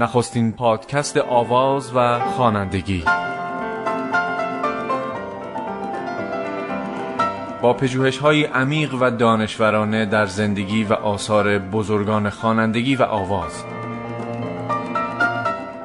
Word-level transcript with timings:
نخستین 0.00 0.52
پادکست 0.52 1.16
آواز 1.16 1.92
و 1.94 2.20
خوانندگی. 2.20 3.04
با 7.62 7.72
پژوهش 7.72 8.18
های 8.18 8.44
عمیق 8.44 8.94
و 9.00 9.10
دانشورانه 9.10 10.06
در 10.06 10.26
زندگی 10.26 10.84
و 10.84 10.92
آثار 10.92 11.58
بزرگان 11.58 12.30
خوانندگی 12.30 12.96
و 12.96 13.02
آواز. 13.02 13.64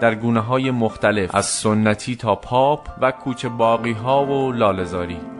در 0.01 0.15
گونه 0.15 0.39
های 0.39 0.71
مختلف 0.71 1.35
از 1.35 1.45
سنتی 1.45 2.15
تا 2.15 2.35
پاپ 2.35 2.87
و 3.01 3.11
کوچه 3.11 3.49
باقی 3.49 3.93
ها 3.93 4.25
و 4.25 4.51
لالزاری 4.51 5.34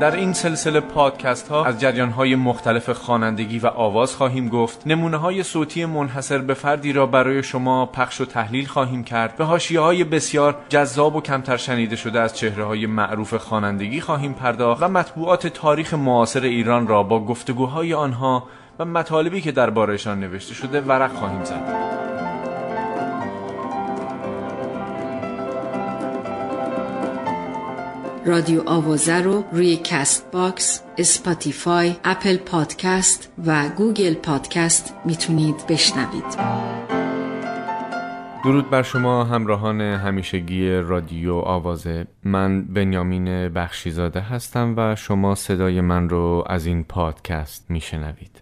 در 0.00 0.16
این 0.16 0.32
سلسله 0.32 0.80
پادکست 0.80 1.48
ها 1.48 1.64
از 1.64 1.80
جریان 1.80 2.10
های 2.10 2.34
مختلف 2.34 2.90
خوانندگی 2.90 3.58
و 3.58 3.66
آواز 3.66 4.14
خواهیم 4.16 4.48
گفت. 4.48 4.86
نمونه 4.86 5.16
های 5.16 5.42
صوتی 5.42 5.84
منحصر 5.84 6.38
به 6.38 6.54
فردی 6.54 6.92
را 6.92 7.06
برای 7.06 7.42
شما 7.42 7.86
پخش 7.86 8.20
و 8.20 8.24
تحلیل 8.24 8.66
خواهیم 8.66 9.04
کرد. 9.04 9.36
به 9.36 9.44
حاشیه 9.44 9.80
های 9.80 10.04
بسیار 10.04 10.56
جذاب 10.68 11.16
و 11.16 11.20
کمتر 11.20 11.56
شنیده 11.56 11.96
شده 11.96 12.20
از 12.20 12.36
چهره 12.36 12.64
های 12.64 12.86
معروف 12.86 13.34
خوانندگی 13.34 14.00
خواهیم 14.00 14.32
پرداخت 14.32 14.82
و 14.82 14.88
مطبوعات 14.88 15.46
تاریخ 15.46 15.94
معاصر 15.94 16.40
ایران 16.40 16.86
را 16.86 17.02
با 17.02 17.24
گفتگوهای 17.24 17.94
آنها 17.94 18.48
و 18.78 18.84
مطالبی 18.84 19.40
که 19.40 19.52
دربارهشان 19.52 20.20
نوشته 20.20 20.54
شده 20.54 20.80
ورق 20.80 21.12
خواهیم 21.12 21.44
زد. 21.44 22.03
رادیو 28.26 28.62
آوازه 28.66 29.22
رو 29.22 29.44
روی 29.52 29.76
Cast 29.76 30.30
Box، 30.32 30.82
Spotify، 30.98 31.96
Apple 32.04 32.36
Podcast 32.36 33.32
و 33.46 33.68
Google 33.68 34.14
Podcast 34.14 34.94
می‌تونید 35.04 35.66
بشنوید. 35.68 36.24
درود 38.44 38.70
بر 38.70 38.82
شما 38.82 39.24
همراهان 39.24 39.80
همیشگی 39.80 40.70
رادیو 40.70 41.34
آوازه. 41.34 42.06
من 42.24 42.62
بنیامین 42.62 43.48
بخشیزاده 43.48 44.20
هستم 44.20 44.74
و 44.76 44.96
شما 44.96 45.34
صدای 45.34 45.80
من 45.80 46.08
رو 46.08 46.44
از 46.46 46.66
این 46.66 46.84
پادکست 46.84 47.66
میشنوید. 47.70 48.40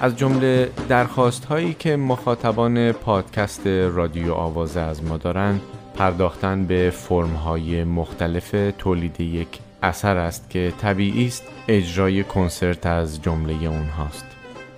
از 0.00 0.16
جمله 0.16 0.70
درخواست 0.88 1.44
هایی 1.44 1.76
که 1.78 1.96
مخاطبان 1.96 2.92
پادکست 2.92 3.66
رادیو 3.66 4.32
آوازه 4.32 4.80
از 4.80 5.04
ما 5.04 5.16
دارند 5.16 5.60
پرداختن 5.94 6.64
به 6.64 6.90
فرم 6.90 7.32
های 7.32 7.84
مختلف 7.84 8.54
تولید 8.78 9.20
یک 9.20 9.48
اثر 9.82 10.16
است 10.16 10.50
که 10.50 10.72
طبیعی 10.80 11.26
است 11.26 11.42
اجرای 11.68 12.24
کنسرت 12.24 12.86
از 12.86 13.22
جمله 13.22 13.66
اونهاست. 13.66 14.24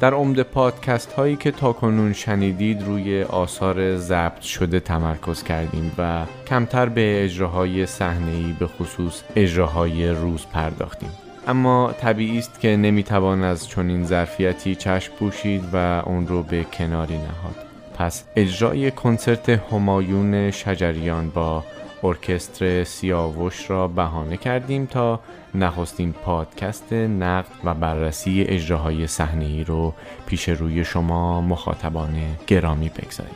در 0.01 0.15
عمد 0.15 0.41
پادکست 0.43 1.13
هایی 1.13 1.37
که 1.37 1.51
تاکنون 1.51 2.13
شنیدید 2.13 2.83
روی 2.83 3.23
آثار 3.23 3.97
ضبط 3.97 4.41
شده 4.41 4.81
تمرکز 4.81 5.43
کردیم 5.43 5.93
و 5.99 6.27
کمتر 6.47 6.89
به 6.89 7.25
اجراهای 7.25 7.87
صحنه‌ای 7.87 8.53
به 8.59 8.67
خصوص 8.67 9.23
اجراهای 9.37 10.09
روز 10.09 10.47
پرداختیم. 10.47 11.11
اما 11.47 11.93
طبیعی 11.93 12.39
است 12.39 12.61
که 12.61 12.77
نمی‌توان 12.77 13.45
از 13.45 13.69
چنین 13.69 14.05
ظرفیتی 14.05 14.75
چشم 14.75 15.13
پوشید 15.13 15.65
و 15.73 15.77
اون 16.07 16.27
رو 16.27 16.43
به 16.43 16.65
کناری 16.65 17.19
نهاد 17.19 17.57
پس 17.99 18.25
اجرای 18.37 18.91
کنسرت 18.91 19.49
همایون 19.49 20.51
شجریان 20.51 21.31
با 21.31 21.65
ارکستر 22.05 22.85
سیاوش 22.85 23.71
را 23.71 23.89
بهانه 23.89 24.37
کردیم 24.37 24.87
تا 24.87 25.21
نخستین 25.55 26.13
پادکست 26.13 26.93
نقد 26.93 27.51
و 27.65 27.75
بررسی 27.75 28.43
اجراهای 28.43 29.07
صحنه‌ای 29.07 29.65
رو 29.65 29.95
پیش 30.27 30.49
روی 30.49 30.85
شما 30.85 31.41
مخاطبان 31.41 32.17
گرامی 32.47 32.89
بگذاریم. 32.89 33.35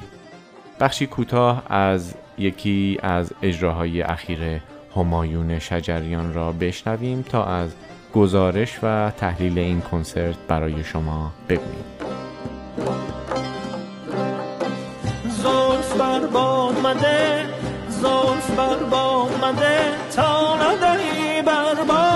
بخشی 0.80 1.06
کوتاه 1.06 1.62
از 1.72 2.14
یکی 2.38 2.98
از 3.02 3.32
اجراهای 3.42 4.02
اخیر 4.02 4.60
همایون 4.96 5.58
شجریان 5.58 6.34
را 6.34 6.52
بشنویم 6.52 7.22
تا 7.22 7.44
از 7.44 7.74
گزارش 8.14 8.78
و 8.82 9.10
تحلیل 9.10 9.58
این 9.58 9.80
کنسرت 9.80 10.36
برای 10.48 10.84
شما 10.84 11.32
بگوییم 11.48 11.84
زلف 15.28 15.96
بر 15.98 16.26
باد 16.26 16.78
مده 16.86 17.44
زلف 17.88 18.50
بر 18.56 18.76
باد 18.90 19.30
تا 20.16 20.56
ندهی 20.56 21.42
بر 21.42 21.74
بادم 21.74 22.13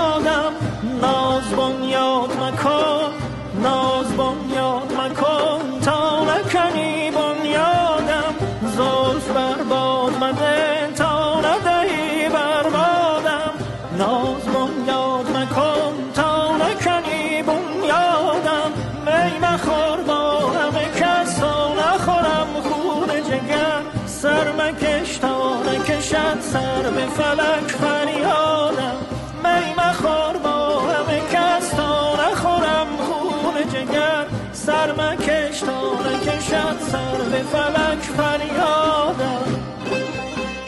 فلک 37.51 37.99
فریادم 37.99 39.59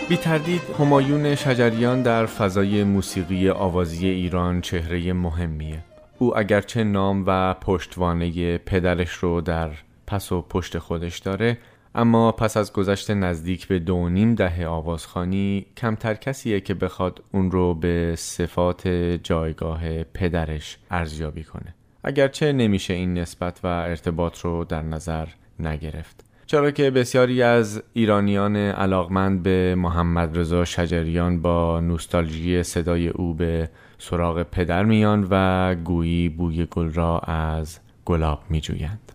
بی 0.09 0.17
تردید 0.17 0.61
همایون 0.79 1.35
شجریان 1.35 2.01
در 2.01 2.25
فضای 2.25 2.83
موسیقی 2.83 3.49
آوازی 3.49 4.07
ایران 4.07 4.61
چهره 4.61 5.13
مهمیه. 5.13 5.83
او 6.17 6.37
اگرچه 6.37 6.83
نام 6.83 7.23
و 7.27 7.53
پشتوانه 7.53 8.57
پدرش 8.57 9.11
رو 9.11 9.41
در 9.41 9.69
پس 10.07 10.31
و 10.31 10.41
پشت 10.41 10.77
خودش 10.77 11.19
داره 11.19 11.57
اما 11.95 12.31
پس 12.31 12.57
از 12.57 12.73
گذشت 12.73 13.11
نزدیک 13.11 13.67
به 13.67 13.79
دو 13.79 14.09
نیم 14.09 14.35
دهه 14.35 14.65
آوازخانی 14.65 15.65
کمتر 15.77 16.13
کسیه 16.13 16.59
که 16.59 16.73
بخواد 16.73 17.23
اون 17.31 17.51
رو 17.51 17.73
به 17.73 18.15
صفات 18.17 18.87
جایگاه 19.23 20.03
پدرش 20.03 20.77
ارزیابی 20.91 21.43
کنه. 21.43 21.75
اگرچه 22.03 22.51
نمیشه 22.51 22.93
این 22.93 23.13
نسبت 23.13 23.59
و 23.63 23.67
ارتباط 23.67 24.39
رو 24.39 24.63
در 24.63 24.81
نظر 24.81 25.27
نگرفت. 25.59 26.30
چرا 26.51 26.71
که 26.71 26.91
بسیاری 26.91 27.41
از 27.41 27.83
ایرانیان 27.93 28.55
علاقمند 28.55 29.43
به 29.43 29.75
محمد 29.75 30.37
رضا 30.37 30.65
شجریان 30.65 31.41
با 31.41 31.79
نوستالژی 31.79 32.63
صدای 32.63 33.07
او 33.07 33.33
به 33.33 33.69
سراغ 33.97 34.43
پدر 34.43 34.85
میان 34.85 35.27
و 35.29 35.75
گویی 35.75 36.29
بوی 36.29 36.65
گل 36.65 36.93
را 36.93 37.19
از 37.19 37.79
گلاب 38.05 38.41
میجویند. 38.49 39.11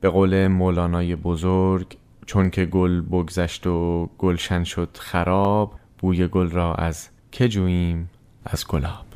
به 0.00 0.08
قول 0.08 0.46
مولانای 0.46 1.16
بزرگ 1.16 1.96
چون 2.26 2.50
که 2.50 2.64
گل 2.64 3.00
بگذشت 3.00 3.66
و 3.66 4.08
گلشن 4.18 4.64
شد 4.64 4.88
خراب 5.00 5.72
بوی 5.98 6.28
گل 6.28 6.50
را 6.50 6.74
از 6.74 7.08
که 7.32 7.48
جوییم؟ 7.48 8.10
از 8.44 8.66
گلاب. 8.66 9.06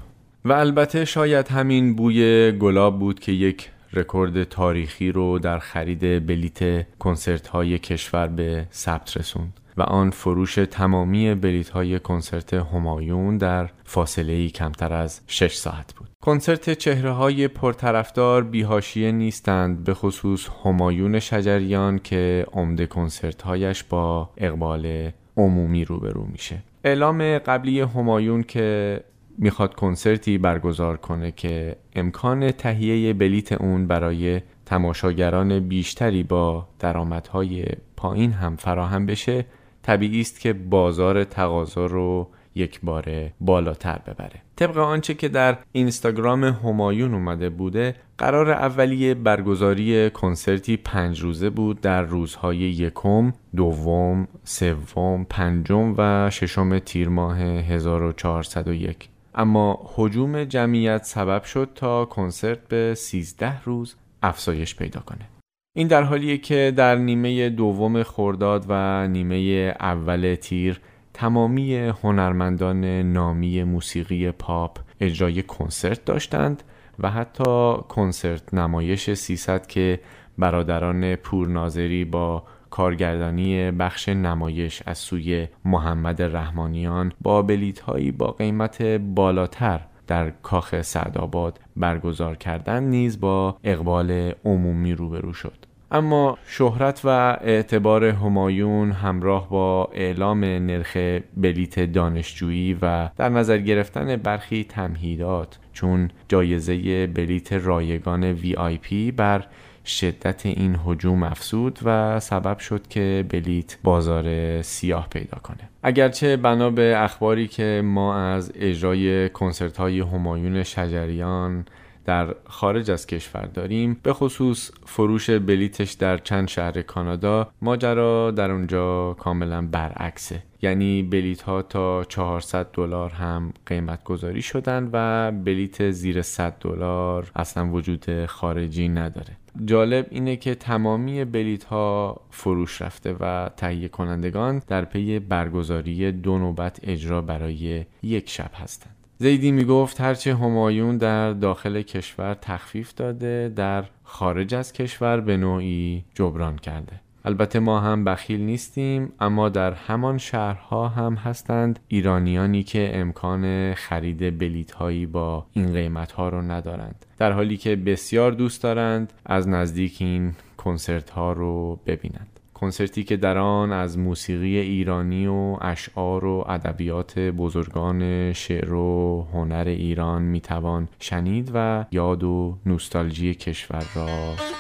و 0.44 0.52
البته 0.52 1.04
شاید 1.04 1.48
همین 1.48 1.96
بوی 1.96 2.52
گلاب 2.52 2.98
بود 2.98 3.20
که 3.20 3.32
یک 3.32 3.70
رکورد 3.92 4.44
تاریخی 4.44 5.12
رو 5.12 5.38
در 5.38 5.58
خرید 5.58 6.26
بلیت 6.26 6.86
کنسرت 6.98 7.46
های 7.46 7.78
کشور 7.78 8.26
به 8.26 8.66
ثبت 8.72 9.16
رسوند 9.16 9.60
و 9.76 9.82
آن 9.82 10.10
فروش 10.10 10.54
تمامی 10.54 11.34
بلیت 11.34 11.68
های 11.68 12.00
کنسرت 12.00 12.54
همایون 12.54 13.38
در 13.38 13.70
فاصله 13.84 14.48
کمتر 14.48 14.92
از 14.92 15.20
6 15.26 15.54
ساعت 15.54 15.94
بود. 15.94 16.08
کنسرت 16.22 16.70
چهره 16.70 17.10
های 17.10 17.48
پرطرفدار 17.48 18.44
بیهاشیه 18.44 19.12
نیستند 19.12 19.84
به 19.84 19.94
خصوص 19.94 20.48
همایون 20.64 21.18
شجریان 21.18 21.98
که 21.98 22.46
عمده 22.52 22.86
کنسرت 22.86 23.42
هایش 23.42 23.84
با 23.84 24.30
اقبال 24.36 25.10
عمومی 25.36 25.84
روبرو 25.84 26.24
میشه. 26.24 26.62
اعلام 26.84 27.38
قبلی 27.38 27.80
همایون 27.80 28.42
که 28.42 29.00
می‌خواد 29.42 29.74
کنسرتی 29.74 30.38
برگزار 30.38 30.96
کنه 30.96 31.32
که 31.32 31.76
امکان 31.94 32.50
تهیه 32.50 33.12
بلیت 33.12 33.52
اون 33.52 33.86
برای 33.86 34.40
تماشاگران 34.66 35.60
بیشتری 35.60 36.22
با 36.22 36.68
درآمدهای 36.78 37.64
پایین 37.96 38.32
هم 38.32 38.56
فراهم 38.56 39.06
بشه 39.06 39.46
طبیعی 39.82 40.20
است 40.20 40.40
که 40.40 40.52
بازار 40.52 41.24
تقاضا 41.24 41.86
رو 41.86 42.28
یک 42.54 42.80
بار 42.82 43.30
بالاتر 43.40 43.98
ببره. 44.06 44.42
طبق 44.56 44.78
آنچه 44.78 45.14
که 45.14 45.28
در 45.28 45.58
اینستاگرام 45.72 46.44
همایون 46.44 47.14
اومده 47.14 47.50
بوده 47.50 47.94
قرار 48.18 48.50
اولیه 48.50 49.14
برگزاری 49.14 50.10
کنسرتی 50.10 50.76
پنج 50.76 51.20
روزه 51.20 51.50
بود 51.50 51.80
در 51.80 52.02
روزهای 52.02 52.56
یکم، 52.56 53.32
دوم، 53.56 54.28
سوم، 54.44 55.24
پنجم 55.24 55.94
و 55.98 56.30
ششم 56.30 56.78
تیر 56.78 57.08
ماه 57.08 57.38
1401 57.40 59.09
اما 59.34 59.80
حجوم 59.94 60.44
جمعیت 60.44 61.04
سبب 61.04 61.42
شد 61.42 61.70
تا 61.74 62.04
کنسرت 62.04 62.68
به 62.68 62.94
13 62.94 63.62
روز 63.62 63.94
افزایش 64.22 64.76
پیدا 64.76 65.00
کنه. 65.00 65.28
این 65.76 65.88
در 65.88 66.02
حالیه 66.02 66.38
که 66.38 66.72
در 66.76 66.96
نیمه 66.96 67.48
دوم 67.50 68.02
خرداد 68.02 68.64
و 68.68 69.08
نیمه 69.08 69.74
اول 69.80 70.36
تیر 70.40 70.80
تمامی 71.14 71.76
هنرمندان 71.76 72.84
نامی 72.84 73.64
موسیقی 73.64 74.30
پاپ 74.30 74.78
اجرای 75.00 75.42
کنسرت 75.42 76.04
داشتند 76.04 76.62
و 76.98 77.10
حتی 77.10 77.74
کنسرت 77.88 78.54
نمایش 78.54 79.10
300 79.10 79.66
که 79.66 80.00
برادران 80.38 81.16
پورناظری 81.16 82.04
با 82.04 82.44
کارگردانی 82.70 83.70
بخش 83.70 84.08
نمایش 84.08 84.82
از 84.86 84.98
سوی 84.98 85.48
محمد 85.64 86.22
رحمانیان 86.22 87.12
با 87.20 87.42
بلیت 87.42 87.80
هایی 87.80 88.12
با 88.12 88.30
قیمت 88.30 88.82
بالاتر 88.82 89.80
در 90.06 90.30
کاخ 90.30 90.82
سعدآباد 90.82 91.60
برگزار 91.76 92.36
کردن 92.36 92.82
نیز 92.82 93.20
با 93.20 93.56
اقبال 93.64 94.32
عمومی 94.44 94.92
روبرو 94.92 95.32
شد. 95.32 95.66
اما 95.92 96.38
شهرت 96.46 97.00
و 97.04 97.08
اعتبار 97.40 98.04
همایون 98.04 98.92
همراه 98.92 99.48
با 99.48 99.90
اعلام 99.92 100.44
نرخ 100.44 100.96
بلیت 101.36 101.80
دانشجویی 101.80 102.78
و 102.82 103.08
در 103.16 103.28
نظر 103.28 103.58
گرفتن 103.58 104.16
برخی 104.16 104.64
تمهیدات 104.64 105.58
چون 105.72 106.10
جایزه 106.28 107.06
بلیت 107.06 107.52
رایگان 107.52 108.34
پی 108.82 109.10
بر 109.10 109.44
شدت 109.90 110.46
این 110.46 110.76
حجوم 110.84 111.22
افسود 111.22 111.78
و 111.84 112.20
سبب 112.20 112.58
شد 112.58 112.88
که 112.88 113.24
بلیت 113.28 113.78
بازار 113.82 114.62
سیاه 114.62 115.08
پیدا 115.08 115.38
کنه. 115.42 115.68
اگرچه 115.82 116.36
بنا 116.36 116.70
به 116.70 116.94
اخباری 116.96 117.48
که 117.48 117.82
ما 117.84 118.16
از 118.16 118.52
اجرای 118.54 119.28
کنسرت 119.28 119.76
های 119.76 120.00
همایون 120.00 120.62
شجریان 120.62 121.64
در 122.10 122.34
خارج 122.44 122.90
از 122.90 123.06
کشور 123.06 123.46
داریم. 123.46 124.00
به 124.02 124.12
خصوص 124.12 124.70
فروش 124.84 125.30
بلیتش 125.30 125.92
در 125.92 126.18
چند 126.18 126.48
شهر 126.48 126.82
کانادا 126.82 127.50
ماجرا 127.62 128.30
در 128.30 128.50
اونجا 128.50 129.14
کاملا 129.18 129.66
برعکسه. 129.66 130.42
یعنی 130.62 131.02
بلیت 131.02 131.42
ها 131.42 131.62
تا 131.62 132.04
400 132.04 132.66
دلار 132.72 133.10
هم 133.10 133.52
قیمت 133.66 134.04
گذاری 134.04 134.42
شدن 134.42 134.90
و 134.92 135.30
بلیت 135.32 135.90
زیر 135.90 136.22
100 136.22 136.56
دلار 136.60 137.30
اصلا 137.36 137.70
وجود 137.70 138.26
خارجی 138.26 138.88
نداره. 138.88 139.36
جالب 139.64 140.06
اینه 140.10 140.36
که 140.36 140.54
تمامی 140.54 141.24
بلیت 141.24 141.64
ها 141.64 142.20
فروش 142.30 142.82
رفته 142.82 143.16
و 143.20 143.50
تهیه 143.56 143.88
کنندگان 143.88 144.62
در 144.66 144.84
پی 144.84 145.18
برگزاری 145.18 146.12
دو 146.12 146.38
نوبت 146.38 146.80
اجرا 146.82 147.20
برای 147.20 147.84
یک 148.02 148.30
شب 148.30 148.50
هستند. 148.54 148.99
زیدی 149.22 149.52
می‌گفت 149.52 150.00
هرچه 150.00 150.34
همایون 150.34 150.96
در 150.96 151.32
داخل 151.32 151.82
کشور 151.82 152.34
تخفیف 152.34 152.94
داده 152.94 153.52
در 153.56 153.84
خارج 154.04 154.54
از 154.54 154.72
کشور 154.72 155.20
به 155.20 155.36
نوعی 155.36 156.04
جبران 156.14 156.56
کرده. 156.56 157.00
البته 157.24 157.58
ما 157.58 157.80
هم 157.80 158.04
بخیل 158.04 158.40
نیستیم 158.40 159.12
اما 159.20 159.48
در 159.48 159.72
همان 159.72 160.18
شهرها 160.18 160.88
هم 160.88 161.14
هستند 161.14 161.78
ایرانیانی 161.88 162.62
که 162.62 162.90
امکان 162.94 163.74
خرید 163.74 164.38
بلیت 164.38 164.70
هایی 164.70 165.06
با 165.06 165.46
این 165.52 165.72
قیمت 165.72 166.12
ها 166.12 166.28
رو 166.28 166.42
ندارند. 166.42 167.06
در 167.18 167.32
حالی 167.32 167.56
که 167.56 167.76
بسیار 167.76 168.32
دوست 168.32 168.62
دارند 168.62 169.12
از 169.26 169.48
نزدیک 169.48 169.96
این 170.00 170.34
کنسرت 170.56 171.10
ها 171.10 171.32
رو 171.32 171.80
ببینند. 171.86 172.39
کنسرتی 172.60 173.04
که 173.04 173.16
در 173.16 173.38
آن 173.38 173.72
از 173.72 173.98
موسیقی 173.98 174.58
ایرانی 174.58 175.26
و 175.26 175.56
اشعار 175.60 176.24
و 176.24 176.44
ادبیات 176.48 177.18
بزرگان 177.18 178.32
شعر 178.32 178.72
و 178.72 179.26
هنر 179.32 179.64
ایران 179.66 180.22
می‌توان 180.22 180.88
شنید 180.98 181.50
و 181.54 181.84
یاد 181.90 182.24
و 182.24 182.58
نوستالژی 182.66 183.34
کشور 183.34 183.84
را 183.94 184.06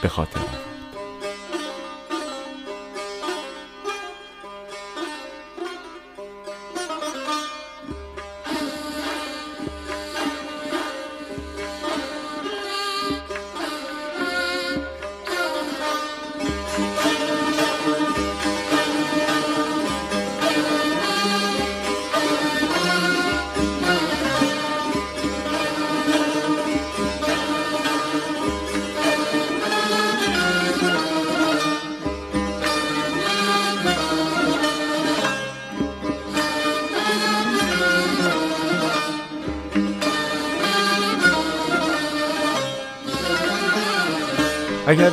به 0.02 0.08
خاطر 0.08 0.69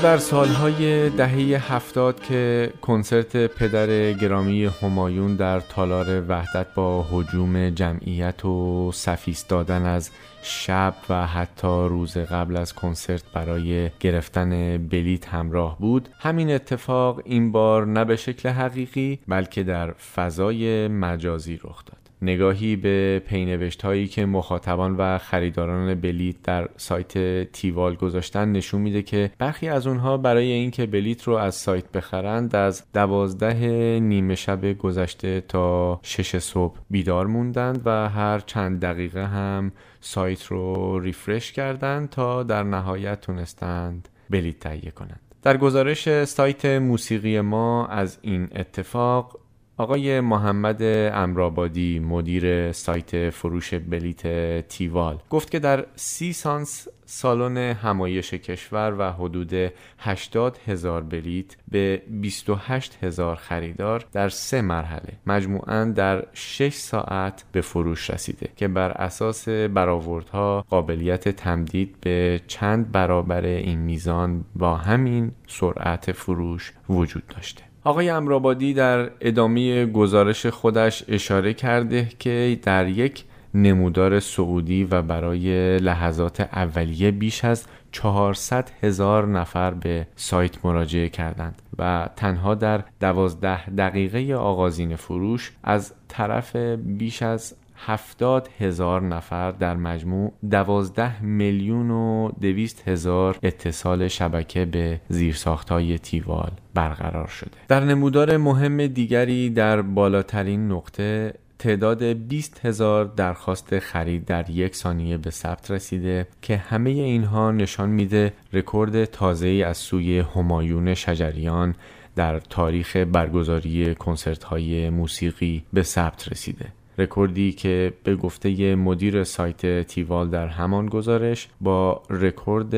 در 0.04 0.18
سالهای 0.18 1.10
دهه 1.10 1.74
هفتاد 1.74 2.20
که 2.24 2.74
کنسرت 2.82 3.38
پدر 3.38 4.14
گرامی 4.14 4.66
همایون 4.66 5.36
در 5.36 5.60
تالار 5.60 6.24
وحدت 6.28 6.74
با 6.76 7.06
حجوم 7.12 7.70
جمعیت 7.70 8.46
و 8.46 8.92
سفیس 8.94 9.48
دادن 9.48 9.86
از 9.86 10.12
شب 10.42 10.96
و 11.10 11.28
حتی 11.28 11.68
روز 11.68 12.18
قبل 12.18 12.58
از 12.58 12.74
کنسرت 12.74 13.24
برای 13.34 13.90
گرفتن 14.00 14.78
بلیت 14.78 15.28
همراه 15.28 15.80
بود 15.80 16.10
همین 16.20 16.52
اتفاق 16.52 17.22
این 17.26 17.52
بار 17.52 17.86
نه 17.86 18.06
به 18.06 18.16
شکل 18.16 18.50
حقیقی 18.50 19.20
بلکه 19.28 19.64
در 19.64 19.92
فضای 19.92 20.88
مجازی 20.88 21.60
رخ 21.64 21.86
داد. 21.86 21.97
نگاهی 22.22 22.76
به 22.76 23.22
پینوشت 23.28 23.82
هایی 23.82 24.08
که 24.08 24.26
مخاطبان 24.26 24.96
و 24.96 25.18
خریداران 25.18 25.96
بلیت 25.96 26.36
در 26.44 26.70
سایت 26.78 27.44
تیوال 27.52 27.96
گذاشتن 27.96 28.52
نشون 28.52 28.82
میده 28.82 29.02
که 29.02 29.32
برخی 29.38 29.70
از 29.70 29.88
اونها 29.88 30.18
برای 30.18 30.52
اینکه 30.52 30.86
بلیت 30.86 31.24
رو 31.24 31.34
از 31.34 31.56
سایت 31.56 31.92
بخرند 31.92 32.56
از 32.56 32.84
دوازده 32.94 34.00
نیمه 34.00 34.36
شب 34.36 34.74
گذشته 34.74 35.42
تا 35.42 36.00
شش 36.04 36.38
صبح 36.38 36.78
بیدار 36.90 37.28
موندند 37.28 37.82
و 37.86 38.10
هر 38.10 38.40
چند 38.40 38.82
دقیقه 38.82 39.26
هم 39.28 39.72
سایت 40.02 40.46
رو 40.46 41.00
ریفرش 41.00 41.52
کردند 41.52 42.10
تا 42.10 42.44
در 42.44 42.64
نهایت 42.64 43.22
تونستند 43.22 44.10
بلیت 44.30 44.60
تهیه 44.60 44.92
کنند. 44.92 45.20
در 45.42 45.58
گزارش 45.58 46.24
سایت 46.24 46.66
موسیقی 46.66 47.42
ما 47.42 47.88
از 47.88 48.18
این 48.22 48.48
اتفاق 48.56 49.40
آقای 49.80 50.20
محمد 50.20 50.84
امرابادی 51.14 52.00
مدیر 52.00 52.72
سایت 52.72 53.30
فروش 53.30 53.74
بلیت 53.74 54.28
تیوال 54.68 55.18
گفت 55.30 55.52
که 55.52 55.60
در 55.60 55.86
سی 55.96 56.34
سانس 56.34 56.88
سالن 57.06 57.58
همایش 57.58 58.34
کشور 58.34 58.96
و 58.98 59.12
حدود 59.12 59.54
80 60.00 60.58
هزار 60.68 61.04
بلیت 61.04 61.56
به 61.72 62.02
28 62.22 63.04
هزار 63.04 63.36
خریدار 63.36 64.06
در 64.12 64.30
سه 64.30 64.62
مرحله 64.62 65.14
مجموعاً 65.28 65.86
در 65.86 66.26
6 66.34 66.74
ساعت 66.74 67.44
به 67.52 67.62
فروش 67.62 68.10
رسیده 68.10 68.50
که 68.56 68.68
بر 68.68 68.92
اساس 68.92 69.50
برآوردها 69.50 70.66
قابلیت 70.70 71.30
تمدید 71.30 71.96
به 72.02 72.42
چند 72.48 72.92
برابر 72.92 73.46
این 73.46 73.80
میزان 73.80 74.46
با 74.56 74.76
همین 74.76 75.32
سرعت 75.48 76.12
فروش 76.12 76.74
وجود 76.90 77.24
داشته. 77.28 77.67
آقای 77.88 78.10
امرابادی 78.10 78.74
در 78.74 79.10
ادامه 79.22 79.86
گزارش 79.86 80.46
خودش 80.46 81.04
اشاره 81.08 81.54
کرده 81.54 82.10
که 82.20 82.60
در 82.64 82.88
یک 82.88 83.24
نمودار 83.54 84.20
سعودی 84.20 84.84
و 84.84 85.02
برای 85.02 85.78
لحظات 85.80 86.42
اولیه 86.42 87.12
بیش 87.12 87.46
از 87.46 87.66
400 87.92 88.72
هزار 88.82 89.28
نفر 89.28 89.72
به 89.72 90.08
سایت 90.16 90.66
مراجعه 90.66 91.10
کردند 91.10 91.62
و 91.78 92.10
تنها 92.16 92.56
در 92.56 92.84
دوازده 93.00 93.70
دقیقه 93.70 94.36
آغازین 94.36 94.96
فروش 94.96 95.52
از 95.64 95.94
طرف 96.08 96.56
بیش 96.76 97.22
از 97.22 97.56
هفتاد 97.86 98.50
هزار 98.60 99.02
نفر 99.02 99.52
در 99.52 99.76
مجموع 99.76 100.34
دوازده 100.52 101.22
میلیون 101.22 101.92
و 101.92 102.32
دویست 102.42 102.88
هزار 102.88 103.38
اتصال 103.44 104.08
شبکه 104.08 104.66
به 104.66 105.02
زیرساختهای 105.10 106.00
تیوال 106.00 106.52
برقرار 106.74 107.28
شده. 107.28 107.52
در 107.68 107.84
نمودار 107.84 108.38
مهم 108.38 108.88
دیگری 108.88 109.50
در 109.50 109.82
بالاترین 109.82 110.72
نقطه 110.72 111.34
تعداد 111.60 112.04
20 112.04 112.66
هزار 112.66 113.06
درخواست 113.06 113.80
خرید 113.80 114.26
در 114.26 114.50
یک 114.50 114.76
ثانیه 114.76 115.18
به 115.18 115.30
ثبت 115.30 115.72
رسیده 115.72 116.28
که 116.42 116.58
همه 116.58 116.90
اینها 116.90 117.52
نشان 117.52 117.90
میده 117.90 118.34
رکورد 118.54 119.06
تازه 119.06 119.48
از 119.68 119.78
سوی 119.78 120.20
همایون 120.20 120.94
شجریان 120.94 121.76
در 122.16 122.40
تاریخ 122.40 122.96
برگزاری 122.96 123.96
کنسرت 123.96 124.44
های 124.44 124.90
موسیقی 124.90 125.64
به 125.74 125.84
ثبت 125.84 126.32
رسیده. 126.32 126.66
رکوردی 126.98 127.52
که 127.52 127.94
به 128.04 128.16
گفته 128.16 128.76
مدیر 128.76 129.24
سایت 129.24 129.88
تیوال 129.88 130.30
در 130.30 130.48
همان 130.48 130.86
گزارش 130.86 131.48
با 131.62 132.02
رکورد 132.10 132.74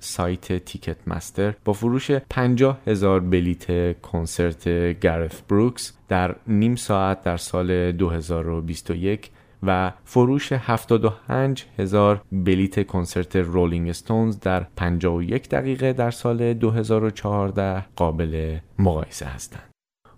سایت 0.00 0.64
Ticketmaster 0.64 1.54
با 1.64 1.72
فروش 1.72 2.10
50 2.10 2.78
هزار 2.86 3.20
بلیت 3.20 4.00
کنسرت 4.00 4.68
گرف 5.00 5.42
بروکس 5.42 5.92
در 6.08 6.36
نیم 6.46 6.76
ساعت 6.76 7.22
در 7.22 7.36
سال 7.36 7.92
2021 7.92 9.30
و 9.62 9.92
فروش 10.04 10.52
75 10.52 11.64
هزار 11.78 12.22
بلیت 12.32 12.86
کنسرت 12.86 13.36
رولینگ 13.36 13.88
استونز 13.88 14.40
در 14.40 14.66
51 14.76 15.48
دقیقه 15.48 15.92
در 15.92 16.10
سال 16.10 16.54
2014 16.54 17.84
قابل 17.96 18.58
مقایسه 18.78 19.26
هستند. 19.26 19.69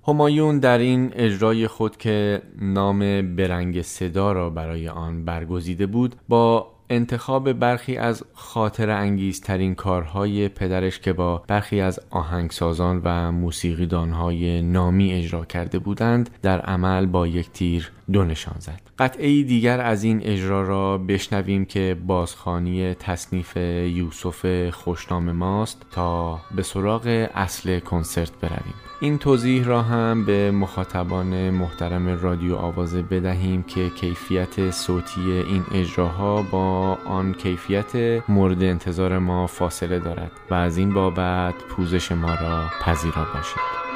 همایون 0.09 0.59
در 0.59 0.78
این 0.78 1.11
اجرای 1.14 1.66
خود 1.66 1.97
که 1.97 2.42
نام 2.61 2.99
برنگ 3.37 3.82
صدا 3.82 4.32
را 4.32 4.50
برای 4.50 4.88
آن 4.88 5.25
برگزیده 5.25 5.87
بود 5.87 6.16
با 6.28 6.73
انتخاب 6.90 7.52
برخی 7.52 7.97
از 7.97 8.25
خاطر 8.32 8.90
انگیزترین 8.90 9.75
کارهای 9.75 10.49
پدرش 10.49 10.99
که 10.99 11.12
با 11.12 11.42
برخی 11.49 11.80
از 11.80 12.00
آهنگسازان 12.11 13.00
و 13.04 13.32
موسیقیدانهای 13.32 14.62
نامی 14.62 15.12
اجرا 15.12 15.44
کرده 15.44 15.78
بودند 15.78 16.30
در 16.42 16.61
عمل 16.61 17.06
با 17.06 17.26
یک 17.26 17.50
تیر 17.50 17.92
دو 18.12 18.25
نشان 18.25 18.57
زد. 18.59 18.81
قطعه 18.99 19.42
دیگر 19.42 19.81
از 19.81 20.04
این 20.04 20.21
اجرا 20.23 20.62
را 20.62 20.99
بشنویم 20.99 21.64
که 21.64 21.97
بازخانی 22.07 22.95
تصنیف 22.95 23.57
یوسف 23.57 24.71
خوشنام 24.71 25.33
ماست 25.33 25.83
تا 25.90 26.40
به 26.57 26.62
سراغ 26.62 27.28
اصل 27.35 27.78
کنسرت 27.78 28.33
برویم. 28.40 28.75
این 29.00 29.19
توضیح 29.19 29.64
را 29.64 29.83
هم 29.83 30.25
به 30.25 30.50
مخاطبان 30.50 31.50
محترم 31.50 32.09
رادیو 32.23 32.57
آوازه 32.57 33.02
بدهیم 33.02 33.62
که 33.62 33.90
کیفیت 33.90 34.71
صوتی 34.71 35.33
این 35.33 35.64
اجراها 35.73 36.42
با 36.42 36.99
آن 37.07 37.35
کیفیت 37.35 37.97
مورد 38.28 38.62
انتظار 38.62 39.19
ما 39.19 39.47
فاصله 39.47 39.99
دارد 39.99 40.33
و 40.50 40.54
از 40.54 40.76
این 40.76 40.95
بابت 40.95 41.54
پوزش 41.69 42.12
ما 42.12 42.35
را 42.35 42.64
پذیرا 42.81 43.26
باشید. 43.35 43.91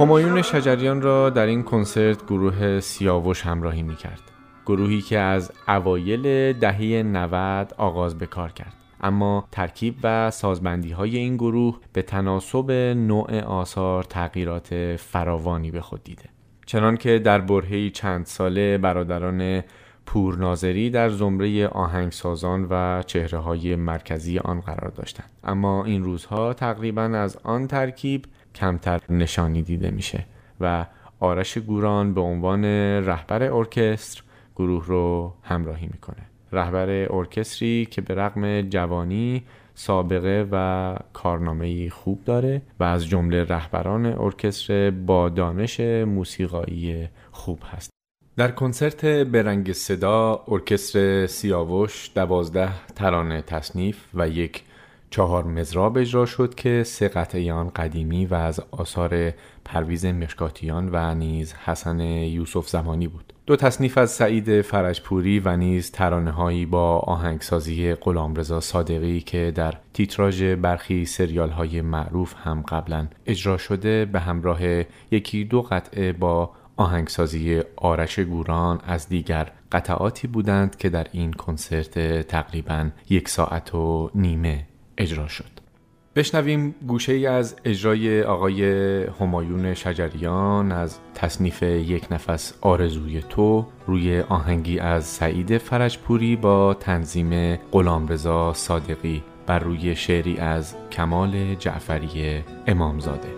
همایون 0.00 0.42
شجریان 0.42 1.02
را 1.02 1.30
در 1.30 1.46
این 1.46 1.62
کنسرت 1.62 2.26
گروه 2.26 2.80
سیاوش 2.80 3.42
همراهی 3.42 3.82
می 3.82 3.96
کرد. 3.96 4.20
گروهی 4.66 5.00
که 5.00 5.18
از 5.18 5.52
اوایل 5.68 6.52
دهه 6.52 7.02
90 7.02 7.74
آغاز 7.78 8.18
به 8.18 8.26
کار 8.26 8.52
کرد. 8.52 8.74
اما 9.00 9.48
ترکیب 9.52 9.94
و 10.02 10.30
سازبندی 10.30 10.90
های 10.90 11.16
این 11.16 11.36
گروه 11.36 11.80
به 11.92 12.02
تناسب 12.02 12.70
نوع 12.96 13.40
آثار 13.40 14.02
تغییرات 14.02 14.96
فراوانی 14.96 15.70
به 15.70 15.80
خود 15.80 16.04
دیده. 16.04 16.24
چنانکه 16.66 17.18
در 17.18 17.40
برهی 17.40 17.90
چند 17.90 18.26
ساله 18.26 18.78
برادران 18.78 19.62
پورناظری 20.08 20.90
در 20.90 21.08
زمره 21.08 21.66
آهنگسازان 21.66 22.66
و 22.70 23.02
چهره 23.06 23.38
های 23.38 23.76
مرکزی 23.76 24.38
آن 24.38 24.60
قرار 24.60 24.90
داشتند. 24.90 25.30
اما 25.44 25.84
این 25.84 26.04
روزها 26.04 26.54
تقریبا 26.54 27.02
از 27.02 27.38
آن 27.42 27.66
ترکیب 27.66 28.24
کمتر 28.54 29.00
نشانی 29.10 29.62
دیده 29.62 29.90
میشه 29.90 30.24
و 30.60 30.86
آرش 31.20 31.58
گوران 31.58 32.14
به 32.14 32.20
عنوان 32.20 32.64
رهبر 33.04 33.42
ارکستر 33.42 34.22
گروه 34.56 34.86
رو 34.86 35.34
همراهی 35.42 35.86
می‌کنه. 35.86 36.26
رهبر 36.52 37.12
ارکستری 37.12 37.88
که 37.90 38.00
به 38.00 38.14
رغم 38.14 38.60
جوانی 38.60 39.42
سابقه 39.74 40.48
و 40.52 40.96
کارنامه 41.12 41.90
خوب 41.90 42.24
داره 42.24 42.62
و 42.80 42.84
از 42.84 43.06
جمله 43.06 43.44
رهبران 43.44 44.06
ارکستر 44.06 44.90
با 44.90 45.28
دانش 45.28 45.80
موسیقایی 45.80 47.08
خوب 47.32 47.62
هست. 47.70 47.97
در 48.38 48.50
کنسرت 48.50 49.04
برنگ 49.04 49.72
صدا 49.72 50.44
ارکستر 50.48 51.26
سیاوش 51.26 52.10
دوازده 52.14 52.70
ترانه 52.96 53.42
تصنیف 53.42 53.96
و 54.14 54.28
یک 54.28 54.62
چهار 55.10 55.44
مزراب 55.44 55.98
اجرا 55.98 56.26
شد 56.26 56.54
که 56.54 56.82
سه 56.82 57.08
قطعه 57.08 57.52
آن 57.52 57.70
قدیمی 57.70 58.26
و 58.26 58.34
از 58.34 58.60
آثار 58.70 59.32
پرویز 59.64 60.06
مشکاتیان 60.06 60.88
و 60.92 61.14
نیز 61.14 61.54
حسن 61.54 62.00
یوسف 62.00 62.68
زمانی 62.68 63.08
بود. 63.08 63.32
دو 63.46 63.56
تصنیف 63.56 63.98
از 63.98 64.10
سعید 64.10 64.60
فرجپوری 64.60 65.40
و 65.40 65.56
نیز 65.56 65.90
ترانه 65.90 66.30
هایی 66.30 66.66
با 66.66 66.98
آهنگسازی 66.98 67.94
غلامرضا 67.94 68.60
صادقی 68.60 69.20
که 69.20 69.52
در 69.54 69.74
تیتراژ 69.94 70.42
برخی 70.42 71.04
سریال 71.04 71.50
های 71.50 71.80
معروف 71.80 72.34
هم 72.44 72.62
قبلا 72.62 73.08
اجرا 73.26 73.56
شده 73.56 74.04
به 74.04 74.20
همراه 74.20 74.60
یکی 75.10 75.44
دو 75.44 75.62
قطعه 75.62 76.12
با 76.12 76.50
آهنگسازی 76.78 77.62
آرش 77.76 78.18
گوران 78.18 78.80
از 78.86 79.08
دیگر 79.08 79.52
قطعاتی 79.72 80.26
بودند 80.26 80.76
که 80.76 80.88
در 80.88 81.06
این 81.12 81.32
کنسرت 81.32 82.20
تقریبا 82.26 82.90
یک 83.10 83.28
ساعت 83.28 83.74
و 83.74 84.10
نیمه 84.14 84.66
اجرا 84.98 85.28
شد. 85.28 85.58
بشنویم 86.16 86.74
گوشه 86.86 87.12
ای 87.12 87.26
از 87.26 87.56
اجرای 87.64 88.22
آقای 88.22 88.62
همایون 89.20 89.74
شجریان 89.74 90.72
از 90.72 90.98
تصنیف 91.14 91.62
یک 91.62 92.06
نفس 92.10 92.54
آرزوی 92.60 93.22
تو 93.28 93.66
روی 93.86 94.20
آهنگی 94.20 94.78
از 94.78 95.04
سعید 95.04 95.58
فرجپوری 95.58 96.36
با 96.36 96.74
تنظیم 96.74 97.56
غلامرضا 97.56 98.52
صادقی 98.52 99.22
بر 99.46 99.58
روی 99.58 99.96
شعری 99.96 100.38
از 100.38 100.74
کمال 100.92 101.54
جعفری 101.54 102.44
امامزاده. 102.66 103.37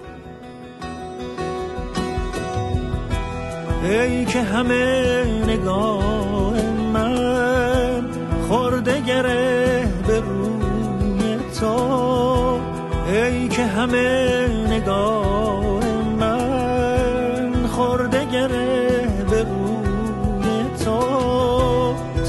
ای 3.83 4.25
که 4.25 4.43
همه 4.43 5.25
نگاه 5.47 6.63
من 6.93 8.05
خورده 8.49 9.01
گره 9.01 9.89
به 10.07 10.21
روی 10.21 11.37
تو. 11.61 12.61
ای 13.07 13.49
که 13.49 13.67
همه 13.67 14.47
نگاه 14.69 15.85
من 16.21 17.67
خورده 17.67 18.25
گره 18.25 19.09
به 19.31 19.43
روی 19.43 20.65
تو. 20.85 21.01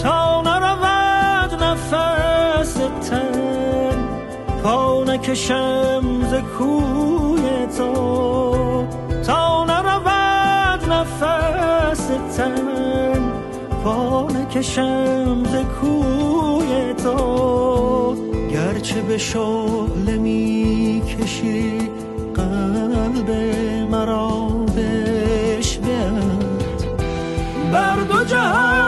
تا 0.04 0.42
نرود 0.42 1.64
نفس 1.64 2.74
تن 3.10 3.92
پا 4.64 5.04
نکشم 5.04 6.04
ز 6.32 6.34
کوی 6.58 7.68
تو. 7.78 9.01
نفس 11.02 12.08
تن 12.38 13.32
پا 13.84 14.28
نکشم 14.28 15.44
ز 15.44 15.56
کوی 15.82 16.94
تو. 16.94 18.16
گرچه 18.52 19.02
به 19.02 19.18
شعله 19.18 20.18
می 20.18 21.02
کشی 21.08 21.78
قلب 22.36 23.30
مرا 23.92 24.48
بشبند 24.78 26.54
بر 27.74 27.96
دو 27.96 28.24
جهان 28.24 28.81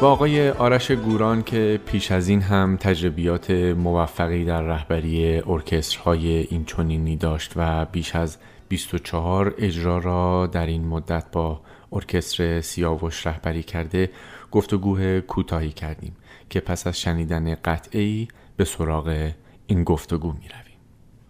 با 0.00 0.10
آقای 0.10 0.50
آرش 0.50 0.90
گوران 0.90 1.42
که 1.42 1.80
پیش 1.86 2.10
از 2.12 2.28
این 2.28 2.42
هم 2.42 2.76
تجربیات 2.76 3.50
موفقی 3.50 4.44
در 4.44 4.62
رهبری 4.62 5.42
ارکسترهای 5.46 6.28
این 6.28 6.64
چنینی 6.64 7.16
داشت 7.16 7.52
و 7.56 7.84
بیش 7.84 8.16
از 8.16 8.36
24 8.68 9.54
اجرا 9.58 9.98
را 9.98 10.46
در 10.46 10.66
این 10.66 10.84
مدت 10.84 11.24
با 11.32 11.60
ارکستر 11.92 12.60
سیاوش 12.60 13.26
رهبری 13.26 13.62
کرده 13.62 14.10
گفتگوه 14.50 15.20
کوتاهی 15.20 15.70
کردیم 15.70 16.16
که 16.50 16.60
پس 16.60 16.86
از 16.86 17.00
شنیدن 17.00 17.54
قطعی 17.54 18.28
به 18.56 18.64
سراغ 18.64 19.30
این 19.66 19.84
گفتگو 19.84 20.32
می 20.32 20.48
رویم. 20.48 20.67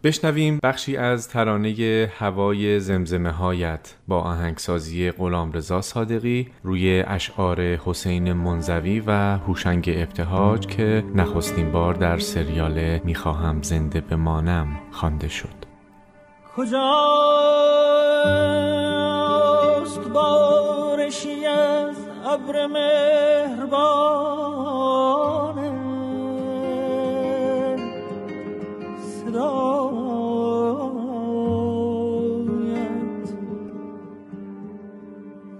بشنویم 0.08 0.58
بخشی 0.62 0.96
از 0.96 1.28
ترانه 1.28 2.10
هوای 2.18 2.80
زمزمه 2.80 3.30
هایت 3.30 3.94
با 4.08 4.20
آهنگسازی 4.20 5.10
غلامرضا 5.10 5.80
صادقی 5.80 6.48
روی 6.62 7.04
اشعار 7.06 7.60
حسین 7.60 8.32
منزوی 8.32 9.00
و 9.00 9.10
هوشنگ 9.36 9.90
ابتهاج 9.96 10.66
که 10.66 11.04
نخستین 11.14 11.72
بار 11.72 11.94
در 11.94 12.18
سریال 12.18 12.98
می‌خواهم 13.04 13.62
زنده 13.62 14.00
بمانم 14.00 14.68
خوانده 14.92 15.28
شد. 15.28 15.64
کجاست 16.56 16.78
بارشی 20.08 21.46
از 21.46 21.96
ابر 22.26 22.66
مهربانه 22.66 24.57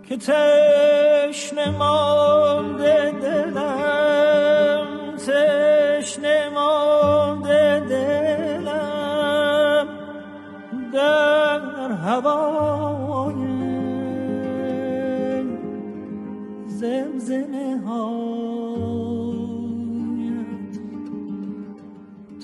که 0.09 0.17
تشنه 0.17 1.71
مانده 1.71 3.11
دلم 3.23 4.87
تشنه 5.17 6.49
مانده 6.49 7.81
دلم 7.81 8.69
در 10.93 11.93
هوای 11.93 13.35
زمزمه 16.67 17.81
هایت 17.87 19.19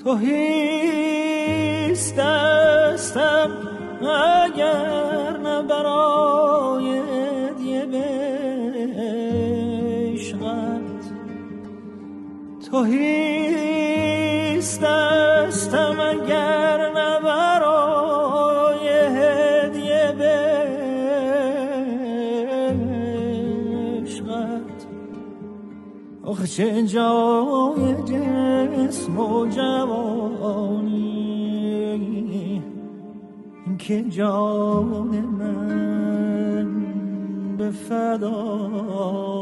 تو 0.03 0.15
هیست 0.15 1.35
دستم 2.15 3.49
اگر 4.01 5.24
تو 12.75 12.83
هیست 12.83 14.81
دستم 14.81 15.95
اگر 15.99 16.91
نه 16.95 17.19
هدیه 19.15 20.15
به 20.17 20.35
عشقت 24.01 24.87
آخه 26.23 26.47
چه 26.47 26.83
جای 26.83 27.95
جسم 28.05 29.19
و 29.19 29.47
جوانی. 29.47 31.05
که 33.77 34.03
جان 34.03 35.07
من 35.39 36.67
به 37.57 37.71
فدا 37.71 39.34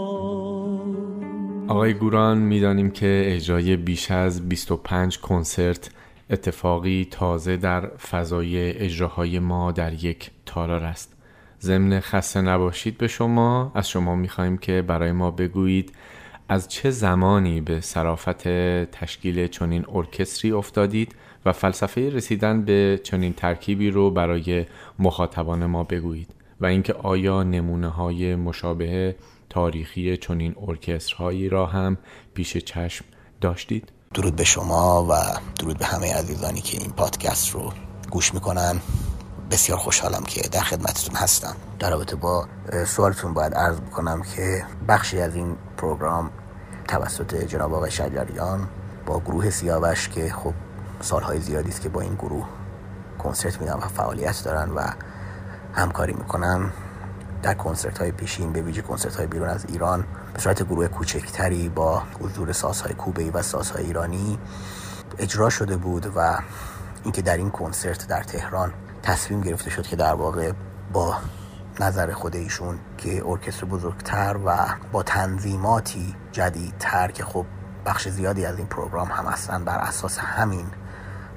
آقای 1.74 1.94
گوران 1.94 2.38
می‌دانیم 2.38 2.92
که 2.92 3.24
اجرای 3.26 3.76
بیش 3.76 4.12
از 4.12 4.50
25 4.50 5.18
کنسرت 5.20 5.90
اتفاقی 6.30 7.08
تازه 7.12 7.58
در 7.58 7.88
فضای 7.88 8.78
اجراهای 8.78 9.40
ما 9.40 9.72
در 9.72 10.06
یک 10.06 10.32
تالار 10.46 10.84
است. 10.84 11.14
ضمن 11.62 12.00
خسته 12.00 12.42
نباشید 12.42 12.98
به 12.98 13.08
شما. 13.08 13.72
از 13.76 13.90
شما 13.90 14.16
می‌خواهیم 14.16 14.58
که 14.58 14.82
برای 14.82 15.12
ما 15.12 15.32
بگویید 15.32 15.94
از 16.50 16.68
چه 16.68 16.90
زمانی 16.90 17.62
به 17.62 17.82
صرافت 17.82 18.48
تشکیل 18.92 19.48
چنین 19.48 19.86
ارکستری 19.94 20.52
افتادید 20.52 21.16
و 21.46 21.52
فلسفه 21.52 22.10
رسیدن 22.10 22.66
به 22.66 23.00
چنین 23.04 23.34
ترکیبی 23.34 23.90
رو 23.90 24.12
برای 24.12 24.66
مخاطبان 25.00 25.66
ما 25.66 25.84
بگویید 25.84 26.30
و 26.62 26.66
اینکه 26.66 26.94
آیا 26.94 27.44
نمونه 27.44 27.88
های 27.88 28.36
مشابه 28.36 29.16
تاریخی 29.54 30.18
چنین 30.18 30.56
ارکسترهایی 30.68 31.50
را 31.50 31.66
هم 31.66 31.98
پیش 32.34 32.58
چشم 32.58 33.06
داشتید؟ 33.42 33.92
درود 34.13 34.36
به 34.36 34.44
شما 34.44 35.08
و 35.10 35.13
درود 35.60 35.78
به 35.78 35.86
همه 35.86 36.13
عزیزانی 36.13 36.62
که 36.62 36.78
این 36.78 36.92
پادکست 36.92 37.50
رو 37.50 37.74
گوش 38.12 38.34
می‌کنن 38.34 38.80
بسیار 39.52 39.78
خوشحالم 39.78 40.24
که 40.24 40.42
در 40.50 40.62
خدمتتون 40.62 41.16
هستم 41.16 41.56
در 41.80 41.89
رابطه 41.89 42.16
با 42.16 42.48
سوالتون 42.86 43.34
باید 43.34 43.54
عرض 43.54 43.80
بکنم 43.82 44.22
که 44.36 44.66
بخشی 44.88 45.20
از 45.20 45.36
این 45.36 45.56
پروگرام 45.78 46.32
توسط 46.88 47.36
جناب 47.36 47.74
آقای 47.74 47.92
شجریان 47.92 48.70
با 49.06 49.20
گروه 49.20 49.50
سیاوش 49.50 50.10
که 50.10 50.30
خب 50.30 50.54
سالهای 51.02 51.39
زیادی 51.39 51.70
است 51.70 51.82
که 51.82 51.89
با 51.89 52.02
این 52.02 52.16
گروه 52.16 52.48
کنسرت 53.20 53.62
میدن 53.62 53.74
و 53.74 53.88
فعالیت 53.88 54.44
دارن 54.46 54.70
و 54.70 54.82
همکاری 55.74 56.13
می‌کنن 56.13 56.72
در 57.43 57.53
کنسرت 57.53 57.97
های 57.97 58.12
پیشین 58.12 58.53
به 58.53 58.62
ویژه 58.62 58.82
کنسرت 58.82 59.15
های 59.15 59.27
بیرون 59.27 59.49
از 59.49 59.65
ایران 59.65 60.03
به 60.34 60.39
صورت 60.39 60.63
گروه 60.63 60.88
کوچکتری 60.88 61.69
با 61.69 62.03
حضور 62.21 62.51
سازهای 62.51 62.93
کوبه‌ای 62.93 63.29
و 63.29 63.41
سازهای 63.41 63.86
ایرانی 63.86 64.39
اجرا 65.17 65.49
شده 65.49 65.77
بود 65.77 66.12
و 66.15 66.38
اینکه 67.03 67.21
در 67.21 67.38
این 67.38 67.49
کنسرت 67.49 68.08
در 68.08 68.23
تهران 68.23 68.73
تصمیم 69.03 69.41
گرفته 69.41 69.69
شد 69.69 69.88
که 69.88 69.95
در 69.95 70.13
واقع 70.13 70.51
با 70.93 71.17
نظر 71.79 72.13
خود 72.13 72.36
ایشون 72.36 72.79
که 72.97 73.23
ارکستر 73.25 73.65
بزرگتر 73.65 74.38
و 74.45 74.58
با 74.91 75.03
تنظیماتی 75.03 76.15
جدیدتر 76.32 77.12
که 77.12 77.23
خب 77.25 77.45
بخش 77.86 78.08
زیادی 78.08 78.45
از 78.45 78.58
این 78.58 78.67
program 78.67 79.08
هم 79.08 79.25
اصلا 79.25 79.63
بر 79.63 79.77
اساس 79.77 80.17
همین 80.17 80.65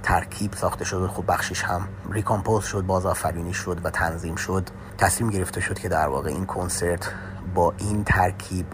ترکیب 0.06 0.52
ساخته 0.52 0.84
شد 0.84 1.02
و 1.02 1.08
خب 1.08 1.24
بخشش 1.28 1.62
هم 1.62 1.88
recompose 2.11 2.64
شد 2.64 2.82
بازآفرینی 2.82 3.54
شد 3.54 3.80
و 3.84 3.90
تنظیم 3.90 4.34
شد. 4.36 4.68
تصمیم 4.98 5.30
گرفته 5.30 5.60
شد 5.60 5.78
که 5.78 5.88
در 5.88 6.08
واقع 6.08 6.30
این 6.30 6.46
کنسرت 6.46 7.10
با 7.54 7.74
این 7.78 8.04
ترکیب 8.04 8.66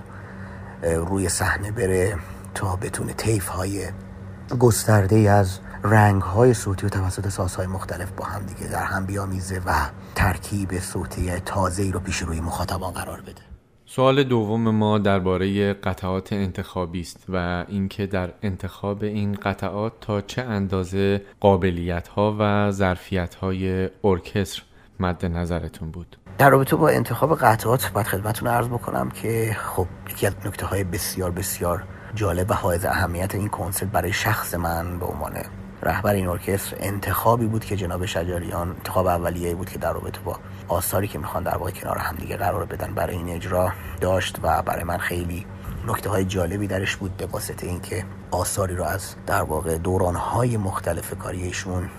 روی 0.82 1.28
صحنه 1.28 1.70
بره 1.70 2.18
تا 2.54 2.76
بتونه 2.76 3.12
طیف 3.12 3.48
های 3.48 3.88
گسترده 4.58 5.16
از 5.16 5.58
رنگ 5.84 6.22
های 6.22 6.54
صوتی 6.54 6.86
و 6.86 6.88
توسط 6.88 7.28
سازهای 7.28 7.66
مختلف 7.66 8.10
با 8.10 8.24
هم 8.24 8.42
دیگه 8.42 8.70
در 8.70 8.84
هم 8.84 9.06
بیامیزه 9.06 9.60
و 9.66 9.72
ترکیب 10.14 10.80
صوتی 10.80 11.30
تازه 11.30 11.82
ای 11.82 11.92
رو 11.92 12.00
پیش 12.00 12.18
روی 12.18 12.40
مخاطبان 12.40 12.92
قرار 12.92 13.20
بده. 13.20 13.51
سوال 13.94 14.22
دوم 14.22 14.70
ما 14.70 14.98
درباره 14.98 15.72
قطعات 15.72 16.33
انتخابی 16.33 17.00
است 17.00 17.24
و 17.28 17.64
اینکه 17.68 18.07
در 18.07 18.33
انتخاب 18.42 19.02
این 19.02 19.33
قطعات 19.33 19.92
تا 20.00 20.20
چه 20.20 20.42
اندازه 20.42 21.22
قابلیت 21.40 22.09
ها 22.09 22.37
و 22.38 22.70
ظرفیت 22.70 23.35
های 23.35 23.88
ارکستر 24.05 24.62
مد 25.00 25.26
نظرتون 25.26 25.90
بود؟ 25.90 26.16
در 26.38 26.50
رابطه 26.50 26.76
با 26.76 26.88
انتخاب 26.88 27.35
قطعات 27.35 27.90
باید 27.94 28.07
خدمتتون 28.07 28.48
عرض 28.48 28.68
بکنم 28.68 29.11
که 29.11 29.57
خب 29.59 29.87
یکی 30.11 30.26
از 30.26 30.35
نکته 30.44 30.66
های 30.66 30.85
بسیار 30.85 31.31
بسیار 31.31 31.85
جالب 32.14 32.50
و 32.50 32.55
حائز 32.55 32.85
اهمیت 32.85 33.35
این 33.35 33.48
کنسرت 33.48 33.88
برای 33.88 34.12
شخص 34.12 34.55
من 34.55 34.98
به 34.98 35.07
عنوان 35.07 35.33
رهبر 35.82 36.14
این 36.14 36.28
ارکستر 36.28 36.76
انتخابی 36.80 37.46
بود 37.46 37.64
که 37.64 37.76
جناب 37.76 38.06
شجریان 38.06 38.68
انتخاب 38.68 39.06
اولیه 39.06 39.54
بود 39.54 39.70
که 39.70 39.78
در 39.78 39.92
رابطه 39.92 40.20
با 40.20 40.38
آثاری 40.68 41.08
که 41.08 41.18
می‌خوان 41.18 41.42
در 41.42 41.56
واقع 41.56 41.70
کنار 41.70 41.98
همدیگه 41.98 42.36
قرار 42.36 42.64
بدن 42.64 42.94
برای 42.94 43.16
این 43.16 43.28
اجرا 43.28 43.72
داشت 44.00 44.38
و 44.42 44.62
برای 44.62 44.84
من 44.84 44.98
خیلی 44.98 45.46
نکته 45.86 46.10
های 46.10 46.24
جالبی 46.24 46.66
درش 46.66 46.96
بود 46.96 47.16
به 47.16 47.26
واسطه 47.26 47.66
اینکه 47.66 48.04
آثاری 48.30 48.76
رو 48.76 48.84
از 48.84 49.14
در 49.26 49.42
واقع 49.42 49.78
دوران 49.78 50.14
های 50.14 50.56
مختلف 50.56 51.14
کاریشون 51.18 51.90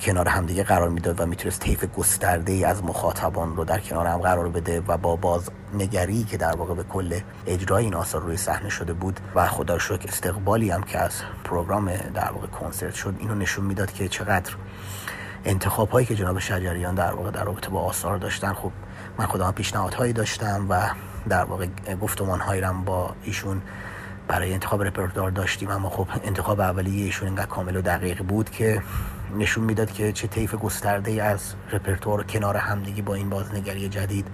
کنار 0.00 0.28
همدیگه 0.28 0.64
قرار 0.64 0.88
می‌داد 0.88 1.20
و 1.20 1.26
می‌تونست 1.26 1.60
طیف 1.60 1.84
گسترده 1.84 2.52
ای 2.52 2.64
از 2.64 2.84
مخاطبان 2.84 3.56
رو 3.56 3.64
در 3.64 3.80
کنار 3.80 4.06
هم 4.06 4.18
قرار 4.18 4.48
بده 4.48 4.80
و 4.80 4.96
با 4.96 5.16
باز 5.16 5.50
نگری 5.74 6.24
که 6.24 6.36
در 6.36 6.56
واقع 6.56 6.74
به 6.74 6.82
کل 6.82 7.20
اجرای 7.46 7.84
این 7.84 7.94
آثار 7.94 8.22
روی 8.22 8.36
صحنه 8.36 8.68
شده 8.68 8.92
بود 8.92 9.20
و 9.34 9.46
خدا 9.46 9.78
شکر 9.78 10.08
استقبالی 10.08 10.70
هم 10.70 10.82
که 10.82 10.98
از 10.98 11.12
پروگرام 11.44 11.96
در 12.14 12.30
واقع 12.32 12.46
کنسرت 12.46 12.94
شد 12.94 13.14
اینو 13.18 13.34
نشون 13.34 13.64
می‌داد 13.64 13.92
که 13.92 14.08
چقدر 14.08 14.52
انتخاب 15.44 15.90
هایی 15.90 16.06
که 16.06 16.14
جناب 16.14 16.38
شجریان 16.38 16.94
در 16.94 17.12
واقع 17.12 17.30
در 17.30 17.44
رابطه 17.44 17.70
با 17.70 17.80
آثار 17.80 18.16
داشتن 18.16 18.52
خب 18.52 18.72
من 19.18 19.26
خودم 19.26 19.52
پیشنهادهایی 19.52 20.12
داشتم 20.12 20.66
و 20.68 20.90
در 21.28 21.44
واقع 21.44 21.66
گفتمان 22.00 22.40
هایی 22.40 22.62
با 22.84 23.14
ایشون 23.22 23.62
برای 24.28 24.52
انتخاب 24.52 24.82
رپرتوار 24.82 25.30
داشتیم 25.30 25.70
اما 25.70 25.90
خب 25.90 26.08
انتخاب 26.24 26.60
اولیه 26.60 27.04
ایشون 27.04 27.28
اینقدر 27.28 27.46
کامل 27.46 27.76
و 27.76 27.82
دقیق 27.82 28.22
بود 28.22 28.50
که 28.50 28.82
نشون 29.38 29.64
می‌داد 29.64 29.92
که 29.92 30.12
چه 30.12 30.26
طیف 30.26 30.54
گسترده 30.54 31.22
از 31.22 31.54
رپرتوار 31.72 32.22
کنار 32.24 32.56
همدیگی 32.56 33.02
با 33.02 33.14
این 33.14 33.30
بازنگری 33.30 33.88
جدید 33.88 34.28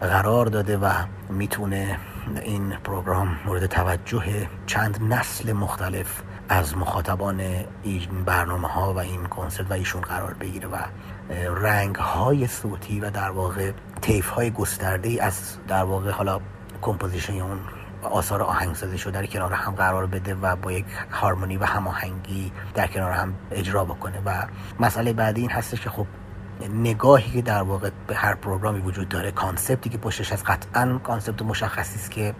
قرار 0.00 0.46
داده 0.46 0.76
و 0.76 0.92
می‌تونه 1.28 1.98
این 2.42 2.70
program 2.84 3.38
مورد 3.46 3.66
توجه 3.66 4.48
چند 4.66 5.02
نسل 5.12 5.52
مختلف 5.52 6.22
از 6.48 6.76
مخاطبان 6.76 7.40
این 7.82 8.24
برنامه 8.26 8.68
ها 8.68 8.94
و 8.94 8.98
این 8.98 9.26
کنسرت 9.26 9.70
و 9.70 9.72
ایشون 9.72 10.00
قرار 10.00 10.34
بگیره 10.34 10.68
و 10.68 10.76
رنگ 11.54 11.96
های 11.96 12.46
صوتی 12.46 13.00
و 13.00 13.10
در 13.10 13.30
واقع 13.30 13.72
طیف 14.02 14.28
های 14.28 14.50
گسترده 14.50 15.24
از 15.24 15.56
در 15.68 15.84
واقع 15.84 16.10
حالا 16.10 16.40
composition 16.82 17.40
اون 17.40 17.58
آثار 18.02 18.42
آهنگسازی 18.42 18.98
شده 18.98 19.20
در 19.20 19.26
کنار 19.26 19.52
هم 19.52 19.74
قرار 19.74 20.06
بده 20.06 20.34
و 20.34 20.56
با 20.56 20.72
یک 20.72 20.84
هارمونی 21.10 21.56
و 21.56 21.64
هماهنگی 21.64 22.52
در 22.74 22.86
کنار 22.86 23.12
هم 23.12 23.34
اجرا 23.50 23.84
بکنه. 23.84 24.22
و 24.24 24.46
مسئله 24.80 25.12
بعدی 25.12 25.40
این 25.40 25.50
هستش 25.50 25.80
که 25.80 25.90
خب 25.90 26.06
نگاهی 26.74 27.32
که 27.32 27.42
در 27.42 27.62
واقع 27.62 27.90
به 28.06 28.14
هر 28.14 28.34
program 28.34 28.74
ی 28.74 28.80
وجود 28.80 29.08
داره 29.08 29.30
concept 29.30 29.83
ی 29.83 29.90
که 29.90 29.98
پشتش 29.98 30.32
هست 30.32 30.44
قطعا 30.44 30.98
concept 30.98 31.42
مشخصی 31.42 31.94
است 31.94 32.10
که 32.10 32.34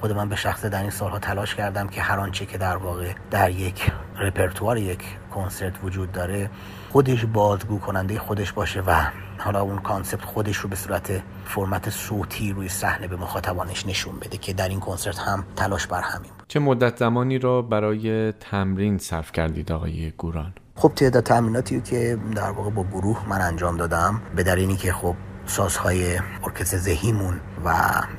خود 0.00 0.12
من 0.12 0.28
به 0.28 0.36
شخص 0.36 0.64
در 0.64 0.80
این 0.80 0.90
سالها 0.90 1.18
تلاش 1.18 1.54
کردم 1.54 1.88
که 1.88 2.00
هر 2.00 2.18
آنچه 2.18 2.46
که 2.46 2.58
در 2.58 2.76
واقع 2.76 3.12
در 3.30 3.50
یک 3.50 3.92
رپرتوار 4.18 4.78
یک 4.78 5.04
کنسرت 5.34 5.72
وجود 5.84 6.12
داره 6.12 6.50
خودش 6.90 7.24
بازگو 7.24 7.78
کننده 7.78 8.18
خودش 8.18 8.52
باشه 8.52 8.80
و 8.80 8.94
حالا 9.38 9.62
اون 9.62 9.78
کانسپت 9.78 10.24
خودش 10.24 10.56
رو 10.56 10.68
به 10.68 10.76
صورت 10.76 11.22
فرمت 11.44 11.90
صوتی 11.90 12.52
روی 12.52 12.68
صحنه 12.68 13.08
به 13.08 13.16
مخاطبانش 13.16 13.86
نشون 13.86 14.18
بده 14.18 14.38
که 14.38 14.52
در 14.52 14.68
این 14.68 14.80
کنسرت 14.80 15.18
هم 15.18 15.44
تلاش 15.56 15.86
بر 15.86 16.00
همین 16.00 16.30
بود. 16.38 16.44
چه 16.48 16.60
مدت 16.60 16.96
زمانی 16.96 17.38
را 17.38 17.62
برای 17.62 18.32
تمرین 18.32 18.98
صرف 18.98 19.32
کردید 19.32 19.72
آقای 19.72 20.10
گوران؟ 20.10 20.52
خب 20.74 20.92
تعداد 20.96 21.22
تمریناتی 21.22 21.80
که 21.80 22.18
در 22.36 22.50
واقع 22.50 22.70
با 22.70 22.84
گروه 22.84 23.28
من 23.28 23.40
انجام 23.40 23.76
دادم 23.76 24.22
به 24.36 24.42
دلیلی 24.42 24.76
که 24.76 24.92
خب 24.92 25.14
سازهای 25.48 26.18
ارکستر 26.44 26.76
زهیمون 26.76 27.40
و 27.64 27.74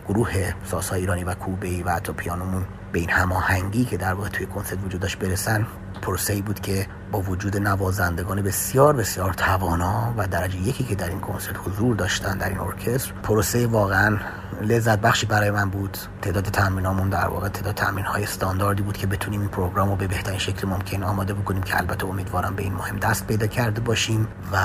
گروه 0.08 0.54
سازهای 0.66 1.00
ایرانی 1.00 1.24
و 1.24 1.34
کوبه‌ای 1.34 1.84
و 1.84 1.90
حتی 1.90 2.14
پیانومون 2.14 2.66
به 2.92 3.00
این 3.00 3.10
هماهنگی 3.10 3.86
که 3.86 3.98
در 3.98 4.14
واقع 4.14 4.30
توی 4.30 4.46
کنسرت 4.46 4.80
وجود 4.86 5.02
داشت 5.02 5.20
برسن 5.20 5.68
پروسه 6.02 6.42
بود 6.42 6.60
که 6.60 6.88
با 7.12 7.22
وجود 7.22 7.58
نوازندگان 7.58 8.42
بسیار 8.42 8.96
بسیار 8.96 9.34
توانا 9.34 10.14
و 10.18 10.28
درجه 10.28 10.58
یکی 10.58 10.84
که 10.84 10.96
در 10.96 11.10
این 11.10 11.20
کنسرت 11.20 11.56
حضور 11.66 11.96
داشتن 11.96 12.38
در 12.38 12.50
این 12.50 12.60
ارکستر 12.60 13.12
پروسه 13.24 13.68
واقعا 13.68 14.18
لذت 14.62 15.02
بخشی 15.02 15.26
برای 15.26 15.52
من 15.52 15.70
بود. 15.70 15.98
تعداد 16.22 16.44
تمرینامون 16.44 17.10
در 17.10 17.28
واقع 17.28 17.50
تعداد 17.50 17.76
تمرین 17.76 18.06
های 18.06 18.24
استانداردی 18.24 18.84
بود 18.84 18.98
که 18.98 19.08
بتونیم 19.08 19.42
این 19.42 19.50
پروگرام 19.50 19.90
رو 19.90 19.96
به 19.96 20.08
بهترین 20.08 20.40
شکل 20.40 20.68
ممکن 20.68 21.04
آماده 21.04 21.34
بکنیم 21.34 21.64
که 21.64 21.78
البته 21.78 22.06
امیدوارم 22.06 22.56
به 22.56 22.64
این 22.64 22.74
مهم 22.74 22.98
دست 22.98 23.28
پیدا 23.28 23.48
کرده 23.48 23.82
باشیم 23.82 24.28
و 24.54 24.58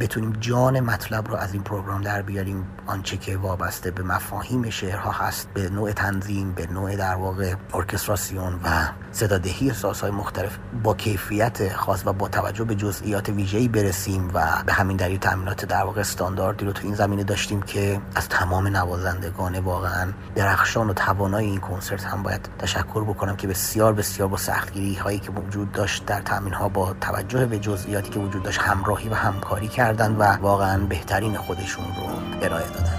بتونیم 0.00 0.32
جان 0.40 0.80
مطلب 0.80 1.28
رو 1.28 1.36
از 1.36 1.52
این 1.52 1.62
پروگرام 1.62 2.02
در 2.02 2.22
بیاریم. 2.22 2.66
آنچه 2.86 3.16
که 3.16 3.36
وابسته 3.36 3.90
به 3.90 4.02
مفاهیم 4.02 4.70
شعرها 4.70 5.10
هست 5.10 5.48
به 5.54 5.70
نوع 5.70 5.92
تنظیم 5.92 6.52
به 6.52 6.66
نوع 6.66 6.96
در 6.96 7.14
واقع 7.14 7.54
ارکستراسیون 7.74 8.60
و 8.64 8.88
صدادهی 9.12 9.72
سازهای 9.72 10.10
مختلف 10.10 10.58
با 10.82 10.94
کیفیت 10.94 11.76
خاص 11.76 12.06
و 12.06 12.12
با 12.12 12.28
توجه 12.28 12.64
به 12.64 12.74
جزئیات 12.74 13.28
ویژه‌ای 13.28 13.68
برسیم 13.68 14.30
و 14.34 14.62
به 14.66 14.72
همین 14.72 14.96
دلیل 14.96 15.18
تامینات 15.18 15.64
در 15.64 15.82
واقع 15.82 16.00
استانداردی 16.00 16.64
رو 16.64 16.72
تو 16.72 16.86
این 16.86 16.94
زمینه 16.94 17.24
داشتیم 17.24 17.62
که 17.62 18.00
از 18.14 18.28
تمام 18.28 18.66
نوازندگان 18.66 19.58
واقعا 19.58 20.12
درخشان 20.34 20.90
و 20.90 20.92
توانای 20.92 21.44
این 21.44 21.60
کنسرت 21.60 22.04
هم 22.04 22.22
باید 22.22 22.48
تشکر 22.58 23.04
بکنم 23.04 23.36
که 23.36 23.46
بسیار 23.46 23.92
بسیار 23.92 24.28
با 24.28 24.36
سختگیری 24.36 24.94
هایی 24.94 25.18
که 25.18 25.30
وجود 25.30 25.72
داشت 25.72 26.06
در 26.06 26.20
تامین 26.20 26.52
ها 26.52 26.68
با 26.68 26.94
توجه 27.00 27.46
به 27.46 27.58
جزئیاتی 27.58 28.10
که 28.10 28.18
وجود 28.18 28.42
داشت 28.42 28.60
همراهی 28.60 29.08
و 29.08 29.14
همکاری 29.14 29.68
کردن 29.80 30.16
و 30.16 30.22
واقعا 30.22 30.78
بهترین 30.78 31.36
خودشون 31.36 31.84
رو 31.84 32.06
ارائه 32.42 32.66
دادن. 32.66 32.98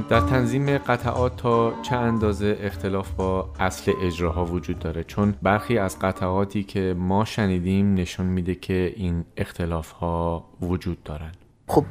در 0.00 0.20
تنظیم 0.20 0.78
قطعات 0.78 1.36
تا 1.36 1.82
چه 1.82 1.96
اندازه 1.96 2.56
اختلاف 2.60 3.10
با 3.10 3.50
اصل 3.60 3.92
اجراها 4.02 4.44
وجود 4.44 4.78
داره؟ 4.78 5.04
چون 5.04 5.34
برخی 5.42 5.78
از 5.78 5.98
قطعاتی 5.98 6.62
که 6.62 6.94
ما 6.98 7.24
شنیدیم 7.24 7.94
نشون 7.94 8.26
میده 8.26 8.54
که 8.54 8.92
این 8.96 9.24
اختلاف 9.36 9.90
ها 9.90 10.44
وجود 10.60 11.02
دارند 11.02 11.36
خب 11.66 11.84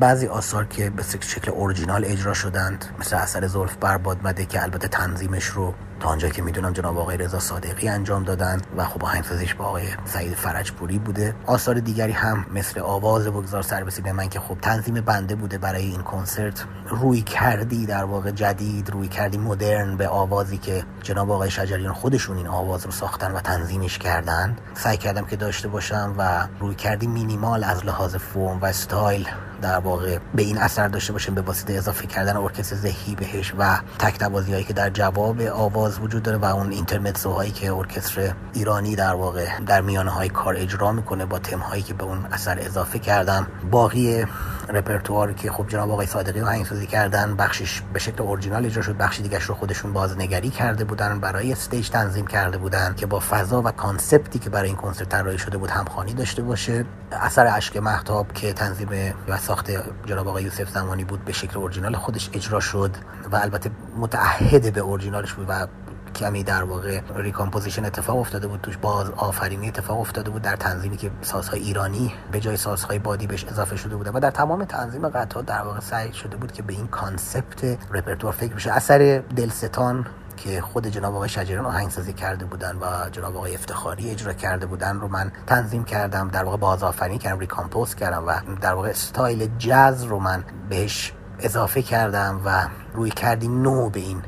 بعضی 0.00 0.26
آثار 0.26 0.64
که 0.64 0.90
به 0.90 1.02
شکل 1.20 1.50
اورجینال 1.50 2.04
اجرا 2.04 2.34
شدند 2.34 2.84
مثل 2.98 3.16
اثر 3.16 3.46
زلف 3.46 3.76
برباد 3.76 4.18
مده 4.24 4.46
که 4.46 4.62
البته 4.62 4.88
تنظیمش 4.88 5.44
رو 5.44 5.74
تا 6.00 6.08
آنجا 6.08 6.28
که 6.28 6.42
می‌دونم 6.42 6.72
جناب 6.72 6.98
آقای 6.98 7.16
رضا 7.16 7.38
صادقی 7.38 7.88
انجام 7.88 8.24
دادن 8.24 8.60
و 8.76 8.84
خب 8.84 9.04
آهنگسازیش 9.04 9.54
با 9.54 9.64
آقای 9.64 9.86
سعید 10.04 10.34
فرجپوری 10.34 10.98
بوده. 10.98 11.34
آثار 11.46 11.74
دیگری 11.74 12.12
هم 12.12 12.46
مثل 12.54 12.80
آواز 12.80 13.26
بگذار 13.26 13.62
سر 13.62 13.84
به 13.84 14.12
من 14.12 14.28
که 14.28 14.40
خب 14.40 14.58
تنظیم 14.62 14.94
بنده 14.94 15.34
بوده 15.34 15.58
برای 15.58 15.82
این 15.82 16.02
کنسرت. 16.02 16.64
روی 16.88 17.20
کردی 17.22 17.86
در 17.86 18.04
واقع 18.04 18.30
جدید 18.30 18.90
روی 18.90 19.08
کردی 19.08 19.38
مدرن 19.38 19.96
به 19.96 20.08
آوازی 20.08 20.58
که 20.58 20.84
جناب 21.02 21.30
آقای 21.30 21.50
شجریان 21.50 21.92
خودشون 21.92 22.36
این 22.36 22.46
آواز 22.46 22.86
رو 22.86 22.92
ساختن 22.92 23.32
و 23.32 23.40
تنظیمش 23.40 23.98
کردن. 23.98 24.56
سعی 24.74 24.96
کردم 24.96 25.24
که 25.24 25.36
داشته 25.36 25.68
باشم 25.68 26.14
و 26.18 26.46
روی 26.60 26.74
کردی 26.74 27.06
مینیمال 27.06 27.64
از 27.64 27.84
لحاظ 27.84 28.16
فرم 28.16 28.58
و 28.60 28.64
استایل 28.64 29.28
در 29.64 29.78
واقع 29.78 30.18
به 30.34 30.42
این 30.42 30.58
اثر 30.58 30.88
داشته 30.88 31.12
باشیم 31.12 31.34
به 31.34 31.40
واسطه 31.40 31.72
اضافه 31.72 32.06
کردن 32.06 32.36
ارکستر 32.36 32.76
زهی 32.76 33.14
بهش 33.14 33.54
و 33.58 33.78
تک 33.98 34.22
هایی 34.22 34.64
که 34.64 34.72
در 34.72 34.90
جواب 34.90 35.40
آواز 35.40 35.98
وجود 35.98 36.22
داره 36.22 36.38
و 36.38 36.44
اون 36.44 36.72
intermezzo 36.72 37.30
هایی 37.30 37.50
که 37.50 37.72
ارکستر 37.72 38.34
ایرانی 38.52 38.96
در 38.96 39.14
واقع 39.14 39.46
در 39.66 39.80
میانه 39.80 40.10
های 40.10 40.28
کار 40.28 40.54
اجرا 40.56 40.92
می‌کنه 40.92 41.26
با 41.26 41.38
تم 41.38 41.58
هایی 41.58 41.82
که 41.82 41.94
به 41.94 42.04
اون 42.04 42.26
اثر 42.32 42.58
اضافه 42.60 42.98
کردم 42.98 43.46
باقی 43.70 44.26
رپرتوار 44.68 45.32
که 45.32 45.50
خب 45.50 45.68
جناب 45.68 45.90
آقای 45.90 46.06
صادقی 46.06 46.40
رو 46.40 46.46
آهنگسازی 46.46 46.86
کردن 46.86 47.36
بخشش 47.36 47.82
به 47.92 47.98
شکل 47.98 48.22
اورجینال 48.22 48.66
اجرا 48.66 48.82
شد 48.82 48.96
بخش 48.96 49.20
دیگه 49.20 49.38
رو 49.38 49.54
خودشون 49.54 49.92
بازنگری 49.92 50.50
کرده 50.50 50.84
بودن 50.84 51.20
برای 51.20 51.52
stage 51.52 51.88
تنظیم 51.88 52.26
کرده 52.26 52.58
بودن 52.58 52.94
که 52.96 53.06
با 53.06 53.20
فضا 53.20 53.62
و 53.62 53.70
concept 53.70 54.29
ی 54.29 54.38
که 54.38 54.50
برای 54.50 54.68
این 54.68 54.76
کنسرت 54.76 55.08
طراحی 55.08 55.38
شده 55.38 55.58
بود 55.58 55.70
همخوانی 55.70 56.12
داشته 56.12 56.42
باشه. 56.42 56.84
اثر 57.12 57.56
اشک 57.56 57.76
مهتاب 57.76 58.32
که 58.32 58.52
تنظیم 58.52 58.88
و 59.28 59.38
ساخت 59.38 59.70
جناب 60.06 60.28
آقای 60.28 60.42
یوسف 60.42 60.70
زمانی 60.70 61.04
بود 61.04 61.24
به 61.24 61.32
شکل 61.32 61.58
اورجینال 61.58 61.96
خودش 61.96 62.30
اجرا 62.32 62.60
شد 62.60 62.90
و 63.32 63.36
البته 63.36 63.70
متعهد 63.96 64.72
به 64.72 64.80
اورجینالش 64.80 65.32
بود 65.32 65.46
و 65.48 65.66
کمی 66.14 66.42
در 66.42 66.64
واقع 66.64 67.00
recomposition 67.14 67.84
اتفاق 67.84 68.18
افتاده 68.18 68.46
بود 68.46 68.60
توش 68.60 68.76
بازآفرینی 68.76 69.68
اتفاق 69.68 70.00
افتاده 70.00 70.30
بود 70.30 70.42
در 70.42 70.56
تنظیمی 70.56 70.96
که 70.96 71.10
سازهای 71.22 71.60
ایرانی 71.60 72.14
به 72.32 72.40
جای 72.40 72.56
سازهای 72.56 72.98
بادی 72.98 73.26
بهش 73.26 73.44
اضافه 73.44 73.76
شده 73.76 73.96
بوده 73.96 74.10
و 74.14 74.20
در 74.20 74.30
تمام 74.30 74.64
تنظیم 74.64 75.08
قطعات 75.08 75.46
در 75.46 75.62
واقع 75.62 75.80
سعی 75.80 76.12
شده 76.12 76.36
بود 76.36 76.52
که 76.52 76.62
به 76.62 76.72
این 76.72 76.86
concept 76.86 77.78
رپرتوار 77.90 78.32
فکر 78.32 78.54
بشه. 78.54 78.72
اثر 78.72 79.22
دلستان 79.36 80.06
که 80.36 80.60
خود 80.60 80.86
جناب 80.86 81.14
آقای 81.14 81.28
شجریان 81.28 81.66
آهنگسازی 81.66 82.12
کرده 82.12 82.44
بودن 82.44 82.76
و 82.76 83.10
جناب 83.12 83.36
آقای 83.36 83.54
افتخاری 83.54 84.10
اجرا 84.10 84.32
کرده 84.32 84.66
بودن 84.66 85.00
رو 85.00 85.08
من 85.08 85.32
تنظیم 85.46 85.84
کردم 85.84 86.28
در 86.28 86.44
واقع 86.44 86.56
بازآفرینی 86.56 87.18
کردم 87.18 87.38
recompose 87.38 87.94
کردم 87.94 88.26
و 88.26 88.32
در 88.60 88.74
واقع 88.74 88.88
استایل 88.88 89.48
جاز 89.58 90.04
رو 90.04 90.18
من 90.18 90.44
بهش 90.68 91.12
اضافه 91.38 91.82
کردم 91.82 92.40
و 92.44 92.68
روی 92.94 93.10
کردی 93.10 93.48
نو 93.48 93.90
به 93.90 94.00
این 94.00 94.22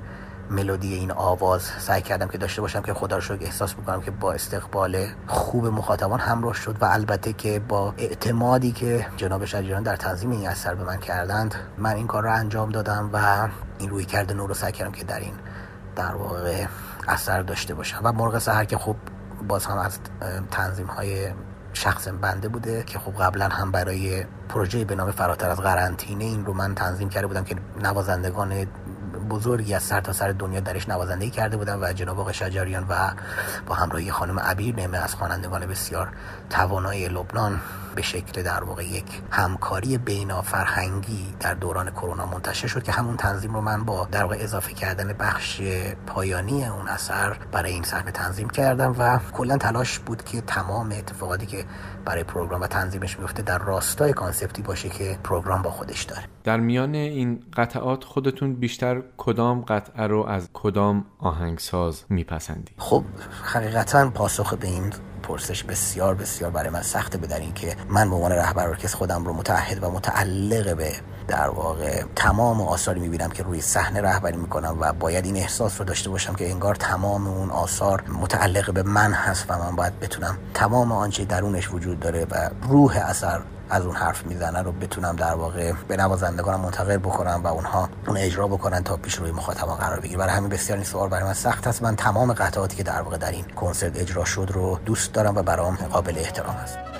ملودی 0.50 0.94
این 0.94 1.12
آواز 1.12 1.62
سعی 1.62 2.02
کردم 2.02 2.28
که 2.28 2.38
داشته 2.38 2.60
باشم 2.60 2.82
که 2.82 2.94
خدا 2.94 3.18
رو 3.18 3.36
احساس 3.40 3.74
بکنم 3.74 4.00
که 4.00 4.10
با 4.10 4.32
استقبال 4.32 5.06
خوب 5.26 5.66
مخاطبان 5.66 6.20
همراه 6.20 6.54
شد 6.54 6.76
و 6.80 6.84
البته 6.84 7.32
که 7.32 7.58
با 7.68 7.94
اعتمادی 7.98 8.72
که 8.72 9.06
جناب 9.16 9.44
شجریان 9.44 9.82
در 9.82 9.96
تنظیم 9.96 10.30
این 10.30 10.48
اثر 10.48 10.74
به 10.74 10.84
من 10.84 10.96
کردند 10.96 11.54
من 11.78 11.94
این 11.94 12.06
کار 12.06 12.22
رو 12.22 12.32
انجام 12.32 12.70
دادم 12.70 13.10
و 13.12 13.48
این 13.78 13.90
روی 13.90 14.04
کرده 14.04 14.34
نور 14.34 14.48
رو 14.48 14.54
سعی 14.54 14.72
کردم 14.72 14.92
که 14.92 15.04
در 15.04 15.20
این 15.20 15.34
در 15.96 16.14
واقع 16.14 16.66
اثر 17.08 17.42
داشته 17.42 17.74
باشم. 17.74 18.00
و 18.04 18.12
مرغ 18.12 18.38
سهر 18.38 18.64
که 18.64 18.78
خب 18.78 18.96
باز 19.48 19.66
هم 19.66 19.78
از 19.78 19.98
تنظیم 20.50 20.86
های 20.86 21.32
شخص 21.72 22.08
بنده 22.08 22.48
بوده 22.48 22.82
که 22.82 22.98
خب 22.98 23.22
قبلا 23.22 23.48
هم 23.48 23.70
برای 23.70 24.24
پروژه 24.48 24.84
به 24.84 24.94
نام 24.94 25.10
فراتر 25.10 25.50
از 25.50 25.60
قرنطینه 25.60 26.24
این 26.24 26.46
رو 26.46 26.52
من 26.52 26.74
تنظیم 26.74 27.08
کرده 27.08 27.26
بودم 27.26 27.44
که 27.44 27.56
نوازندگان 27.82 28.66
بزرگی 29.28 29.74
از 29.74 29.82
سر 29.82 30.00
تا 30.00 30.12
سر 30.12 30.32
دنیا 30.32 30.60
درش 30.60 30.88
نوازندگی 30.88 31.30
کرده 31.30 31.56
بودن 31.56 31.78
و 31.82 31.92
جناب 31.92 32.20
آقای 32.20 32.34
شجریان 32.34 32.86
و 32.88 33.10
با 33.66 33.74
همراهی 33.74 34.10
خانم 34.10 34.40
عبیر 34.40 34.76
نعمه 34.76 34.98
از 34.98 35.14
خوانندگان 35.14 35.66
بسیار 35.66 36.08
توانای 36.50 37.08
لبنان 37.08 37.60
به 37.96 38.02
شکل 38.02 38.42
در 38.42 38.64
واقع 38.64 38.84
یک 38.84 39.22
همکاری 39.30 39.98
بینا 39.98 40.42
فرهنگی 40.42 41.34
در 41.40 41.54
دوران 41.54 41.90
کرونا 41.90 42.26
منتشر 42.26 42.66
شد 42.66 42.82
که 42.82 42.92
همون 42.92 43.16
تنظیم 43.16 43.54
رو 43.54 43.60
من 43.60 43.84
با 43.84 44.08
در 44.12 44.22
واقع 44.22 44.36
اضافه 44.40 44.72
کردن 44.74 45.12
بخش 45.12 45.62
پایانی 46.06 46.64
اون 46.64 46.88
اثر 46.88 47.36
برای 47.52 47.72
این 47.72 47.82
صحنه 47.82 48.10
تنظیم 48.10 48.50
کردم 48.50 48.94
و 48.98 49.18
کلا 49.32 49.56
تلاش 49.56 49.98
بود 49.98 50.24
که 50.24 50.40
تمام 50.40 50.92
اتفاقاتی 50.92 51.46
که 51.46 51.64
برای 52.04 52.24
program 52.24 52.60
و 52.60 52.66
تنظیمش 52.66 53.18
میفته 53.18 53.42
در 53.42 53.58
راستای 53.58 54.12
concept 54.12 54.56
ی 54.56 54.62
باشه 54.62 54.88
که 54.88 55.18
program 55.24 55.62
با 55.62 55.70
خودش 55.70 56.02
داره. 56.02 56.22
در 56.44 56.60
میان 56.60 56.94
این 56.94 57.42
قطعات 57.56 58.04
خودتون 58.04 58.54
بیشتر 58.54 59.02
کدام 59.16 59.60
قطعه 59.60 60.06
رو 60.06 60.26
از 60.26 60.48
کدام 60.52 61.04
آهنگساز 61.18 62.04
میپسندید 62.08 62.72
خب 62.78 63.04
حقیقتا 63.44 64.10
پاسخ 64.10 64.54
به 64.54 64.66
این 64.66 64.92
پرسش 65.26 65.64
بسیار 65.64 66.14
بسیار 66.14 66.50
برای 66.50 66.70
من 66.70 66.82
سخته 66.82 67.18
به 67.18 67.26
دلیل 67.26 67.40
این 67.40 67.54
که 67.54 67.76
من 67.88 68.10
به 68.10 68.16
عنوان 68.16 68.32
رهبر 68.32 68.68
ارکستر 68.68 68.96
خودم 68.96 69.24
رو 69.24 69.32
متعهد 69.32 69.84
و 69.84 69.90
متعلق 69.90 70.76
به 70.76 70.92
در 71.28 71.48
واقع 71.48 72.02
تمام 72.16 72.60
آثاری 72.60 73.00
می‌بینم 73.00 73.30
که 73.30 73.42
روی 73.42 73.60
صحنه 73.60 74.00
رهبری 74.00 74.36
می‌کنم 74.36 74.76
و 74.80 74.92
باید 74.92 75.24
این 75.24 75.36
احساس 75.36 75.80
رو 75.80 75.86
داشته 75.86 76.10
باشم 76.10 76.34
که 76.34 76.50
انگار 76.50 76.74
تمام 76.74 77.26
اون 77.26 77.50
آثار 77.50 78.04
متعلق 78.08 78.72
به 78.72 78.82
من 78.82 79.12
هست 79.12 79.46
و 79.48 79.58
من 79.58 79.76
باید 79.76 80.00
بتونم 80.00 80.38
تمام 80.54 80.92
آنچه 80.92 81.24
درونش 81.24 81.70
وجود 81.72 82.00
داره 82.00 82.26
و 82.30 82.50
روح 82.68 82.96
اثر 82.96 83.42
از 83.70 83.86
اون 83.86 83.96
حرف 83.96 84.26
می‌زنه 84.26 84.62
رو 84.62 84.72
بتونم 84.72 85.16
در 85.16 85.34
واقع 85.34 85.72
به 85.88 85.96
نوازندگانم 85.96 86.60
منتقل 86.60 86.96
بکنم 86.96 87.40
و 87.44 87.46
اونها 87.46 87.88
اون 88.06 88.16
اجرا 88.16 88.48
بکنن 88.48 88.82
تا 88.82 88.96
پیش 88.96 89.14
روی 89.14 89.30
مخاطبان 89.30 89.76
قرار 89.76 90.00
بگیره 90.00 90.18
برای 90.18 90.34
همین 90.34 90.48
بسیار 90.48 90.78
این 90.78 90.84
سوال 90.84 91.08
برای 91.08 91.24
من 91.24 91.34
سخت 91.34 91.66
است. 91.66 91.82
من 91.82 91.96
تمام 91.96 92.32
قطعاتی 92.32 92.76
که 92.76 92.82
در 92.82 93.02
واقع 93.02 93.16
در 93.16 93.30
این 93.30 93.44
کنسرت 93.44 94.00
اجرا 94.00 94.24
شد 94.24 94.50
رو 94.54 94.78
دوست 94.84 95.12
دارم 95.12 95.36
و 95.36 95.42
برام 95.42 95.74
قابل 95.76 96.18
احترام 96.18 96.56
است. 96.56 96.95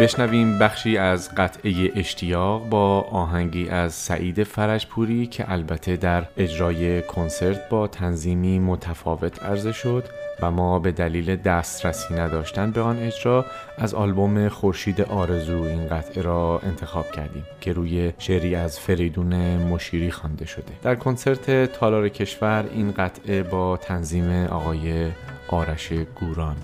بشنویم 0.00 0.58
بخشی 0.58 0.98
از 0.98 1.34
قطعه 1.34 1.92
اشتیاق 1.96 2.68
با 2.68 3.00
آهنگی 3.00 3.68
از 3.68 3.94
سعید 3.94 4.42
فرجپوری 4.42 5.26
که 5.26 5.52
البته 5.52 5.96
در 5.96 6.24
اجرای 6.36 7.02
کنسرت 7.02 7.68
با 7.68 7.86
تنظیمی 7.86 8.58
متفاوت 8.58 9.42
عرضه 9.42 9.72
شد 9.72 10.04
و 10.42 10.50
ما 10.50 10.78
به 10.78 10.92
دلیل 10.92 11.36
دسترسی 11.36 12.14
نداشتن 12.14 12.70
به 12.70 12.80
آن 12.80 12.98
اجرا 12.98 13.46
از 13.78 13.94
آلبوم 13.94 14.48
خورشید 14.48 15.00
آرزو 15.00 15.62
این 15.62 15.88
قطعه 15.88 16.22
را 16.22 16.60
انتخاب 16.64 17.10
کردیم 17.10 17.44
که 17.60 17.72
روی 17.72 18.12
شعری 18.18 18.54
از 18.54 18.80
فریدون 18.80 19.56
مشیری 19.56 20.10
خوانده 20.10 20.46
شده. 20.46 20.72
در 20.82 20.94
کنسرت 20.94 21.72
تالار 21.72 22.08
کشور 22.08 22.64
این 22.72 22.92
قطعه 22.92 23.42
با 23.42 23.76
تنظیم 23.76 24.46
آقای 24.46 25.10
آرش 25.48 25.92
گوران 25.92 26.56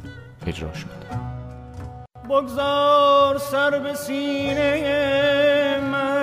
اجرا 0.47 0.75
شد. 0.75 1.44
بگذار 2.29 3.39
سر 3.39 3.79
به 3.79 3.95
سینه 3.95 5.81
من. 5.81 6.15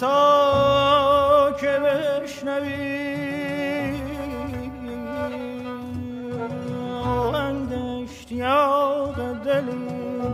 تا 0.00 1.52
که 1.60 1.66
بشنوی 1.66 3.10
آهنگ 7.04 7.72
اشتیاق 8.04 9.16
دلی 9.44 9.88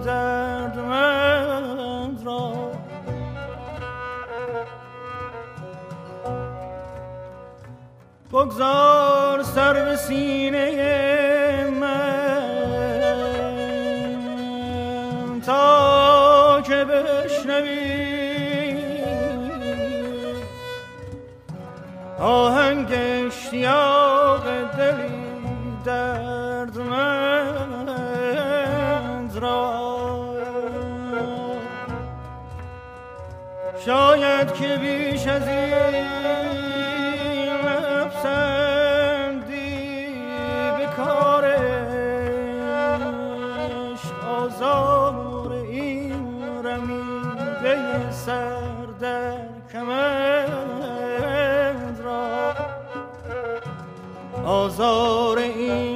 دردمند 0.04 1.06
را. 2.26 2.52
بگذار 8.32 9.42
سر 9.42 9.84
به 9.84 9.96
سینه 9.96 11.45
آهنگ 22.20 22.88
اشتیاق 22.90 24.44
دلی 24.76 25.26
دردمند 25.84 26.76
را. 29.40 29.86
شاید 33.86 34.52
که 34.52 34.76
بیش 34.76 35.26
از 35.26 35.48
این 35.48 36.55
آزار 54.44 55.38
این 55.38 55.95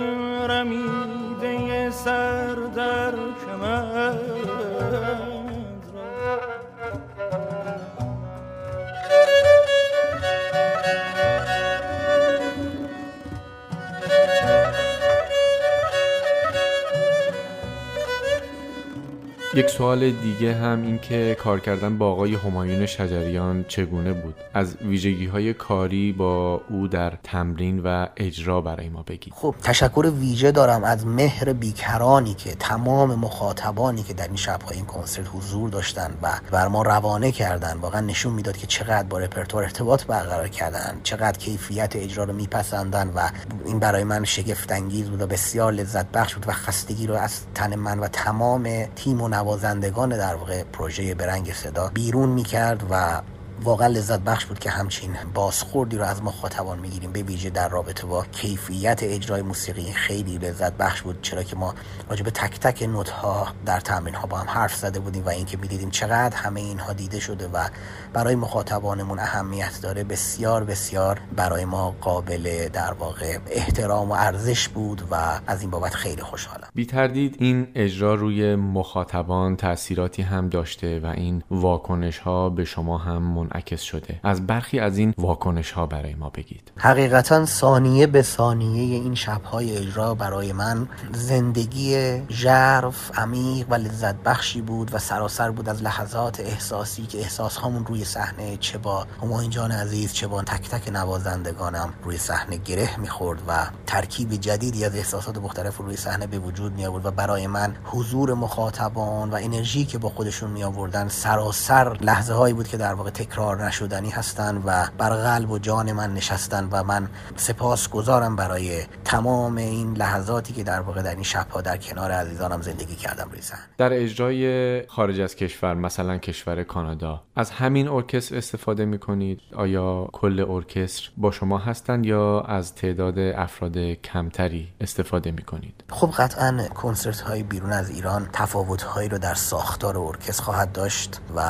یک 19.55 19.71
سوال 19.71 20.11
دیگه 20.11 20.55
هم 20.55 20.83
این 20.83 20.99
که 20.99 21.37
کار 21.41 21.61
کردن 21.61 21.99
با 21.99 22.13
آقای 22.13 22.35
همایون 22.35 22.87
شجریان 22.87 23.65
چگونه 23.69 24.13
بود؟ 24.13 24.35
از 24.55 24.77
ویژگی 24.77 25.27
های 25.27 25.55
کاری 25.55 26.13
با 26.13 26.61
او 26.69 26.89
در 26.89 27.13
تمرین 27.23 27.79
و 27.79 28.07
اجرا 28.17 28.61
برای 28.61 28.89
ما 28.89 29.03
بگید. 29.03 29.33
خب 29.37 29.55
تشکر 29.63 30.13
ویژه 30.19 30.53
دارم 30.53 30.85
از 30.85 31.07
مهر 31.07 31.53
بیکرانی 31.53 32.35
که 32.35 32.55
تمام 32.55 33.15
مخاطبانی 33.15 34.03
که 34.03 34.15
در 34.15 34.27
این 34.27 34.37
شبهای 34.37 34.77
این 34.77 34.87
کنسرت 34.87 35.27
حضور 35.35 35.71
داشتن 35.71 36.11
و 36.23 36.33
بر 36.51 36.69
ما 36.69 36.83
روانه 36.83 37.33
کردن 37.33 37.77
واقعا 37.77 38.01
نشون 38.01 38.33
می‌داد 38.33 38.57
که 38.57 38.67
چقدر 38.67 39.09
با 39.09 39.19
رپرتوار 39.19 39.63
ارتباط 39.63 40.05
برقرار 40.05 40.49
کردن 40.49 41.01
چقدر 41.03 41.39
کیفیت 41.39 41.97
اجرا 41.97 42.25
رو 42.25 42.33
میپسندن 42.33 43.09
و 43.15 43.29
این 43.65 43.79
برای 43.79 44.05
من 44.05 44.25
شگفت 44.25 44.73
انگیز 44.73 45.11
بود 45.11 45.23
و 45.23 45.27
بسیار 45.27 45.73
لذت 45.73 46.07
بخش 46.13 46.35
بود 46.35 46.49
و 46.49 46.53
خستگی 46.53 47.07
رو 47.07 47.15
از 47.15 47.41
تن 47.55 47.75
من 47.75 47.99
و 47.99 48.09
تمام 48.09 48.85
تیم 48.97 49.23
و 49.23 49.29
نوازندگان 49.41 50.09
در 50.09 50.35
واقع 50.35 50.63
پروژه 50.65 51.15
برنگ 51.15 51.53
صدا 51.53 51.91
بیرون 51.95 52.29
می‌کرد 52.29 52.87
و 52.91 53.23
واقعا 53.65 53.89
لذت 53.89 54.21
بخش 54.21 54.47
بود 54.47 54.59
که 54.59 54.71
همچین 54.71 55.17
بازخوردی 55.35 55.97
رو 55.97 56.05
از 56.05 56.23
مخاطبان 56.23 56.79
می‌گیریم. 56.79 57.13
به 57.13 57.23
ویژه 57.23 57.51
در 57.51 57.69
رابطه 57.69 58.07
با 58.07 58.25
کیفیت 58.25 59.01
اجرای 59.03 59.43
موسیقی 59.43 59.93
خیلی 59.93 60.39
لذت 60.39 60.73
بخش 60.73 61.03
بود 61.03 61.23
چرا 61.23 61.43
که 61.43 61.57
ما 61.57 61.75
راجع 62.11 62.23
به 62.23 62.31
تک 62.31 62.61
تک 62.61 62.83
نوت 62.83 63.11
ها 63.11 63.49
در 63.67 63.81
تمرین 63.81 64.15
ها 64.15 64.27
با 64.27 64.39
هم 64.39 64.49
حرف 64.49 64.75
زده 64.75 65.01
بودیم 65.01 65.25
و 65.25 65.29
اینکه 65.29 65.57
می‌دیدیم 65.57 65.91
چقدر 65.91 66.37
همه 66.37 66.61
اینها 66.61 66.93
دیده 66.93 67.21
شده 67.21 67.49
و 67.49 67.69
برای 68.13 68.35
مخاطبانمون 68.35 69.19
اهمیت 69.19 69.79
داره. 69.83 70.05
بسیار 70.05 70.65
بسیار 70.65 71.21
برای 71.37 71.65
ما 71.65 71.95
قابل 72.01 72.69
در 72.73 72.93
واقع 72.93 73.39
احترام 73.51 74.11
و 74.11 74.13
ارزش 74.13 74.69
بود 74.69 75.03
و 75.11 75.41
از 75.47 75.61
این 75.61 75.71
بابت 75.71 75.95
خیلی 75.95 76.23
خوشحالم. 76.23 76.69
بی 76.75 76.87
تردید 76.87 77.37
این 77.39 77.69
اجرا 77.75 78.15
روی 78.15 78.55
مخاطبان 78.55 79.57
تاثیراتی 79.57 80.23
هم 80.23 80.49
داشته 80.49 81.01
و 81.01 81.07
این 81.07 81.43
واکنش 81.51 82.19
ها 82.19 82.51
به 82.51 82.65
شما 82.65 82.99
هم 82.99 83.23
منعکس 83.51 83.81
شده. 83.81 84.21
از 84.25 84.47
برخی 84.47 84.79
از 84.79 84.99
این 84.99 85.15
واکنش 85.19 85.71
ها 85.71 85.87
برای 85.87 86.15
ما 86.15 86.31
بگید. 86.31 86.73
حقیقتا 86.77 87.47
ثانیه 87.47 88.07
به 88.07 88.23
ثانیه 88.23 88.95
این 88.95 89.15
شبهای 89.15 89.77
اجرا 89.77 90.15
برای 90.15 90.53
من 90.53 90.89
زندگی 91.13 92.21
ژرف 92.29 93.19
عمیق 93.19 93.67
و 93.71 93.75
لذت 93.75 94.15
بخشی 94.15 94.61
بود 94.61 94.95
و 94.95 94.99
سراسر 94.99 95.51
بود 95.51 95.69
از 95.69 95.83
لحظات 95.83 96.41
احساسی 96.41 97.07
که 97.07 97.19
احساس 97.19 97.57
هامون 97.57 97.87
روی 97.87 98.05
صحنه 98.05 98.57
چه 98.57 98.79
با 98.79 99.07
همایون 99.23 99.51
جان 99.51 99.73
عزیز 99.73 100.13
چه 100.13 100.27
با 100.27 100.43
تک 100.43 100.71
تک 100.71 100.89
نوازندگانم 100.93 101.95
روی 102.03 102.19
صحنه 102.19 102.57
گره 102.57 103.01
می‌خورد 103.01 103.43
و 103.49 103.67
ترکیب 103.87 104.35
جدیدی 104.35 104.85
از 104.85 104.97
احساسات 104.97 105.39
مختلف 105.39 105.77
روی 105.77 105.97
صحنه 105.97 106.27
به 106.27 106.39
وجود 106.39 106.73
می 106.73 106.87
آورد 106.87 107.07
و 107.07 107.11
برای 107.11 107.47
من 107.47 107.77
حضور 107.85 108.35
مخاطبان 108.35 109.31
و 109.31 109.35
انرژی 109.35 109.85
که 109.85 109.99
با 109.99 110.09
خودشون 110.09 110.51
می 110.51 110.65
آوردن 110.65 111.09
سراسر 111.09 111.99
لحظه 112.01 112.33
هایی 112.35 112.55
بود 112.55 112.69
که 112.69 112.77
در 112.77 112.95
واقع 112.95 113.11
تکرار 113.11 113.40
نشدنی 113.41 114.11
هستند 114.11 114.63
و 114.67 114.89
بر 114.99 115.11
قلب 115.11 115.51
و 115.51 115.59
جان 115.59 115.93
من 115.93 116.15
نشستن 116.15 116.69
و 116.73 116.85
من 116.85 117.09
سپاس 117.37 117.89
گذارم 117.89 118.37
برای 118.37 118.83
تمام 119.05 119.57
این 119.57 119.97
لحظاتی 119.97 120.53
که 120.53 120.63
در 120.63 120.81
واقع 120.81 121.03
در 121.03 121.15
این 121.15 121.23
شبها 121.23 121.61
در 121.61 121.77
کنار 121.77 122.11
عزیزانم 122.11 122.63
زندگی 122.63 122.95
کردم 122.95 123.29
روی 123.31 123.41
صحنه 123.41 123.63
در 123.79 123.93
اجرای 123.93 124.87
خارج 124.87 125.21
از 125.21 125.37
کشور 125.37 125.75
مثلا 125.75 126.19
کشور 126.19 126.63
کانادا 126.63 127.23
از 127.37 127.51
همین 127.51 127.89
ارکستر 127.89 128.37
استفاده 128.37 128.85
می 128.85 128.99
کنید 128.99 129.41
آیا 129.57 130.09
کل 130.13 130.45
ارکستر 130.49 131.11
با 131.17 131.31
شما 131.31 131.59
هستند 131.59 132.07
یا 132.07 132.41
از 132.41 132.75
تعداد 132.75 133.19
افراد 133.19 133.79
کمتری 133.79 134.69
استفاده 134.81 135.31
می 135.31 135.43
کنید 135.43 135.85
خب 135.91 136.11
قطعا 136.19 136.69
کنسرت 136.75 137.21
های 137.21 137.43
بیرون 137.43 137.73
از 137.73 137.91
ایران 137.91 138.29
تفاوت 138.33 138.83
هایی 138.83 139.09
رو 139.09 139.19
در 139.19 139.35
ساختار 139.35 139.99
ارکستر 139.99 140.43
خواهد 140.43 140.73
داشت 140.73 141.21
و 141.37 141.43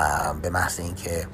به 0.42 0.50
محض 0.50 0.80
اینکه 0.80 1.26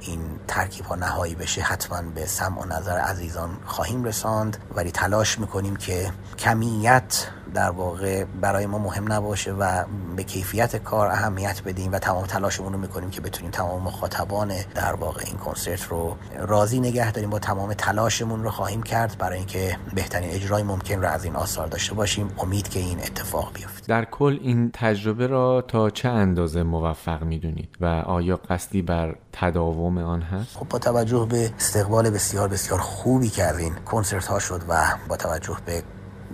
این 0.00 0.20
ترکیب 0.48 0.84
ها 0.84 0.94
نهایی 0.94 1.34
بشه 1.34 1.62
حتما 1.62 2.02
به 2.14 2.26
سمع 2.26 2.62
و 2.62 2.64
نظر 2.64 2.98
عزیزان 2.98 3.50
خواهیم 3.64 4.04
رساند. 4.04 4.56
ولی 4.74 4.90
تلاش 4.90 5.38
می‌کنیم 5.38 5.76
که 5.76 6.12
کمیت 6.38 7.28
در 7.54 7.70
واقع 7.70 8.24
برای 8.24 8.66
ما 8.66 8.78
مهم 8.78 9.12
نباشه 9.12 9.52
و 9.52 9.84
به 10.16 10.24
کیفیت 10.24 10.76
کار 10.76 11.06
اهمیت 11.06 11.62
بدیم 11.62 11.92
و 11.92 11.98
تمام 11.98 12.26
تلاشمون 12.26 12.72
رو 12.72 12.78
می‌کنیم 12.78 13.10
که 13.10 13.20
بتونیم 13.20 13.50
تمام 13.50 13.82
مخاطبان 13.82 14.52
در 14.74 14.94
واقع 14.94 15.22
این 15.26 15.36
کنسرت 15.36 15.82
رو 15.82 16.16
راضی 16.38 16.80
نگه 16.80 17.12
داریم 17.12 17.30
با 17.30 17.38
تمام 17.38 17.72
تلاشمون 17.74 18.42
رو 18.42 18.50
خواهیم 18.50 18.82
کرد. 18.82 19.16
برای 19.18 19.38
اینکه 19.38 19.76
بهترین 19.94 20.30
اجرای 20.30 20.62
ممکن 20.62 21.00
رو 21.00 21.08
از 21.08 21.24
این 21.24 21.36
آثار 21.36 21.66
داشته 21.66 21.94
باشیم. 21.94 22.30
امید 22.38 22.68
که 22.68 22.80
این 22.80 22.98
اتفاق 22.98 23.52
بیفته. 23.54 23.86
در 23.86 24.04
کل 24.04 24.38
این 24.42 24.70
تجربه 24.74 25.26
را 25.26 25.64
تا 25.68 25.90
چه 25.90 26.08
اندازه 26.08 26.62
موفق 26.62 27.22
می‌دونید 27.22 27.76
و 27.80 27.86
آیا 27.86 28.36
قصدی 28.36 28.82
بر 28.82 29.16
تداوم 29.32 29.87
آن 29.96 30.22
هست؟ 30.22 30.56
خب 30.56 30.68
با 30.68 30.78
توجه 30.78 31.26
به 31.30 31.50
استقبال 31.58 32.10
بسیار 32.10 32.48
بسیار 32.48 32.80
خوبی 32.80 33.32
این 33.58 33.74
کنسرت 33.74 34.26
ها 34.26 34.38
شد 34.38 34.62
و 34.68 34.84
با 35.08 35.16
توجه 35.16 35.56
به 35.66 35.82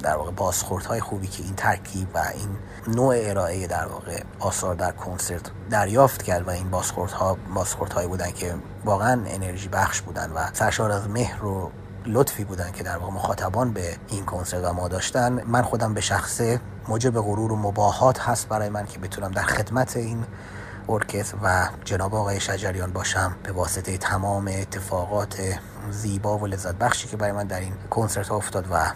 در 0.02 0.16
واقع 0.16 0.30
بازخورد 0.30 0.84
های 0.84 1.00
خوبی 1.00 1.26
که 1.26 1.42
این 1.42 1.54
ترکیب 1.54 2.08
و 2.14 2.18
این 2.18 2.48
نوع 2.96 3.14
ارائه 3.18 3.66
در 3.66 3.86
واقع 3.86 4.22
آثار 4.40 4.74
در 4.74 4.92
کنسرت 4.92 5.50
دریافت 5.70 6.22
کرد 6.22 6.48
و 6.48 6.50
این 6.50 6.70
بازخورد 6.70 7.10
ها 7.10 7.36
بازخورد 7.54 7.92
هایی 7.92 8.08
بودن 8.08 8.30
که 8.30 8.54
واقعا 8.84 9.22
انرژی 9.26 9.68
بخش 9.68 10.00
بودن 10.00 10.30
و 10.30 10.38
سرشار 10.52 10.90
از 10.90 11.08
مهر 11.08 11.44
و 11.44 11.70
لطفی 12.06 12.44
بودن 12.44 12.72
که 12.72 12.82
در 12.82 12.96
واقع 12.96 13.12
مخاطبان 13.12 13.72
به 13.72 13.96
این 14.08 14.24
کنسرت 14.24 14.64
و 14.64 14.72
ما 14.72 14.88
داشتن 14.88 15.42
من 15.46 15.62
خودم 15.62 15.94
به 15.94 16.00
شخصه 16.00 16.60
موجب 16.88 17.20
غرور 17.20 17.52
و 17.52 17.56
مباهات 17.56 18.20
هست 18.20 18.48
برای 18.48 18.68
من 18.68 18.86
که 18.86 18.98
بتونم 18.98 19.30
در 19.30 19.42
خدمت 19.42 19.96
این 19.96 20.24
ارکستر 20.88 21.36
و 21.42 21.68
جناب 21.84 22.14
آقای 22.14 22.40
شجریان 22.40 22.92
باشم 22.92 23.36
به 23.42 23.52
واسطه 23.52 23.98
تمام 23.98 24.48
اتفاقات 24.48 25.42
زیبا 25.90 26.38
و 26.38 26.46
لذت 26.46 26.74
بخشی 26.74 27.08
که 27.08 27.16
برای 27.16 27.32
من 27.32 27.46
در 27.46 27.60
این 27.60 27.72
کنسرت 27.90 28.28
ها 28.28 28.36
افتاد 28.36 28.66
و 28.70 28.92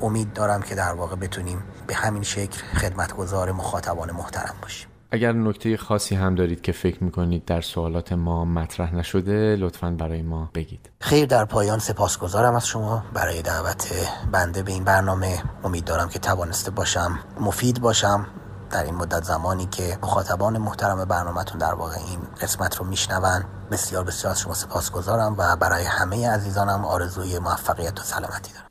امید 0.00 0.32
دارم 0.32 0.62
که 0.62 0.74
در 0.74 0.92
واقع 0.92 1.16
بتونیم 1.16 1.62
به 1.86 1.94
همین 1.94 2.22
شکل 2.22 2.58
خدمتگزار 2.74 3.52
مخاطبان 3.52 4.10
محترم 4.10 4.54
باشیم. 4.62 4.88
اگر 5.10 5.32
نکته 5.32 5.76
خاصی 5.76 6.14
هم 6.14 6.34
دارید 6.34 6.60
که 6.60 6.72
فکر 6.72 7.04
می‌کنید 7.04 7.44
در 7.44 7.60
سوالات 7.60 8.12
ما 8.12 8.44
مطرح 8.44 8.94
نشده 8.94 9.56
لطفا 9.56 9.90
برای 9.90 10.22
ما 10.22 10.50
بگید. 10.54 10.90
خیر 11.00 11.26
در 11.26 11.44
پایان 11.44 11.78
سپاسگزارم 11.78 12.54
از 12.54 12.66
شما. 12.66 13.04
برای 13.14 13.42
دعوت 13.42 13.92
بنده 14.32 14.62
به 14.62 14.72
این 14.72 14.84
برنامه 14.84 15.42
امید 15.64 15.84
دارم 15.84 16.08
که 16.08 16.18
توانسته 16.18 16.70
باشم 16.70 17.18
مفید 17.40 17.80
باشم 17.80 18.26
در 18.70 18.84
این 18.84 18.94
مدت 18.94 19.22
زمانی 19.22 19.66
که 19.66 19.98
مخاطبان 20.02 20.58
محترم 20.58 21.04
برنامهتون 21.04 21.58
در 21.58 21.74
واقع 21.74 21.96
این 21.96 22.18
قسمت 22.42 22.76
رو 22.76 22.86
میشنون 22.86 23.44
بسیار 23.70 24.04
بسیار 24.04 24.30
از 24.30 24.40
شما 24.40 24.54
سپاسگزارم 24.54 25.34
و 25.38 25.56
برای 25.56 25.84
همه 25.84 26.30
عزیزانم 26.30 26.84
آرزوی 26.84 27.38
موفقیت 27.38 28.00
و 28.00 28.02
سلامتی 28.02 28.52
دارم. 28.52 28.64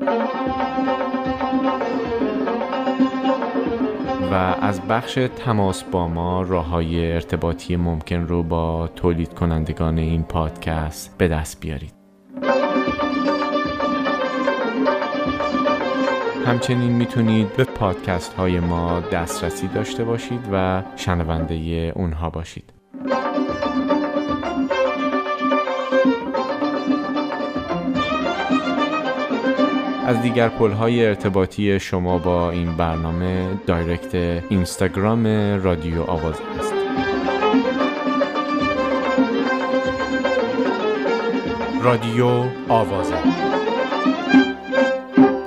و 4.31 4.33
از 4.61 4.81
بخش 4.81 5.19
تماس 5.45 5.83
با 5.83 6.07
ما 6.07 6.41
راه 6.41 6.65
های 6.65 7.13
ارتباطی 7.13 7.75
ممکن 7.75 8.27
رو 8.27 8.43
با 8.43 8.89
تولید 8.95 9.33
کنندگان 9.33 9.97
این 9.97 10.23
پادکست 10.23 11.17
به 11.17 11.27
دست 11.27 11.59
بیارید. 11.59 11.93
همچنین 16.45 16.91
می‌تونید 16.91 17.53
به 17.53 17.63
پادکست 17.63 18.33
های 18.33 18.59
ما 18.59 18.99
دسترسی 18.99 19.67
داشته 19.67 20.03
باشید 20.03 20.49
و 20.51 20.83
شنونده 20.95 21.93
اونها 21.95 22.29
باشید. 22.29 22.73
از 30.09 30.21
دیگر 30.21 30.49
پل 30.49 30.71
های 30.71 31.05
ارتباطی 31.05 31.79
شما 31.79 32.17
با 32.17 32.51
این 32.51 32.77
برنامه 32.77 33.47
دایرکت 33.67 34.15
اینستاگرام 34.49 35.27
رادیو 35.63 36.01
آواز 36.01 36.35
است. 36.59 36.73
رادیو 41.83 42.27
آوازه 42.69 43.15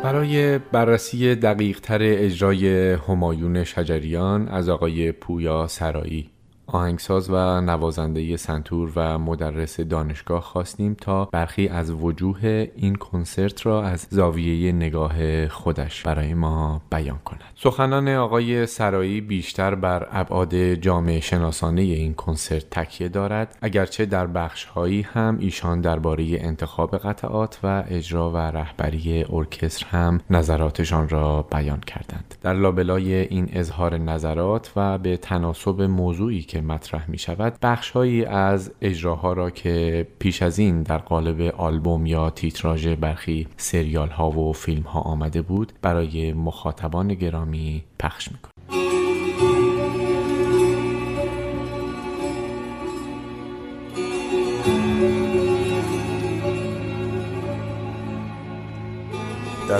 برای 0.02 0.58
بررسی 0.58 1.34
دقیق 1.34 1.80
تر 1.80 1.98
اجرای 2.02 2.92
همایون 2.92 3.64
شجریان 3.64 4.48
از 4.48 4.68
آقای 4.68 5.12
پویا 5.12 5.66
سرایی. 5.66 6.31
آهنگساز 6.72 7.30
و 7.30 7.60
نوازنده 7.60 8.36
سنتور 8.36 8.92
و 8.96 9.18
مدرس 9.18 9.80
دانشگاه 9.80 10.40
خواستیم 10.40 10.94
تا 10.94 11.24
برخی 11.24 11.68
از 11.68 11.90
وجوه 11.90 12.68
این 12.76 12.94
کنسرت 12.94 13.66
را 13.66 13.82
از 13.82 14.06
زاویه 14.10 14.72
نگاه 14.72 15.48
خودش 15.48 16.02
برای 16.02 16.34
ما 16.34 16.82
بیان 16.90 17.18
کند. 17.24 17.40
سخنان 17.54 18.08
آقای 18.08 18.66
سرایی 18.66 19.20
بیشتر 19.20 19.74
بر 19.74 20.08
ابعاد 20.10 20.54
جامعه 20.74 21.20
شناسانه 21.20 21.82
این 21.82 22.14
کنسرت 22.14 22.70
تکیه 22.70 23.08
دارد 23.08 23.58
اگرچه 23.62 24.06
در 24.06 24.26
بخشهایی 24.26 25.02
هم 25.02 25.38
ایشان 25.40 25.80
درباره 25.80 26.26
انتخاب 26.30 26.96
قطعات 26.96 27.58
و 27.62 27.84
اجرا 27.88 28.30
و 28.30 28.36
رهبری 28.36 29.24
ارکستر 29.32 29.86
هم 29.86 30.20
نظراتشان 30.30 31.08
را 31.08 31.42
بیان 31.42 31.80
کردند. 31.80 32.34
در 32.42 32.54
لابلای 32.54 33.14
این 33.14 33.48
اظهار 33.52 33.98
نظرات 33.98 34.72
و 34.76 34.98
به 34.98 35.16
تناسب 35.16 35.82
موضوعی 35.82 36.42
که 36.42 36.60
مطرح 36.66 37.10
می 37.10 37.18
شود 37.18 37.58
بخشهایی 37.62 38.24
از 38.24 38.72
اجراها 38.80 39.32
را 39.32 39.50
که 39.50 40.06
پیش 40.18 40.42
از 40.42 40.58
این 40.58 40.82
در 40.82 40.98
قالب 40.98 41.40
آلبوم 41.40 42.06
یا 42.06 42.30
تیتراژ 42.30 42.86
برخی 42.86 43.48
سریال 43.56 44.08
ها 44.08 44.30
و 44.30 44.52
فیلم 44.52 44.82
ها 44.82 45.00
آمده 45.00 45.42
بود 45.42 45.72
برای 45.82 46.32
مخاطبان 46.32 47.14
گرامی 47.14 47.84
پخش 47.98 48.32
می 48.32 48.51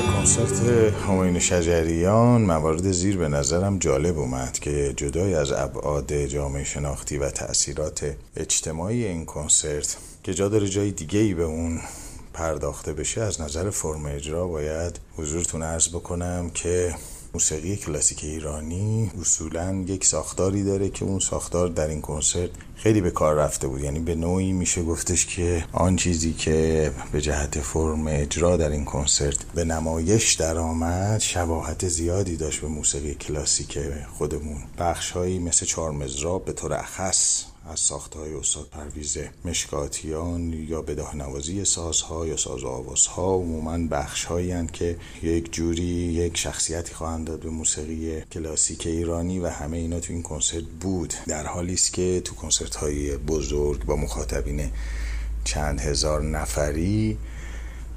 در 0.03 0.09
کنسرت 0.09 0.61
هماین 0.95 1.39
شجریان 1.39 2.43
موارد 2.43 2.93
زیر 2.93 3.17
به 3.17 3.29
نظرم 3.29 3.79
جالب 3.79 4.19
اومد 4.19 4.59
که 4.59 4.93
جدای 4.97 5.35
از 5.35 5.53
ابعاد 5.53 6.13
جامعه 6.13 6.65
شناختی 6.65 7.19
و 7.19 7.31
تاثیرات 7.31 8.17
اجتماعی 8.37 9.05
این 9.05 9.25
کنسرت 9.25 9.97
که 10.23 10.35
جا 10.35 10.49
داره 10.49 10.69
جای 10.69 10.91
دیگه 10.91 11.21
ای 11.21 11.35
به 11.35 11.43
اون 11.43 11.81
پرداخته 12.33 12.93
بشه 12.93 13.21
از 13.21 13.41
نظر 13.41 13.71
فرم 13.71 14.07
اجرا 14.07 14.47
باید 14.47 15.01
حضورتون 15.17 15.63
عرض 15.63 15.89
بکنم 15.89 16.51
که 16.55 16.95
موسیقی 17.35 17.77
کلاسیک 17.77 18.25
ایرانی 18.25 19.11
اصولا 19.21 19.85
یک 19.89 20.05
ساختاری 20.05 20.65
داره 20.65 20.89
که 20.89 21.05
اون 21.05 21.19
ساختار 21.19 21.69
در 21.69 21.89
این 21.89 22.01
کنسرت 22.01 22.51
خیلی 22.77 23.01
به 23.01 23.11
کار 23.11 23.35
رفته 23.35 23.69
بود. 23.69 23.81
یعنی 23.81 23.99
به 23.99 24.15
نوعی 24.15 24.53
میشه 24.53 24.83
گفتش 24.83 25.27
که 25.27 25.65
آن 25.73 25.97
چیزی 25.97 26.33
که 26.33 26.91
به 27.13 27.21
جهت 27.21 27.61
فرم 27.61 28.07
اجرا 28.07 28.57
در 28.57 28.69
این 28.69 28.85
کنسرت 28.85 29.45
به 29.55 29.65
نمایش 29.65 30.33
درآمد 30.33 31.21
شباهت 31.21 31.89
زیادی 31.89 32.37
داشت 32.37 32.61
به 32.61 32.69
موسیقی 32.69 33.15
کلاسیک 33.15 33.79
خودمون. 34.19 34.63
بخشهایی 34.79 35.39
مثل 35.39 35.67
چهار 35.67 35.91
مزراب 35.91 36.45
به 36.45 36.53
طور 36.53 36.75
اخص 36.75 37.45
از 37.71 37.81
ساخته 37.81 38.19
های 38.19 38.35
استاد 38.35 38.69
پرویز 38.69 39.19
مشکاتیان 39.45 40.53
یا 40.53 40.83
به 40.83 40.97
نوازی 41.15 41.65
سازها 41.65 42.27
یا 42.27 42.37
ساز 42.37 42.63
و 42.63 42.69
آوازها 42.69 43.35
عموما 43.35 43.79
بخش 43.91 44.25
هایی 44.25 44.67
که 44.67 44.99
یک 45.23 45.53
جوری 45.53 45.83
یک 45.83 46.37
شخصیتی 46.37 46.95
خواهند 46.95 47.27
داد 47.27 47.41
به 47.41 47.51
موسیقی 47.51 48.21
کلاسیک 48.21 48.87
ایرانی 48.87 49.39
و 49.39 49.49
همه 49.49 49.77
اینا 49.77 50.01
تو 50.01 50.13
این 50.13 50.23
کنسرت 50.23 50.65
بود. 50.65 51.15
در 51.27 51.47
حالی 51.47 51.75
است 51.75 51.93
که 51.93 52.21
تو 52.25 52.35
کنسرت 52.35 52.77
های 52.77 53.17
بزرگ 53.17 53.85
با 53.85 53.97
مخاطبین 53.97 54.71
چند 55.45 55.81
هزار 55.81 56.23
نفری 56.23 57.19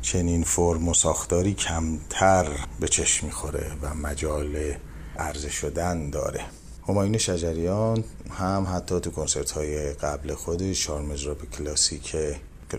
چنین 0.02 0.44
فرم 0.44 0.88
و 0.88 0.94
ساختاری 0.94 1.54
کمتر 1.54 2.68
به 2.80 2.88
چشم 2.88 3.26
می‌خوره 3.26 3.72
و 3.82 3.94
مجال 3.94 4.74
عرضه 5.18 5.50
شدن 5.50 6.10
داره. 6.10 6.46
هماین 6.88 7.18
شجریان 7.18 8.04
هم 8.30 8.68
حتی 8.76 9.00
تو 9.00 9.12
کنسرت 9.12 9.52
های 9.52 9.94
قبل 9.94 10.34
خودش 10.34 10.86
شارمزراب 10.86 11.38
کلاسیک 11.58 12.16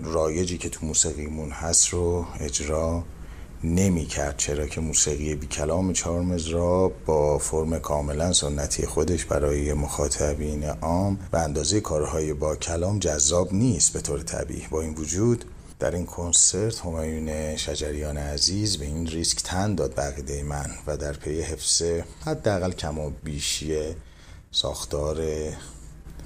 رایجی 0.03 0.59
که 0.59 0.69
تو 0.69 0.87
موسیقیمون 0.87 1.51
هست 1.51 1.89
رو 1.89 2.27
اجرا 2.41 3.05
نمی 3.65 4.07
کرد 4.07 4.37
چرا 4.37 4.67
که 4.67 4.81
موسیقی 4.81 5.35
بی 5.35 5.47
کلام 5.47 5.93
چهار 5.93 6.23
با 7.07 7.39
فرم 7.39 7.79
کاملا 7.79 8.33
سنتی 8.33 8.87
خودش 8.87 9.25
برای 9.25 9.73
مخاطبین 9.73 10.65
عام 10.65 11.19
به 11.31 11.39
اندازه 11.39 11.81
کارهای 11.81 12.35
با 12.35 12.57
کلام 12.57 12.99
جذاب 12.99 13.53
نیست 13.53 13.93
به 13.93 14.01
طور 14.01 14.23
طبیعی. 14.23 14.67
با 14.71 14.83
این 14.83 14.95
وجود 14.95 15.45
در 15.79 15.91
این 15.91 16.07
کنسرت 16.07 16.79
همایون 16.79 17.57
شجریان 17.57 18.17
عزیز 18.17 18.77
به 18.77 18.85
این 18.85 19.07
ریسک 19.07 19.43
تن 19.43 19.75
داد 19.75 19.95
بقیده 19.97 20.43
من 20.43 20.71
و 20.87 20.97
در 20.97 21.13
پی 21.13 21.41
حفظ 21.41 21.83
حداقل 22.25 22.73
کم 22.73 22.99
و 22.99 23.11
بیشی 23.25 23.77
ساختار 24.51 25.17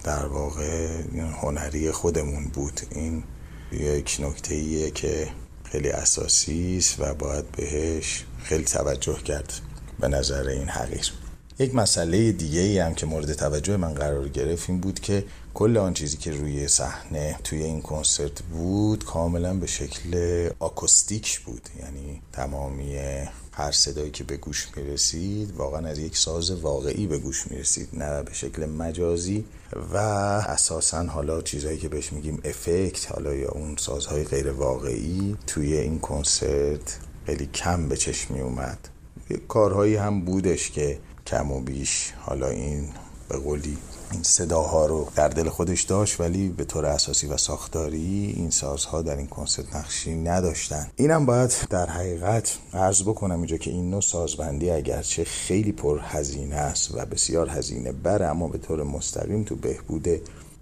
در 0.04 0.26
واقع 0.26 1.02
هنری 1.42 1.90
خودمون 1.90 2.44
بود. 2.44 2.80
این 2.90 3.24
یک 3.72 4.16
نکته 4.20 4.54
ایه 4.54 4.90
که 4.90 5.28
خیلی 5.64 5.90
اساسی 5.90 6.78
است 6.78 7.00
و 7.00 7.14
باید 7.14 7.52
بهش 7.52 8.24
خیلی 8.42 8.64
توجه 8.64 9.22
کرد 9.22 9.52
به 10.00 10.08
نظر 10.08 10.48
این 10.48 10.68
حقیر. 10.68 11.12
یک 11.58 11.74
مسئله 11.74 12.32
دیگه 12.32 12.60
ای 12.60 12.78
هم 12.78 12.94
که 12.94 13.06
مورد 13.06 13.32
توجه 13.32 13.76
من 13.76 13.94
قرار 13.94 14.28
گرفت 14.28 14.70
این 14.70 14.80
بود 14.80 15.00
که 15.00 15.24
کل 15.54 15.76
آن 15.76 15.94
چیزی 15.94 16.16
که 16.16 16.30
روی 16.30 16.68
صحنه 16.68 17.38
توی 17.44 17.62
این 17.62 17.82
کنسرت 17.82 18.42
بود 18.42 19.04
کاملا 19.04 19.54
به 19.54 19.66
شکل 19.66 20.50
آکوستیک 20.58 21.40
بود. 21.40 21.68
یعنی 21.80 22.22
تمامی 22.32 22.96
هر 23.52 23.72
صدایی 23.72 24.10
که 24.10 24.24
به 24.24 24.36
گوش 24.36 24.68
می 24.76 24.82
رسید 24.82 25.56
واقعا 25.56 25.88
از 25.88 25.98
یک 25.98 26.16
ساز 26.16 26.50
واقعی 26.50 27.06
به 27.06 27.18
گوش 27.18 27.46
می 27.50 27.58
رسید 27.58 27.88
نه 27.92 28.22
به 28.22 28.32
شکل 28.32 28.66
مجازی. 28.66 29.44
و 29.92 29.96
اساسا 29.96 31.02
حالا 31.02 31.42
چیزهایی 31.42 31.78
که 31.78 31.88
بهش 31.88 32.12
میگیم 32.12 32.40
افکت 32.44 33.12
حالا 33.12 33.34
یا 33.34 33.50
اون 33.50 33.76
سازهای 33.76 34.24
غیر 34.24 34.50
واقعی 34.50 35.36
توی 35.46 35.76
این 35.76 35.98
کنسرت 35.98 36.98
خیلی 37.26 37.46
کم 37.46 37.88
به 37.88 37.96
چشم 37.96 38.34
اومد 38.34 38.88
کارهایی 39.48 39.96
هم 39.96 40.20
بودش 40.20 40.70
که 40.70 40.98
کم 41.26 41.50
و 41.50 41.60
بیش 41.60 42.12
حالا 42.18 42.48
این 42.48 42.88
به 43.28 43.38
قولی 43.38 43.76
این 44.12 44.22
صداها 44.22 44.86
رو 44.86 45.08
در 45.16 45.28
دل 45.28 45.48
خودش 45.48 45.82
داشت 45.82 46.20
ولی 46.20 46.48
به 46.48 46.64
طور 46.64 46.86
اساسی 46.86 47.26
و 47.26 47.36
ساختاری 47.36 48.34
این 48.36 48.50
سازها 48.50 49.02
در 49.02 49.16
این 49.16 49.26
کنسرت 49.26 49.76
نقشی 49.76 50.14
نداشتن. 50.14 50.90
اینم 50.96 51.26
باید 51.26 51.52
در 51.70 51.86
حقیقت 51.86 52.58
عرض 52.74 53.02
بکنم 53.02 53.36
اینجا 53.36 53.56
که 53.56 53.70
این 53.70 53.90
نوع 53.90 54.00
سازبندی 54.00 54.70
اگرچه 54.70 55.24
خیلی 55.24 55.72
پر 55.72 56.00
هزینه 56.02 56.56
است 56.56 56.94
و 56.94 57.06
بسیار 57.06 57.48
هزینه 57.48 57.92
بره 57.92 58.26
اما 58.26 58.48
به 58.48 58.58
طور 58.58 58.82
مستقیم 58.82 59.44
تو 59.44 59.56
بهبود 59.56 60.08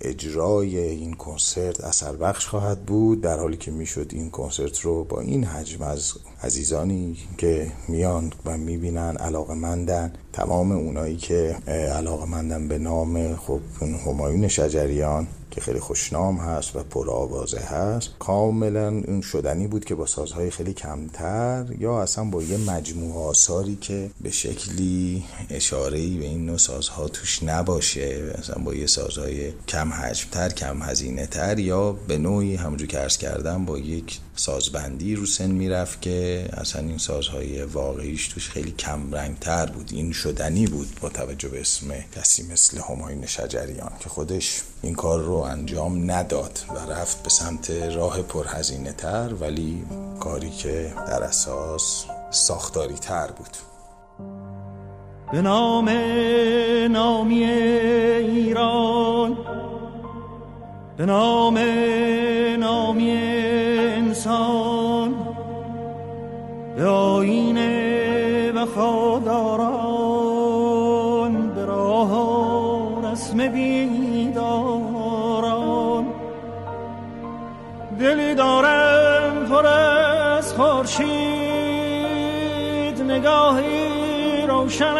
اجرای 0.00 0.78
این 0.78 1.14
کنسرت 1.14 1.80
اثر 1.80 2.12
بخش 2.12 2.46
خواهد 2.46 2.82
بود 2.82 3.20
در 3.20 3.38
حالی 3.38 3.56
که 3.56 3.70
می‌شد 3.70 4.10
این 4.12 4.30
کنسرت 4.30 4.80
رو 4.80 5.04
با 5.04 5.20
این 5.20 5.44
حجم 5.44 5.82
از 5.82 6.12
عزیزانی 6.42 7.16
که 7.38 7.72
میان 7.88 8.32
و 8.44 8.56
می‌بینن 8.56 9.16
علاقه 9.16 9.54
مندن 9.54 10.12
تمام 10.32 10.72
اونایی 10.72 11.16
که 11.16 11.56
علاقه 11.68 12.24
مندن 12.24 12.68
به 12.68 12.78
نام 12.78 13.36
خب 13.36 13.60
همایون 14.06 14.48
شجریان 14.48 15.26
که 15.50 15.60
خیلی 15.60 15.80
خوشنام 15.80 16.36
هست 16.36 16.76
و 16.76 16.82
پر 16.82 17.10
آوازه 17.10 17.60
هست. 17.60 18.10
کاملا 18.18 18.88
اون 18.88 19.20
شدنی 19.20 19.66
بود 19.66 19.84
که 19.84 19.94
با 19.94 20.06
سازهای 20.06 20.50
خیلی 20.50 20.72
کمتر 20.72 21.66
یا 21.78 22.02
اصلا 22.02 22.24
با 22.24 22.42
یه 22.42 22.56
مجموعه 22.56 23.28
آثاری 23.28 23.76
که 23.76 24.10
به 24.20 24.30
شکلی 24.30 25.24
اشاره 25.50 25.98
به 25.98 26.24
این 26.24 26.46
نوع 26.46 26.58
سازها 26.58 27.08
توش 27.08 27.42
نباشه 27.42 28.34
اصلا 28.38 28.64
با 28.64 28.74
یه 28.74 28.86
سازهای 28.86 29.52
کم 29.68 29.92
حجمتر 29.92 30.48
کم 30.48 30.82
هزینه 30.82 31.26
تر 31.26 31.58
یا 31.58 31.92
به 31.92 32.18
نوعی 32.18 32.56
همونجور 32.56 32.88
که 32.88 33.00
ارز 33.00 33.16
کردم 33.16 33.64
با 33.64 33.78
یک 33.78 34.20
سازبندی 34.38 35.14
رو 35.14 35.26
سن 35.26 35.50
می‌رفت 35.50 36.02
که 36.02 36.48
اصلا 36.52 36.82
این 36.82 36.98
سازهای 36.98 37.62
واقعیش 37.62 38.28
توش 38.28 38.50
خیلی 38.50 38.70
کم 38.70 39.14
رنگ 39.14 39.38
تر 39.38 39.66
بود. 39.66 39.90
این 39.92 40.12
شدنی 40.12 40.66
بود 40.66 40.88
با 41.00 41.08
توجه 41.08 41.48
به 41.48 41.60
اسم 41.60 41.86
کسی 42.16 42.42
مثل 42.52 42.80
هماین 42.88 43.26
شجریان 43.26 43.92
که 44.00 44.08
خودش 44.08 44.62
این 44.82 44.94
کار 44.94 45.20
رو 45.20 45.34
انجام 45.34 46.10
نداد 46.10 46.60
و 46.68 46.92
رفت 46.92 47.22
به 47.22 47.28
سمت 47.28 47.70
راه 47.70 48.22
پرهزینه 48.22 48.92
تر 48.92 49.34
ولی 49.40 49.82
کاری 50.20 50.50
که 50.50 50.92
در 51.06 51.22
اساس 51.22 52.04
ساختاری 52.30 52.94
تر 52.94 53.30
بود. 53.30 53.56
به 55.32 55.42
نام 55.42 55.88
نامی 56.90 57.44
ایران 57.44 59.36
به 60.98 61.06
نام 61.06 61.58
نامی 62.58 63.10
انسان 63.96 65.14
به 66.76 66.86
آین 66.86 67.58
وفاداران 68.52 69.88
به 71.54 71.64
راه 71.64 73.12
رسم 73.12 73.48
بیداران. 73.48 74.58
دلی 78.00 78.34
دارم 78.34 79.46
پر 79.50 79.66
از 79.66 80.54
خورشید 80.54 81.02
نگاهی 83.02 84.46
روشن 84.48 84.96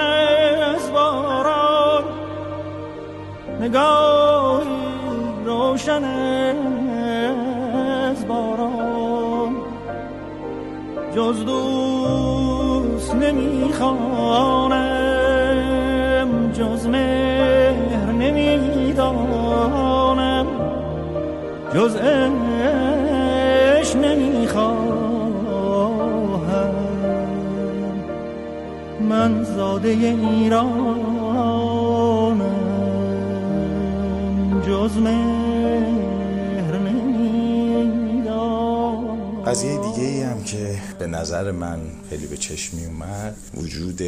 از 0.75 0.93
باران. 0.93 2.05
نگاهی 3.61 4.89
روشن 5.49 6.05
از 8.11 8.29
باران. 8.29 9.53
جز 11.17 11.45
دوست 11.45 13.15
نمی‌خوانم 13.15 13.89
جز 16.53 16.87
مهر 16.87 18.13
نمی‌دانم. 18.13 19.27
جز 21.75 21.97
اش 23.81 23.97
نمی‌خواهم. 23.97 24.89
من 29.09 29.43
زاده 29.45 29.89
ایرانم 29.89 31.18
جز 34.69 34.97
مهر 34.97 36.79
قضیه 39.47 39.79
دیگه 39.79 40.09
ای 40.09 40.23
هم 40.23 40.45
که 40.45 40.79
به 40.99 41.07
نظر 41.07 41.51
من 41.51 41.81
خیلی 42.11 42.27
به 42.27 42.37
چشم 42.37 42.77
می 42.77 42.87
اومد 42.87 43.37
وجود 43.55 44.03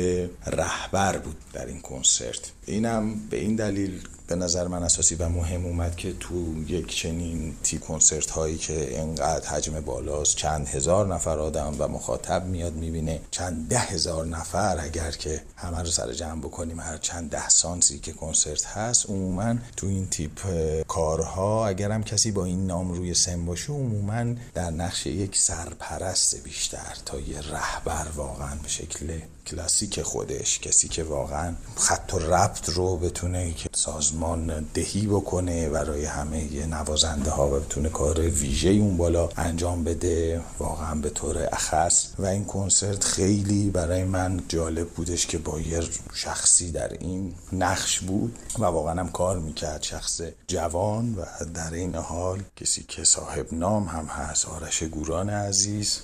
رهبر 0.46 1.18
بود 1.18 1.36
در 1.52 1.66
این 1.66 1.80
کنسرت. 1.80 2.52
اینم 2.70 3.14
به 3.30 3.36
این 3.36 3.56
دلیل 3.56 4.00
به 4.30 4.36
نظر 4.36 4.68
من 4.68 4.82
اساسی 4.82 5.14
و 5.14 5.28
مهم 5.28 5.66
اومد 5.66 5.96
که 5.96 6.12
تو 6.12 6.64
یک 6.68 6.96
چنین 6.96 7.54
تیپ 7.62 7.80
کنسرت 7.80 8.30
هایی 8.30 8.58
که 8.58 9.00
انقدر 9.00 9.48
حجم 9.48 9.80
بالاست 9.80 10.36
چند 10.36 10.68
هزار 10.68 11.14
نفر 11.14 11.38
آدم 11.38 11.76
و 11.78 11.88
مخاطب 11.88 12.46
میاد 12.46 12.74
می‌بینه. 12.74 13.20
چند 13.30 13.68
ده 13.68 13.78
هزار 13.78 14.26
نفر 14.26 14.78
اگر 14.80 15.10
که 15.10 15.42
همه 15.56 15.78
رو 15.78 15.86
سر 15.86 16.12
جمع 16.12 16.40
بکنیم 16.40 16.80
هر 16.80 16.96
چند 16.96 17.30
ده 17.30 17.48
سانسی 17.48 17.98
که 17.98 18.12
کنسرت 18.12 18.66
هست 18.66 19.10
عموما 19.10 19.54
تو 19.76 19.86
این 19.86 20.06
تیپ 20.06 20.40
کارها 20.88 21.66
اگر 21.66 21.90
هم 21.90 22.02
کسی 22.02 22.30
با 22.30 22.44
این 22.44 22.66
نام 22.66 22.92
روی 22.92 23.14
سن 23.14 23.46
باشه 23.46 23.72
عموما 23.72 24.34
در 24.54 24.70
نقش 24.70 25.06
یک 25.06 25.36
سرپرست 25.36 26.44
بیشتر 26.44 26.96
تا 27.06 27.20
یه 27.20 27.40
رهبر 27.40 28.06
واقعا 28.16 28.54
به 28.62 28.68
شکل 28.68 29.18
کلاسیک 29.46 30.02
خودش 30.02 30.58
کسی 30.58 30.88
که 30.88 31.04
واقعا 31.04 31.54
خط 31.76 32.14
و 32.14 32.18
ربط 32.18 32.68
رو 32.68 32.96
بتونه 32.96 33.52
که 33.52 33.68
سازمان 33.72 34.66
دهی 34.74 35.06
بکنه 35.06 35.68
برای 35.68 36.04
همه 36.04 36.66
نوازنده 36.66 37.30
ها 37.30 37.48
و 37.48 37.60
بتونه 37.60 37.88
کار 37.88 38.20
ویژه 38.20 38.68
اون 38.68 38.96
بالا 38.96 39.28
انجام 39.36 39.84
بده 39.84 40.40
واقعا 40.58 40.94
به 40.94 41.10
طور 41.10 41.48
اخص. 41.52 42.06
و 42.18 42.26
این 42.26 42.44
کنسرت 42.44 43.04
خیلی 43.04 43.70
برای 43.70 44.04
من 44.04 44.40
جالب 44.48 44.88
بودش 44.88 45.26
که 45.26 45.38
با 45.38 45.60
یه 45.60 45.80
شخصی 46.14 46.72
در 46.72 46.92
این 46.92 47.34
نقش 47.52 48.00
بود 48.00 48.38
و 48.58 48.64
واقعا 48.64 49.00
هم 49.00 49.08
کار 49.08 49.38
می‌کرد. 49.38 49.82
شخص 49.82 50.20
جوان 50.46 51.14
و 51.14 51.24
در 51.54 51.74
این 51.74 51.94
حال 51.94 52.42
کسی 52.56 52.84
که 52.88 53.04
صاحب 53.04 53.46
نام 53.52 53.84
هم 53.84 54.06
هست 54.06 54.48
آرش 54.48 54.82
گوران 54.82 55.30
عزیز. 55.30 56.00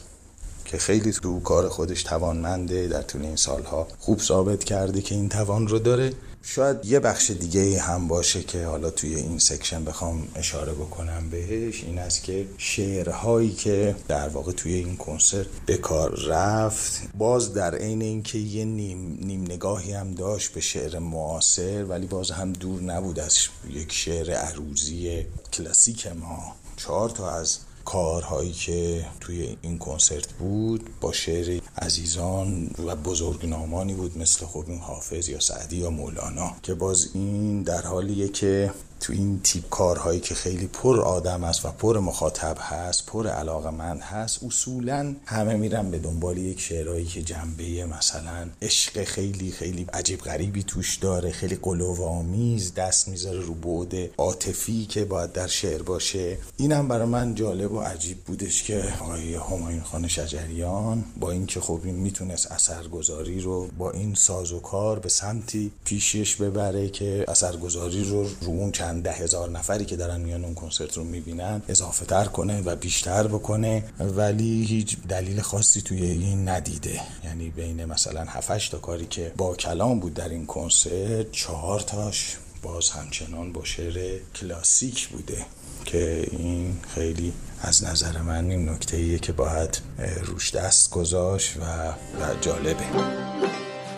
که 0.67 0.79
خیلی 0.79 1.13
تو 1.13 1.41
کار 1.41 1.69
خودش 1.69 2.03
توانمنده 2.03 2.89
در 2.89 3.03
طول 3.03 3.23
این 3.23 3.37
سالها 3.37 3.87
خوب 3.99 4.21
ثابت 4.21 4.65
کرده 4.65 5.03
که 5.03 5.15
این 5.15 5.29
توان 5.29 5.69
رو 5.69 5.79
داره. 5.79 6.13
شاید 6.43 6.85
یه 6.85 7.01
بخش 7.01 7.31
دیگه 7.31 7.81
هم 7.81 8.09
باشه 8.09 8.43
که 8.43 8.65
حالا 8.65 8.91
توی 8.91 9.15
این 9.15 9.39
سکشن 9.39 9.85
بخوام 9.85 10.29
اشاره 10.37 10.73
بکنم 10.73 11.31
بهش 11.31 11.85
این 11.85 11.99
است 11.99 12.23
که 12.23 12.47
شعرهایی 12.59 13.53
که 13.53 13.97
در 14.09 14.29
واقع 14.29 14.53
توی 14.53 14.75
این 14.75 14.97
کنسرت 14.97 15.47
به 15.67 15.77
کار 15.77 16.21
رفت 16.29 17.03
باز 17.19 17.55
در 17.55 17.75
عین 17.75 18.03
اینکه 18.03 18.39
یه 18.39 18.65
نیم, 18.65 19.19
نیم 19.21 19.43
نگاهی 19.43 19.93
هم 19.93 20.15
داشت 20.15 20.53
به 20.53 20.61
شعر 20.61 20.99
معاصر 20.99 21.85
ولی 21.85 22.07
باز 22.07 22.31
هم 22.31 22.53
دور 22.53 22.83
نبود 22.83 23.21
از 23.21 23.37
یک 23.71 23.93
شعر 23.93 24.31
عروضی 24.35 25.27
کلاسیک 25.53 26.07
ما. 26.07 26.55
چهار 26.77 27.11
تا 27.11 27.31
از 27.31 27.59
کارهایی 27.87 28.53
که 28.53 29.07
توی 29.21 29.57
این 29.63 29.79
کنسرت 29.79 30.33
بود 30.33 30.91
با 31.01 31.13
شعر 31.13 31.61
عزیزان 31.79 32.71
و 32.87 32.97
بزرگنامانی 32.97 33.95
بود 33.95 34.19
مثل 34.19 34.47
خب 34.47 34.65
این 34.69 34.79
حافظ 34.79 35.29
یا 35.29 35.41
سعدی 35.41 35.77
یا 35.77 35.91
مولانا 35.91 36.57
که 36.63 36.75
باز 36.75 37.11
این 37.15 37.63
در 37.63 37.83
حالیه 37.83 38.29
که 38.29 38.73
تو 39.01 39.13
این 39.13 39.41
تیپ 39.45 39.69
کارهایی 39.71 40.21
که 40.21 40.35
خیلی 40.35 40.67
پر 40.67 41.01
آدم 41.01 41.45
است 41.45 41.65
و 41.65 41.69
پر 41.69 41.99
مخاطب 41.99 42.57
هست 42.61 43.07
پر 43.07 43.27
علاقه 43.27 43.71
مند 43.71 44.01
هست 44.01 44.45
اصولا 44.45 45.15
همه 45.27 45.55
میرن 45.55 45.91
به 45.91 45.99
دنبال 45.99 46.39
یک 46.39 46.61
شعرهایی 46.61 47.05
که 47.05 47.23
جنبه 47.23 47.87
مثلا 47.87 48.49
عشق 48.63 49.05
خیلی 49.05 49.51
خیلی 49.51 49.87
عجیب 49.93 50.21
غریبی 50.21 50.63
توش 50.63 50.97
داره 50.97 51.31
خیلی 51.31 51.57
قلوب 51.57 52.03
آمیز 52.03 52.75
دست 52.75 53.09
می‌ذاره 53.09 53.41
رو 53.41 53.55
بعد 53.55 54.11
عاطفی 54.19 54.87
که 54.87 55.05
باید 55.05 55.33
در 55.33 55.47
شعر 55.47 55.83
باشه. 55.83 56.39
اینم 56.57 56.89
برای 56.89 57.07
من 57.07 57.35
جالب 57.35 57.73
و 57.73 57.81
عجیب 57.81 58.19
بودش 58.25 58.63
که 58.63 58.85
آقای 59.01 59.35
همایون 59.35 59.83
خان 59.83 60.09
شجریان 60.09 61.05
با 61.21 61.31
اینکه 61.31 61.61
خب 61.61 61.81
این 61.85 61.95
می‌تونست 61.95 62.53
اثرگذاری 62.53 63.41
رو 63.41 63.69
با 63.79 63.91
این 63.91 64.15
سازوکار 64.15 64.99
به 64.99 65.09
سمتی 65.09 65.73
پیشش 65.85 66.37
ببره 66.37 66.89
که 66.89 67.25
اثرگذاری 67.29 68.05
رو 68.05 68.25
رو 68.25 68.49
اون 68.49 68.73
چند 68.87 69.03
ده 69.03 69.13
هزار 69.13 69.51
نفری 69.51 69.85
که 69.85 69.97
دارن 69.97 70.21
میان 70.21 70.45
اون 70.45 70.55
کنسرت 70.55 70.97
رو 70.97 71.05
می‌بینن 71.05 71.63
اضافه 71.69 72.05
تر 72.05 72.25
کنه 72.25 72.61
و 72.61 72.77
بیشتر 72.77 73.27
بکنه. 73.27 73.85
ولی 74.01 74.65
هیچ 74.65 74.97
دلیل 75.09 75.41
خاصی 75.41 75.81
توی 75.81 76.03
این 76.03 76.49
ندیده. 76.49 77.01
یعنی 77.25 77.51
بین 77.51 77.85
مثلا 77.85 78.25
7 78.25 78.71
تا 78.71 78.79
کاری 78.79 79.07
که 79.07 79.33
با 79.37 79.55
کلام 79.55 80.01
بود 80.01 80.15
در 80.15 80.29
این 80.29 80.47
کنسرت 80.47 81.33
چهار 81.33 81.81
تاش 81.81 82.37
باز 82.63 82.91
همچنان 82.91 83.53
با 83.53 83.65
شعر 83.65 84.19
کلاسیک 84.35 85.09
بوده 85.09 85.47
که 85.85 86.27
این 86.31 86.77
خیلی 86.95 87.33
از 87.63 87.85
نظر 87.85 88.23
من 88.23 88.51
این 88.51 88.69
نکته 88.69 88.97
ایه 88.97 89.19
که 89.19 89.33
باید 89.33 89.81
روش 90.23 90.55
دست 90.55 90.91
گذاشت 90.91 91.57
و, 91.57 91.61
و 91.93 92.35
جالبه. 92.41 92.85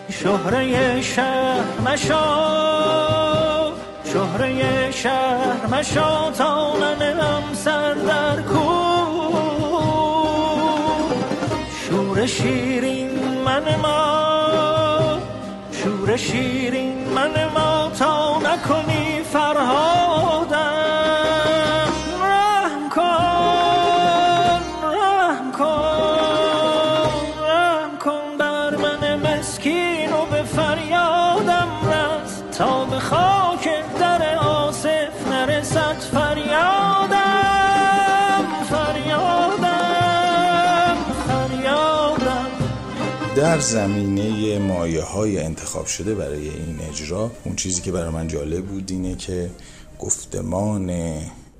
شهره 0.09 1.01
شهر 1.01 1.79
شهره 4.13 4.91
شهر 4.91 5.65
مشا 5.71 6.31
تا 6.31 6.73
ننم 6.79 7.43
سر 7.53 7.93
در 7.93 8.41
کو. 8.41 8.69
شور 11.81 12.25
شیرین 12.25 13.11
من 13.45 13.75
ما 13.75 15.19
شور 15.71 16.17
شیرین 16.17 16.97
من 17.15 17.45
ما 17.55 17.91
تا 17.99 18.39
نکنی. 18.39 18.98
در 43.59 43.65
زمینه 43.65 44.59
مایه 44.59 45.01
های 45.01 45.39
انتخاب 45.39 45.85
شده 45.85 46.15
برای 46.15 46.49
این 46.49 46.79
اجرا 46.89 47.31
اون 47.43 47.55
چیزی 47.55 47.81
که 47.81 47.91
برای 47.91 48.09
من 48.09 48.27
جالب 48.27 48.65
بود 48.65 48.91
اینه 48.91 49.15
که 49.15 49.49
گفتمان 49.99 50.91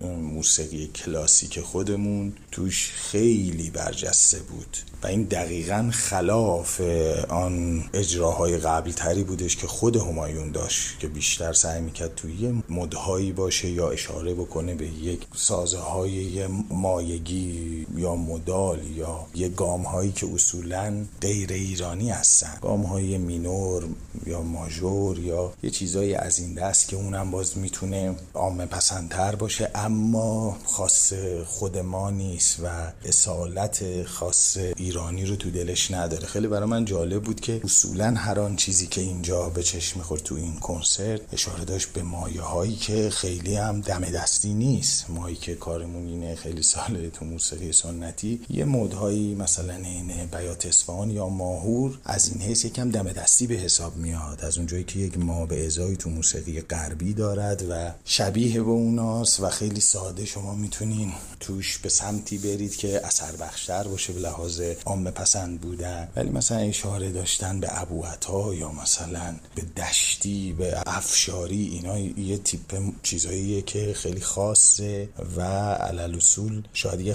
موسیقی 0.06 0.88
کلاسیک 0.88 1.60
خودمون 1.60 2.34
توش 2.52 2.92
خیلی 2.96 3.70
برجسته 3.70 4.40
بود. 4.40 4.78
و 5.04 5.08
این 5.08 5.24
دقیقا 5.24 5.90
خلاف 5.94 6.82
آن 7.30 7.84
اجراهای 7.94 8.58
قبل 8.58 8.92
تری 8.92 9.24
بودش 9.24 9.56
که 9.56 9.68
خود 9.68 9.96
همایون 9.96 10.52
داشت 10.52 11.00
که 11.00 11.08
بیشتر 11.08 11.54
سعی 11.54 11.82
می‌کرد 11.82 12.16
توی 12.16 12.36
یه 12.36 12.54
مدهایی 12.70 13.32
باشه 13.32 13.70
یا 13.70 13.90
اشاره 13.90 14.34
بکنه 14.34 14.76
به 14.76 14.88
یک 14.88 15.28
سازه 15.36 15.78
های 15.78 16.12
یه 16.12 16.48
مایگی 16.70 17.88
یا 17.96 18.16
مدال 18.16 18.80
یا 18.96 19.28
یه 19.36 19.50
گام 19.50 19.82
هایی 19.82 20.12
که 20.12 20.28
اصولا 20.34 21.06
غیر 21.22 21.54
ایرانی 21.54 22.10
هستن. 22.10 22.58
گام 22.62 22.82
های 22.82 23.18
مینور 23.18 23.84
یا 24.26 24.42
ماژور 24.42 25.20
یا 25.20 25.54
یه 25.64 25.70
چیزایی 25.70 26.14
از 26.14 26.40
این 26.40 26.54
دست 26.54 26.88
که 26.88 26.96
اونم 26.96 27.32
باز 27.32 27.58
می‌تونه 27.58 28.16
عامه 28.34 28.66
پسندتر 28.66 29.36
باشه. 29.36 29.72
اما 29.90 30.58
خاص 30.66 31.14
خود 31.46 31.78
ما 31.78 32.10
نیست 32.10 32.60
و 32.64 32.92
اصالت 33.06 34.04
خاص 34.04 34.58
ایرانی 34.58 35.26
رو 35.26 35.36
تو 35.36 35.52
دلش 35.52 35.92
نداره. 35.92 36.28
خیلی 36.28 36.48
برای 36.48 36.70
من 36.70 36.86
جالب 36.86 37.24
بود 37.24 37.40
که 37.40 37.62
اصولا 37.64 38.14
هر 38.18 38.40
آن 38.40 38.56
چیزی 38.56 38.88
که 38.88 39.02
اینجا 39.02 39.50
به 39.50 39.64
چشم 39.64 40.00
می‌خورد 40.00 40.24
تو 40.24 40.36
این 40.36 40.56
کنسرت 40.56 41.22
اشاره 41.34 41.66
داشت 41.66 41.88
به 41.94 42.04
مایه 42.04 42.42
هایی 42.42 42.76
که 42.76 43.10
خیلی 43.10 43.56
هم 43.56 43.82
دم 43.82 44.00
دستی 44.00 44.54
نیست. 44.54 45.10
مایی 45.10 45.36
که 45.36 45.56
کارمون 45.56 46.08
اینه 46.08 46.36
خیلی 46.36 46.64
ساله 46.64 47.10
تو 47.10 47.26
موسیقی 47.26 47.72
سنتی. 47.72 48.42
یه 48.50 48.66
مودهایی 48.66 49.36
مثلا 49.36 49.76
این 49.76 50.26
بیات 50.26 50.66
اصفهان 50.66 51.12
یا 51.12 51.30
ماهور 51.30 52.00
از 52.06 52.30
این 52.34 52.42
حیث 52.42 52.66
یکم 52.66 52.90
دم 52.90 53.12
دستی 53.12 53.48
به 53.48 53.56
حساب 53.56 53.96
میاد. 53.96 54.42
از 54.42 54.58
اونجایی 54.58 54.84
که 54.84 55.00
یک 55.00 55.18
ما 55.18 55.46
به 55.46 55.66
ازایی 55.66 55.96
تو 55.96 56.10
موسیقی 56.10 56.62
غربی 56.62 57.14
دارد 57.14 57.66
و 57.70 57.92
شبیه 58.06 58.62
به 58.62 58.70
اوناست 58.70 59.40
و 59.40 59.50
خیلی 59.50 59.79
ساده 59.80 60.26
شما 60.26 60.56
می‌تونین 60.56 61.14
توش 61.40 61.78
به 61.78 61.90
سمتی 61.90 62.38
برید 62.38 62.76
که 62.76 63.06
اثر 63.06 63.32
بخشتر 63.32 63.88
باشه 63.88 64.14
به 64.14 64.20
لحاظ 64.20 64.62
عام 64.86 65.12
پسند 65.12 65.62
بودن. 65.62 66.08
ولی 66.16 66.30
مثلا 66.30 66.58
اشاره 66.58 67.12
داشتن 67.12 67.60
به 67.60 67.82
ابوعطا 67.82 68.54
یا 68.54 68.72
مثلا 68.72 69.36
به 69.56 69.62
دشتی 69.62 70.54
به 70.54 70.84
افشاری 70.86 71.68
اینا 71.68 72.00
یه 72.00 72.38
تیپ 72.38 72.82
چیزاییه 73.04 73.62
که 73.62 73.94
خیلی 73.94 74.22
خاصه 74.22 75.10
و 75.38 75.42
علل 75.74 76.16
اصول 76.16 76.64
شاید 76.74 77.02
یه 77.02 77.14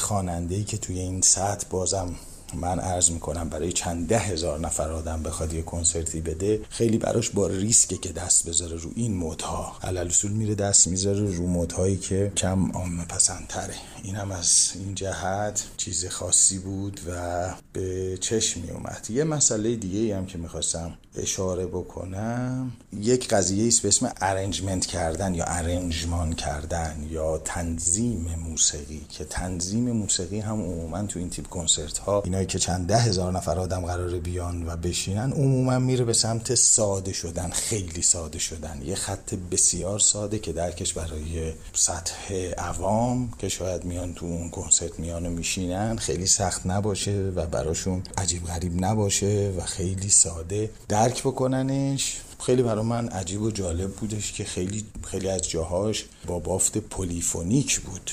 که 0.64 0.78
توی 0.78 0.98
این 0.98 1.20
سطح 1.22 1.66
بازم 1.70 2.14
من 2.56 2.78
عرض 2.78 3.10
می‌کنم 3.10 3.48
برای 3.48 3.72
چند 3.72 4.08
ده 4.08 4.18
هزار 4.18 4.60
نفر 4.60 4.90
آدم 4.90 5.22
بخواد 5.22 5.52
یه 5.52 5.62
کنسرتی 5.62 6.20
بده 6.20 6.60
خیلی 6.70 6.98
براش 6.98 7.30
با 7.30 7.46
ریسکه 7.46 7.96
که 7.96 8.12
دست 8.12 8.48
بذاره 8.48 8.76
رو 8.76 8.90
این 8.94 9.16
مدها 9.16 9.76
علل 9.82 10.06
اصول 10.06 10.32
میره 10.32 10.54
دست 10.54 10.86
می‌ذاره 10.86 11.36
رو 11.36 11.46
مدهایی 11.46 11.96
که 11.96 12.32
کم 12.36 12.70
عامه 12.72 13.04
پسندتره 13.04 13.74
این 14.02 14.16
هم 14.16 14.32
از 14.32 14.72
این 14.74 14.94
جهت 14.94 15.64
چیز 15.76 16.06
خاصی 16.06 16.58
بود 16.58 17.00
و 17.08 17.54
به 17.72 18.18
چشم 18.20 18.60
می 18.60 18.70
اومد. 18.70 19.06
یه 19.10 19.24
مسئله 19.24 19.76
دیگه 19.76 20.16
هم 20.16 20.26
که 20.26 20.38
می‌خواستم 20.38 20.94
اشاره 21.16 21.66
بکنم 21.66 22.72
یک 22.92 23.28
قضیه 23.28 23.68
است 23.68 23.82
به 23.82 23.88
اسم 23.88 24.12
ارنجمنت 24.20 24.86
کردن 24.86 25.34
یا 25.34 25.44
ارنجمان 25.44 26.32
کردن 26.32 27.06
یا 27.10 27.38
تنظیم 27.38 28.34
موسیقی 28.48 29.06
که 29.08 29.24
تنظیم 29.24 29.90
موسیقی 29.90 30.40
هم 30.40 30.60
عموما 30.62 31.02
تو 31.02 31.18
این 31.18 31.30
تیپ 31.30 31.46
کنسرت 31.46 31.98
ها 31.98 32.20
اینایی 32.44 32.52
که 32.52 32.66
چند 32.66 32.86
ده 32.86 32.98
هزار 32.98 33.32
نفر 33.32 33.58
آدم 33.58 33.80
قراره 33.80 34.18
بیان 34.18 34.68
و 34.68 34.76
بشینن 34.76 35.32
عموما 35.32 35.78
میره 35.78 36.04
به 36.04 36.12
سمت 36.12 36.54
ساده 36.54 37.12
شدن 37.12 37.50
خیلی 37.50 38.02
ساده 38.02 38.38
شدن. 38.38 38.82
یه 38.84 38.94
خط 38.94 39.34
بسیار 39.34 39.98
ساده 39.98 40.38
که 40.38 40.52
درکش 40.52 40.92
برای 40.92 41.52
سطح 41.72 42.34
عوام 42.58 43.32
که 43.38 43.48
شاید 43.48 43.84
میان 43.84 44.14
تو 44.14 44.26
اون 44.26 44.50
کنسرت 44.50 44.98
میان 44.98 45.28
میشینن 45.28 45.96
خیلی 45.96 46.26
سخت 46.26 46.66
نباشه 46.66 47.32
و 47.36 47.46
براشون 47.46 48.02
عجیب 48.18 48.44
غریب 48.44 48.84
نباشه 48.84 49.52
و 49.58 49.60
خیلی 49.60 50.08
ساده 50.08 50.70
درک 50.88 51.22
بکننش. 51.22 52.16
خیلی 52.46 52.62
برای 52.62 52.84
من 52.84 53.08
عجیب 53.08 53.42
و 53.42 53.50
جالب 53.50 53.90
بودش 53.90 54.32
که 54.32 54.44
خیلی 54.44 54.86
خیلی 55.04 55.28
از 55.28 55.48
جاهاش 55.48 56.04
با 56.26 56.38
بافت 56.38 56.78
polyphonic 56.78 57.80
بود. 57.80 58.10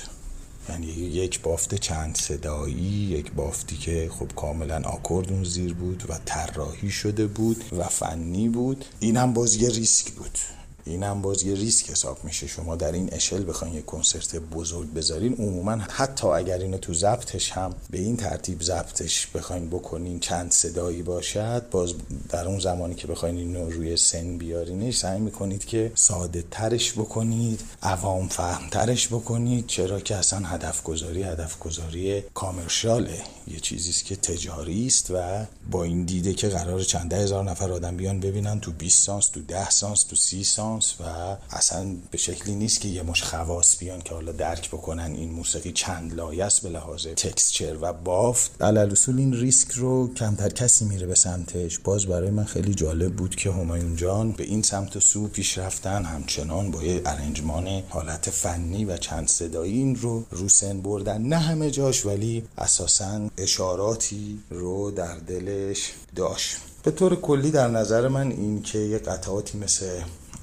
یعنی 0.70 0.88
یک 0.88 1.42
بافت 1.42 1.76
چند 1.76 2.16
صدایی 2.16 3.08
یک 3.10 3.32
بافتی 3.32 3.78
که 3.78 4.10
خب 4.14 4.28
کاملا 4.36 4.82
آکورد 4.86 5.32
اون 5.32 5.44
زیر 5.44 5.74
بود 5.74 6.04
و 6.10 6.14
طراحی 6.26 6.90
شده 6.90 7.28
بود 7.28 7.64
و 7.78 7.84
فنی 7.84 8.50
بود. 8.50 8.86
این 9.00 9.18
هم 9.18 9.34
باز 9.34 9.56
یه 9.56 9.70
ریسک 9.70 10.12
بود. 10.12 10.38
این 10.86 11.04
هم 11.04 11.22
باز 11.22 11.44
یه 11.44 11.56
ریسک 11.56 11.90
حساب 11.90 12.24
میشه. 12.24 12.48
شما 12.48 12.76
در 12.76 12.92
این 12.92 13.10
اشل 13.14 13.50
بخواین 13.50 13.74
یه 13.74 13.82
کنسرت 13.82 14.36
بزرگ 14.36 14.94
بذارین 14.94 15.34
عموما 15.34 15.72
حتی 15.72 16.28
اگر 16.28 16.58
اینو 16.58 16.78
تو 16.78 16.94
ضبطش 16.94 17.52
هم 17.52 17.74
به 17.90 17.98
این 18.00 18.18
ترتیب 18.18 18.62
ضبطش 18.62 19.28
بخواین 19.28 19.70
بکنین 19.70 20.20
چند 20.20 20.52
صدایی 20.52 21.02
باشد 21.02 21.70
باز 21.72 21.94
در 22.30 22.48
اون 22.48 22.60
زمانی 22.60 22.96
که 22.96 23.08
بخواین 23.08 23.38
اینو 23.38 23.70
روی 23.70 23.98
سن 23.98 24.38
بیارینش 24.38 24.98
سعی 24.98 25.20
می‌کنید 25.20 25.66
که 25.66 25.92
ساده 25.96 26.44
ترش 26.52 26.94
بکنید 26.94 27.62
عوام 27.82 28.28
فهم 28.28 28.70
ترش 28.70 29.08
بکنید 29.08 29.68
چرا 29.68 30.00
که 30.00 30.16
اصلا 30.16 30.40
هدف 30.48 30.84
گذاری 30.84 31.24
هدف 31.24 31.60
گذاری 31.60 32.22
کامرشاله 32.34 33.22
یه 33.48 33.60
چیزیست 33.60 34.06
که 34.06 34.16
تجاری 34.16 34.88
است 34.88 35.12
و 35.12 35.46
با 35.72 35.84
این 35.84 36.06
دیده 36.06 36.34
که 36.34 36.48
قرار 36.48 36.84
چند 36.84 37.14
هزار 37.14 37.44
نفر 37.44 37.72
آدم 37.72 37.98
بیان 37.98 38.20
ببینن 38.20 38.60
تو 38.60 38.72
20 38.72 39.04
سانس 39.04 39.28
تو 39.28 39.42
10 39.42 39.70
سانس 39.70 40.04
تو 40.04 40.16
30 40.16 40.44
سانس. 40.44 40.81
و 41.00 41.04
اصلا 41.50 41.96
به 42.12 42.18
شکلی 42.18 42.56
نیست 42.56 42.82
که 42.82 42.88
یه 42.88 43.04
مش 43.04 43.24
خواص 43.24 43.78
بیان 43.80 44.02
که 44.02 44.14
حالا 44.14 44.32
درک 44.32 44.70
بکنن 44.70 45.12
این 45.16 45.32
موسیقی 45.32 45.72
چند 45.72 46.14
لایه 46.14 46.46
است 46.46 46.62
به 46.62 46.70
لحاظ 46.70 47.08
تکسچر 47.08 47.78
و 47.82 47.94
بافت. 47.94 48.62
علل 48.62 48.92
اصول 48.92 49.18
این 49.18 49.34
ریسک 49.34 49.72
رو 49.72 50.14
کمتر 50.14 50.50
کسی 50.50 50.86
میره 50.86 51.08
به 51.08 51.16
سمتش. 51.16 51.80
باز 51.80 52.06
برای 52.06 52.30
من 52.30 52.44
خیلی 52.44 52.74
جالب 52.74 53.16
بود 53.16 53.36
که 53.36 53.52
همایون 53.52 53.96
جان 53.96 54.32
به 54.32 54.44
این 54.44 54.62
سمت 54.62 54.96
و 54.96 55.00
سو 55.00 55.28
پیش 55.28 55.58
رفتن 55.58 56.04
همچنان 56.04 56.72
با 56.72 56.84
یه 56.84 57.02
ارنجمان 57.06 57.84
حالت 57.90 58.30
فنی 58.30 58.86
و 58.86 58.98
چند 58.98 59.28
صدایی 59.28 59.74
این 59.74 59.96
رو 59.96 60.26
رو 60.32 60.50
سن 60.50 60.82
بردن. 60.82 61.22
نه 61.22 61.38
همه 61.38 61.72
جاش 61.72 62.06
ولی 62.06 62.44
اساسا 62.58 63.30
اشاراتی 63.38 64.40
رو 64.50 64.92
در 64.92 65.16
دلش 65.18 65.94
داشت. 66.16 66.58
به 66.84 66.92
طور 66.92 67.16
کلی 67.16 67.52
در 67.52 67.68
نظر 67.68 68.08
من 68.08 68.32
این 68.32 68.62
که 68.62 68.80
یه 68.80 68.98
قطعاتی 68.98 69.58
مثل 69.58 69.86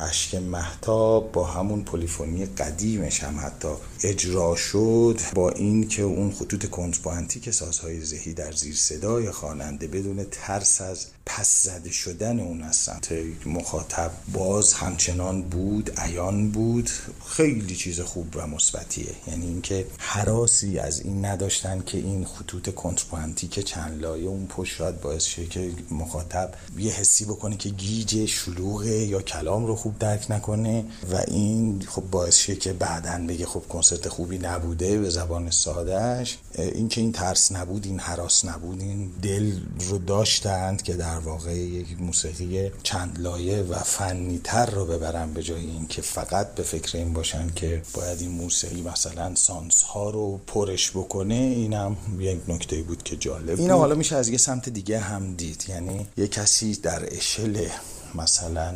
اشک 0.00 0.34
محتاب 0.34 1.32
با 1.32 1.44
همون 1.44 1.84
پلیفونی 1.84 2.46
قدیمش 2.46 3.24
هم 3.24 3.40
حتی 3.40 3.68
اجرا 4.02 4.56
شد 4.56 5.20
با 5.34 5.50
این 5.50 5.88
که 5.88 6.02
اون 6.02 6.30
خطوط 6.30 6.70
کنترپوانتی 6.70 7.40
که 7.40 7.52
سازهای 7.52 8.04
ذهی 8.04 8.34
در 8.34 8.52
زیر 8.52 8.74
صدای 8.74 9.30
خواننده 9.30 9.86
بدون 9.86 10.26
ترس 10.30 10.80
از 10.80 11.06
پس 11.26 11.62
زده 11.62 11.90
شدن 11.90 12.40
اون 12.40 12.62
از 12.62 12.76
سمت 12.76 13.14
مخاطب 13.46 14.10
باز 14.32 14.72
همچنان 14.72 15.42
بود 15.42 15.90
عیان 15.96 16.50
بود. 16.50 16.90
خیلی 17.26 17.76
چیز 17.76 18.00
خوب 18.00 18.36
و 18.36 18.46
مثبتیه. 18.46 19.14
یعنی 19.26 19.46
اینکه 19.46 19.86
حراسی 19.98 20.78
از 20.78 21.00
این 21.00 21.24
نداشتن 21.24 21.82
که 21.86 21.98
این 21.98 22.24
خطوط 22.24 22.74
کنترپوانتی 22.74 23.48
که 23.48 23.62
چند 23.62 24.02
لایه 24.02 24.28
اون 24.28 24.46
پشت 24.46 24.76
شاید 24.76 25.00
باعث 25.00 25.24
شه 25.24 25.46
که 25.46 25.72
مخاطب 25.90 26.54
یه 26.78 26.92
حسی 26.92 27.24
بکنه 27.24 27.56
که 27.56 27.68
گیج 27.68 28.26
شلوغه 28.26 28.96
یا 28.96 29.22
کلام 29.22 29.66
رو 29.66 29.76
خوب 29.76 29.98
درک 29.98 30.30
نکنه 30.30 30.84
و 31.12 31.16
این 31.28 31.84
خب 31.88 32.02
باعث 32.02 32.36
شه 32.36 32.56
که 32.56 32.72
بعدا 32.72 33.26
بگه 33.28 33.46
خب 33.46 33.62
کنسرت 33.88 34.08
خوبی 34.08 34.38
نبوده 34.38 34.98
به 34.98 35.10
زبان 35.10 35.50
سادهش 35.50 36.38
این 36.54 36.88
که 36.88 37.00
این 37.00 37.12
ترس 37.12 37.52
نبود 37.52 37.86
این 37.86 38.00
حراس 38.00 38.44
نبود 38.44 38.80
این 38.80 39.10
دل 39.22 39.52
رو 39.78 39.98
داشتند 39.98 40.82
که 40.82 40.92
در 40.92 41.18
واقع 41.18 41.54
یک 41.54 42.00
موسیقی 42.00 42.70
چند 42.82 43.18
لایه 43.20 43.62
و 43.62 43.74
فنی 43.74 44.40
تر 44.44 44.66
رو 44.66 44.86
ببرن 44.86 45.32
به 45.32 45.42
جای 45.42 45.60
اینکه 45.60 46.02
فقط 46.02 46.54
به 46.54 46.62
فکر 46.62 46.98
این 46.98 47.12
باشن 47.12 47.50
که 47.56 47.82
باید 47.94 48.20
این 48.20 48.30
موسیقی 48.30 48.82
مثلا 48.82 49.34
سانس 49.34 49.82
ها 49.82 50.10
رو 50.10 50.40
پرش 50.46 50.90
بکنه 50.90 51.34
اینم 51.34 51.96
یک 52.18 52.40
نکته 52.48 52.82
بود 52.82 53.02
که 53.02 53.16
جالب 53.16 53.56
بود. 53.56 53.70
حالا 53.70 53.94
میشه 53.94 54.16
از 54.16 54.28
یه 54.28 54.38
سمت 54.38 54.68
دیگه 54.68 54.98
هم 54.98 55.34
دید 55.34 55.64
یعنی 55.68 56.06
یه 56.16 56.28
کسی 56.28 56.74
در 56.74 57.16
اشل 57.16 57.68
مثلا 58.14 58.74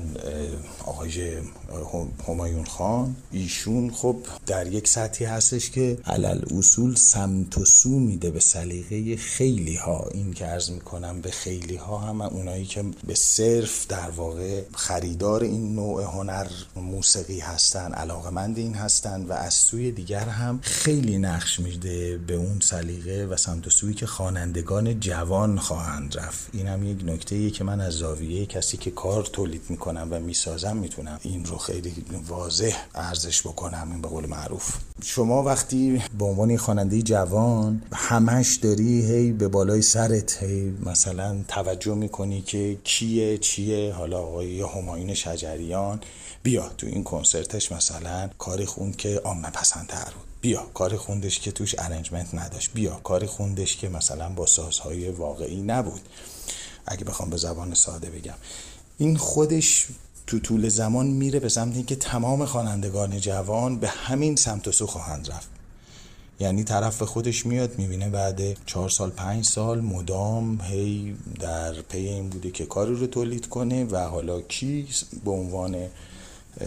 آقای 0.84 1.36
همایون 2.29 2.64
خان 2.64 3.16
ایشون 3.33 3.91
خب 3.91 4.16
در 4.47 4.66
یک 4.66 4.89
سطحی 4.89 5.27
هستش 5.27 5.70
که 5.70 5.99
علل 6.05 6.41
اصول 6.59 6.95
سمت 6.95 7.59
و 7.59 7.64
سو 7.64 7.99
میده 7.99 8.31
به 8.31 8.41
سلیقه 8.41 9.16
خیلی 9.16 9.77
ها 9.77 10.09
این 10.14 10.33
که 10.33 10.49
ارز 10.49 10.70
می‌کنم 10.70 11.20
به 11.20 11.31
خیلی 11.31 11.77
ها 11.77 11.99
هم 11.99 12.20
اونایی 12.20 12.64
که 12.64 12.85
به 13.07 13.14
صرف 13.14 13.87
در 13.87 14.11
واقع 14.11 14.62
خریدار 14.75 15.43
این 15.43 15.75
نوع 15.75 16.03
هنر 16.03 16.47
موسیقی 16.77 17.41
هستن 17.41 17.93
علاقمند 17.93 18.59
این 18.59 18.75
هستن 18.75 19.23
و 19.23 19.33
از 19.33 19.55
سوی 19.55 19.93
دیگر 19.93 20.25
هم 20.25 20.61
خیلی 20.62 21.18
نقش 21.18 21.61
میده 21.61 22.18
به 22.18 22.35
اون 22.35 22.61
سلیقه 22.61 23.27
و 23.27 23.37
سمت 23.37 23.66
و 23.66 23.70
سوی 23.70 23.95
که 23.95 24.07
خوانندگان 24.07 25.01
جوان 25.01 25.59
خواهند 25.59 26.18
رفت. 26.18 26.49
این 26.53 26.66
هم 26.66 26.85
یک 26.85 27.05
نکته 27.05 27.51
که 27.51 27.64
من 27.64 27.81
از 27.81 27.93
زاویه 27.93 28.47
کسی 28.47 28.77
که 28.77 28.91
کار 28.91 29.25
تولید 29.25 29.62
می‌کنم 29.68 30.09
و 30.11 30.20
می‌سازم 30.20 30.77
می‌تونم 30.77 31.20
این 31.23 31.45
رو 31.45 31.59
خیلی 31.66 32.04
واضح 32.28 32.76
ارزش 32.94 33.42
بکنم 33.42 33.88
این 33.92 34.02
به 34.02 34.08
قول 34.08 34.26
معروف. 34.26 34.76
شما 35.02 35.42
وقتی 35.42 36.02
به 36.18 36.24
عنوان 36.24 36.56
خواننده 36.56 37.02
جوان 37.02 37.82
همش 37.92 38.56
داری 38.56 39.06
هی 39.06 39.32
به 39.32 39.48
بالای 39.48 39.82
سرت 39.82 40.42
هی 40.42 40.74
مثلا 40.86 41.44
توجه 41.48 41.94
می‌کنی 41.94 42.42
که 42.42 42.78
کیه 42.84 43.38
چیه؟ 43.38 43.92
حالا 43.92 44.18
آقای 44.18 44.62
همایون 44.62 45.14
شجریان 45.14 46.00
بیا 46.42 46.68
تو 46.68 46.86
این 46.86 47.04
کنسرتش 47.04 47.72
مثلا 47.72 48.30
کاری 48.38 48.66
خوند 48.66 48.96
که 48.96 49.20
عامه 49.24 49.50
پسندتر 49.50 50.04
بود. 50.04 50.26
بیا 50.40 50.66
کاری 50.74 50.96
خوندش 50.96 51.40
که 51.40 51.52
توش 51.52 51.74
ارنجمنت 51.78 52.34
نداشت. 52.34 52.70
بیا 52.74 53.00
کاری 53.04 53.26
خوندش 53.26 53.76
که 53.76 53.88
مثلا 53.88 54.28
با 54.28 54.46
سازهای 54.46 55.08
واقعی 55.08 55.62
نبود. 55.62 56.00
اگه 56.86 57.04
بخوام 57.04 57.30
به 57.30 57.36
زبان 57.36 57.74
ساده 57.74 58.10
بگم. 58.10 58.34
این 58.98 59.16
خودش 59.16 59.86
تو 60.27 60.39
طول 60.39 60.68
زمان 60.68 61.07
میره 61.07 61.41
به 61.41 61.49
سمت 61.49 61.75
اینکه 61.75 61.97
تمام 61.97 62.45
خوانندگان 62.45 63.20
جوان 63.20 63.79
به 63.79 63.89
همین 63.89 64.37
سمت 64.37 64.68
و 64.68 64.73
سو 64.73 64.87
خواهند 64.87 65.31
رفت. 65.31 65.49
یعنی 66.41 66.64
طرف 66.64 66.99
به 66.99 67.07
خودش 67.07 67.47
میاد 67.47 67.79
می‌بینه 67.79 68.09
بعد 68.09 68.41
چهار 68.66 68.89
سال 68.89 69.11
پنج 69.11 69.45
سال 69.45 69.81
مدام 69.81 70.61
هی 70.61 71.16
در 71.41 71.73
پی 71.73 71.99
این 71.99 72.29
بوده 72.29 72.51
که 72.51 72.66
کاری 72.66 72.95
رو 72.95 73.07
تولید 73.07 73.49
کنه 73.49 73.85
و 73.85 73.97
حالا 73.97 74.41
کی 74.41 74.89
به 75.25 75.31
عنوان 75.31 75.77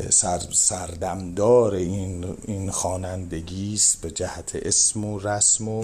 سر 0.09 0.41
سردمدار 0.51 1.73
این 1.73 2.25
این 2.47 2.71
خوانندگی 2.71 3.73
است 3.73 4.01
به 4.01 4.11
جهت 4.11 4.55
اسم 4.55 5.05
و 5.05 5.19
رسم 5.19 5.67
و 5.67 5.83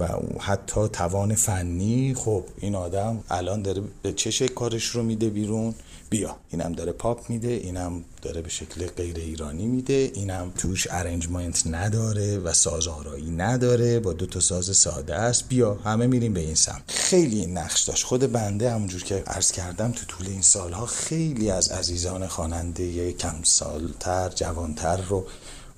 و 0.00 0.06
حتی 0.38 0.88
توان 0.88 1.34
فنی. 1.34 2.14
خب 2.14 2.44
این 2.60 2.74
آدم 2.74 3.24
الان 3.30 3.62
داره 3.62 3.82
به 4.02 4.12
چه 4.12 4.48
کارش 4.48 4.84
رو 4.84 5.02
میده 5.02 5.30
بیرون؟ 5.30 5.74
بیا. 6.10 6.36
اینم 6.50 6.72
داره 6.72 6.92
پاپ 6.92 7.30
میده 7.30 7.48
اینم 7.48 8.04
داره 8.22 8.42
به 8.42 8.48
شکل 8.48 8.86
غیر 8.86 9.16
ایرانی 9.16 9.66
میده 9.66 10.10
اینم 10.14 10.52
توش 10.58 10.86
ارنجمنت 10.90 11.62
نداره 11.66 12.38
و 12.38 12.52
ساز 12.52 12.88
آرایی 12.88 13.30
نداره 13.30 14.00
با 14.00 14.12
دو 14.12 14.26
تا 14.26 14.40
ساز 14.40 14.76
ساده 14.76 15.14
است. 15.14 15.48
بیا 15.48 15.74
همه 15.74 16.06
میریم 16.06 16.32
به 16.32 16.40
این 16.40 16.54
سمت. 16.54 16.82
خیلی 16.88 17.46
نقش 17.46 17.82
داشت. 17.82 18.04
خود 18.04 18.32
بنده 18.32 18.70
همونجور 18.70 19.02
که 19.02 19.22
عرض 19.26 19.52
کردم 19.52 19.92
تو 19.92 20.06
طول 20.06 20.26
این 20.26 20.42
سالها 20.42 20.86
خیلی 20.86 21.50
از 21.50 21.68
عزیزان 21.68 22.26
خواننده 22.26 23.12
کم 23.12 23.36
سالتر 23.42 24.28
جوانتر 24.28 24.96
رو 24.96 25.26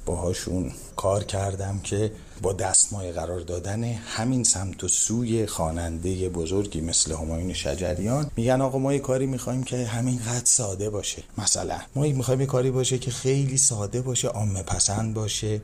باهاشون 0.06 0.72
کار 0.96 1.24
کردم 1.24 1.78
که 1.78 2.12
با 2.42 2.52
دستمایه 2.52 3.12
قرار 3.12 3.40
دادن 3.40 3.84
همین 3.84 4.44
سمت 4.44 4.84
و 4.84 4.88
سوی 4.88 5.46
خواننده 5.46 6.28
بزرگی 6.28 6.80
مثل 6.80 7.12
همایون 7.12 7.52
شجریان 7.52 8.30
میگن 8.36 8.60
آقا 8.60 8.78
ما 8.78 8.92
یه 8.92 8.98
کاری 8.98 9.26
می‌خوایم 9.26 9.62
که 9.62 9.86
همین 9.86 10.18
قد 10.18 10.44
ساده 10.44 10.90
باشه. 10.90 11.22
مثلا 11.38 11.78
ما 11.94 12.02
می‌خوایم 12.02 12.40
یه 12.40 12.46
کاری 12.46 12.70
باشه 12.70 12.98
که 12.98 13.10
خیلی 13.10 13.58
ساده 13.58 14.02
باشه 14.02 14.28
عامه 14.28 14.62
پسند 14.62 15.14
باشه 15.14 15.60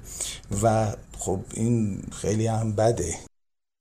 و 0.63 0.93
خب 1.19 1.41
این 1.55 2.03
خیلی 2.13 2.47
هم 2.47 2.73
بده. 2.73 3.15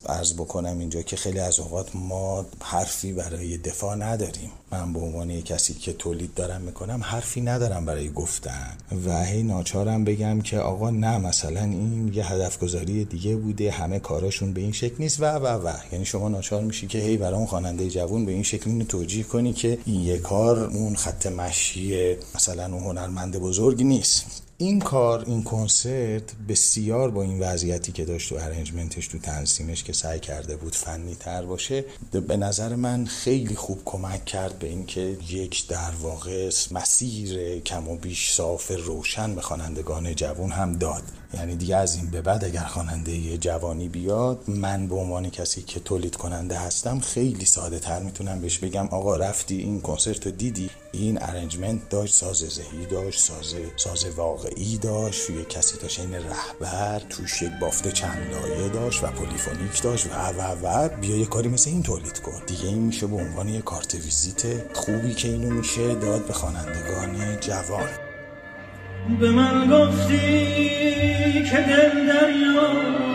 ارز 0.06 0.34
بکنم 0.34 0.80
اینجا 0.80 1.02
که 1.02 1.16
خیلی 1.16 1.40
از 1.40 1.60
اوقات 1.60 1.96
ما 1.96 2.46
حرفی 2.62 3.14
برای 3.14 3.58
دفاع 3.58 3.96
نداریم. 3.96 4.52
من 4.72 4.94
به 4.94 5.00
عنوان 5.00 5.42
کسی 5.42 5.74
که 5.74 5.94
تولید 5.94 6.34
دارم 6.34 6.62
می‌کنم 6.62 7.00
حرفی 7.04 7.42
ندارم 7.42 7.86
برای 7.86 8.10
گفتن. 8.10 8.78
و 9.06 9.24
هی 9.26 9.44
ناچارم 9.44 10.04
بگم 10.04 10.42
که 10.42 10.60
آقا 10.60 10.90
نه 10.90 11.18
مثلا 11.18 11.64
این 11.64 12.12
یه 12.14 12.32
هدف 12.32 12.60
گذاری 12.60 13.06
دیگه 13.06 13.36
بوده 13.36 13.72
همه 13.72 14.00
کاراشون 14.00 14.54
به 14.54 14.62
این 14.62 14.72
شکل 14.72 14.96
نیست. 15.00 15.20
و 15.20 15.26
و 15.26 15.68
و. 15.68 15.74
یعنی 15.92 16.06
شما 16.06 16.30
ناچار 16.30 16.64
میشی 16.64 16.88
که 16.88 16.98
هی 16.98 17.18
برای 17.18 17.38
اون 17.38 17.46
خواننده 17.46 17.90
جوون 17.90 18.26
به 18.26 18.32
این 18.32 18.44
شکل 18.44 18.70
اینو 18.70 18.86
توجیه 18.86 19.24
کنی 19.24 19.54
که 19.54 19.78
این 19.86 20.02
یه 20.02 20.18
کار 20.18 20.60
اون 20.64 20.96
خط 20.96 21.28
مشی 21.28 22.16
مثلا 22.36 22.66
اون 22.66 22.84
هنرمند 22.84 23.38
بزرگ 23.40 23.84
نیست. 23.84 24.47
این 24.60 24.80
کار 24.80 25.24
این 25.28 25.44
کنسرت 25.44 26.24
بسیار 26.50 27.12
با 27.12 27.24
این 27.24 27.40
وضعیتی 27.40 27.92
که 27.92 28.06
داشت 28.06 28.30
تو 28.30 28.36
arrangement 28.36 28.97
ش 28.97 29.08
تو 29.08 29.20
تنظیمش 29.20 29.84
که 29.84 29.94
سعی 29.94 30.20
کرده 30.20 30.56
بود 30.56 30.76
فنی 30.76 31.16
تر 31.16 31.46
باشه 31.46 31.86
به 32.28 32.38
نظر 32.38 32.76
من 32.76 33.06
خیلی 33.06 33.56
خوب 33.56 33.82
کمک 33.86 34.26
کرد 34.26 34.60
به 34.60 34.68
اینکه 34.68 35.18
یک 35.30 35.68
در 35.68 35.92
واقع 36.02 36.52
مسیر 36.72 37.60
کم 37.60 37.88
و 37.88 37.98
بیش 37.98 38.32
صاف 38.32 38.72
روشن 38.86 39.36
به 39.36 39.42
خوانندگان 39.42 40.16
جوان 40.16 40.52
هم 40.52 40.74
داد. 40.74 41.04
یعنی 41.34 41.56
دیگه 41.56 41.76
از 41.76 41.96
این 41.96 42.10
به 42.10 42.22
بعد 42.22 42.46
اگر 42.46 42.64
خواننده 42.64 43.38
جوانی 43.38 43.90
بیاد 43.90 44.44
من 44.48 44.88
به 44.88 44.96
عنوان 44.96 45.30
کسی 45.30 45.62
که 45.62 45.80
تولید 45.80 46.16
کننده 46.16 46.60
هستم 46.60 47.00
خیلی 47.00 47.46
ساده 47.46 47.80
تر 47.80 48.00
می‌تونم 48.00 48.42
بهش 48.42 48.58
بگم 48.58 48.88
آقا 48.88 49.16
رفتی 49.16 49.58
این 49.58 49.82
کنسرت 49.82 50.26
رو 50.26 50.32
دیدی؟ 50.32 50.70
این 50.92 51.22
arrangement 51.22 51.90
داشت 51.90 52.14
ساز 52.14 52.38
زهی 52.38 52.86
داشت 52.92 53.20
ساز 53.20 53.56
ساز 53.76 54.06
واقعی 54.06 54.78
داشت 54.78 55.28
توی 55.28 55.46
کسی 55.46 55.78
تا 55.78 56.02
این 56.04 56.14
رهبر 56.14 57.00
توش 57.10 57.42
یک 57.42 57.52
بافت 57.62 57.88
چند 57.88 58.18
لایه 58.32 58.70
داشت 58.70 59.04
و 59.04 59.08
پلیفونیک 59.08 59.82
داشت 59.82 60.06
و 60.06 60.10
و 60.10 60.42
و 60.64 60.90
بیا 60.90 61.18
یه 61.18 61.26
کاری 61.26 61.50
مثل 61.50 61.70
این 61.70 61.84
تولید 61.84 62.20
کن. 62.20 62.42
دیگه 62.48 62.66
این 62.66 62.80
میشه 62.80 63.08
به 63.08 63.16
عنوان 63.16 63.50
یه 63.50 63.62
کارت 63.62 63.96
ویزیت 63.96 64.76
خوبی 64.76 65.14
که 65.14 65.28
اینو 65.28 65.50
میشه 65.50 65.96
داد 65.96 66.28
به 66.28 66.34
خوانندگان 66.34 67.40
جوان. 67.40 68.07
به 69.10 69.32
من 69.32 69.68
گفتی 69.68 71.44
که 71.44 71.58
دل 71.58 72.08
دریا 72.08 73.07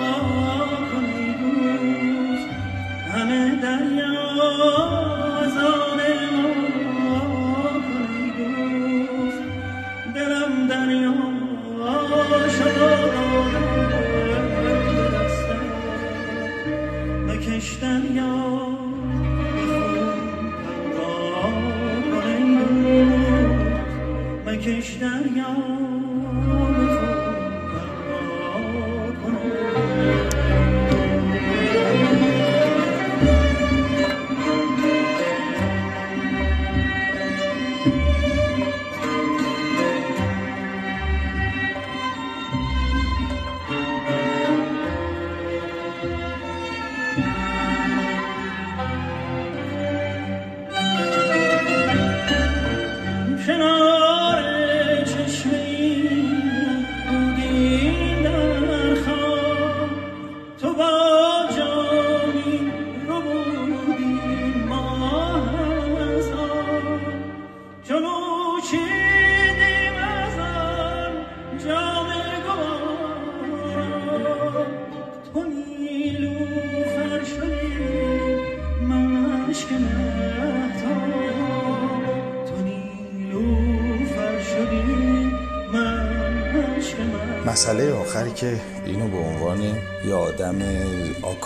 مکش 24.63 24.95
دریا. 25.01 25.92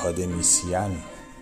آکادمیسیان 0.07 0.97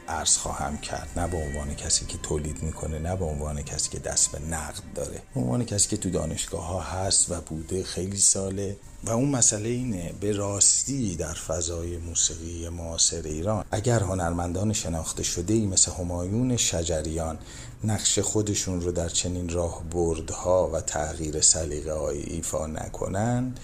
عرض 0.08 0.36
خواهم 0.36 0.78
کرد. 0.78 1.08
نه 1.16 1.26
به 1.26 1.36
عنوان 1.36 1.74
کسی 1.74 2.06
که 2.06 2.18
تولید 2.18 2.62
می‌کنه 2.62 2.98
نه 2.98 3.16
به 3.16 3.24
عنوان 3.24 3.62
کسی 3.62 3.90
که 3.90 3.98
دست 3.98 4.32
به 4.32 4.38
نقد 4.38 4.82
داره. 4.94 5.22
به 5.34 5.40
عنوان 5.40 5.64
کسی 5.64 5.88
که 5.88 5.96
تو 5.96 6.10
دانشگاه 6.10 6.66
ها 6.66 6.80
هست 6.80 7.30
و 7.30 7.40
بوده 7.40 7.82
خیلی 7.82 8.16
ساله. 8.16 8.76
و 9.04 9.10
اون 9.10 9.28
مسئله 9.28 9.68
اینه 9.68 10.12
به 10.20 10.32
راستی 10.32 11.16
در 11.16 11.34
فضای 11.34 11.96
موسیقی 11.96 12.68
معاصر 12.68 13.22
ایران 13.24 13.64
اگر 13.70 14.00
هنرمندان 14.00 14.72
شناخته 14.72 15.22
شده 15.22 15.54
ای 15.54 15.66
مثل 15.66 15.92
همایون 15.92 16.56
شجریان 16.56 17.38
نقش 17.84 18.18
خودشون 18.18 18.80
رو 18.80 18.92
در 18.92 19.08
چنین 19.08 19.48
راه 19.48 19.82
بردها 19.90 20.70
و 20.72 20.80
تغییر 20.80 21.40
سلیقه 21.40 21.92
ایفا 22.02 22.66
نکنن 22.66 23.54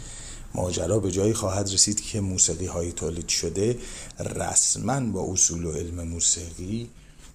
ماجرا 0.54 0.98
به 0.98 1.10
جایی 1.10 1.34
خواهد 1.34 1.72
رسید 1.72 2.00
که 2.00 2.20
موسیقی 2.20 2.66
های 2.66 2.92
تولید 2.92 3.28
شده 3.28 3.78
رسما 4.20 5.00
با 5.00 5.32
اصول 5.32 5.64
و 5.64 5.72
علم 5.72 6.08
موسیقی 6.08 6.90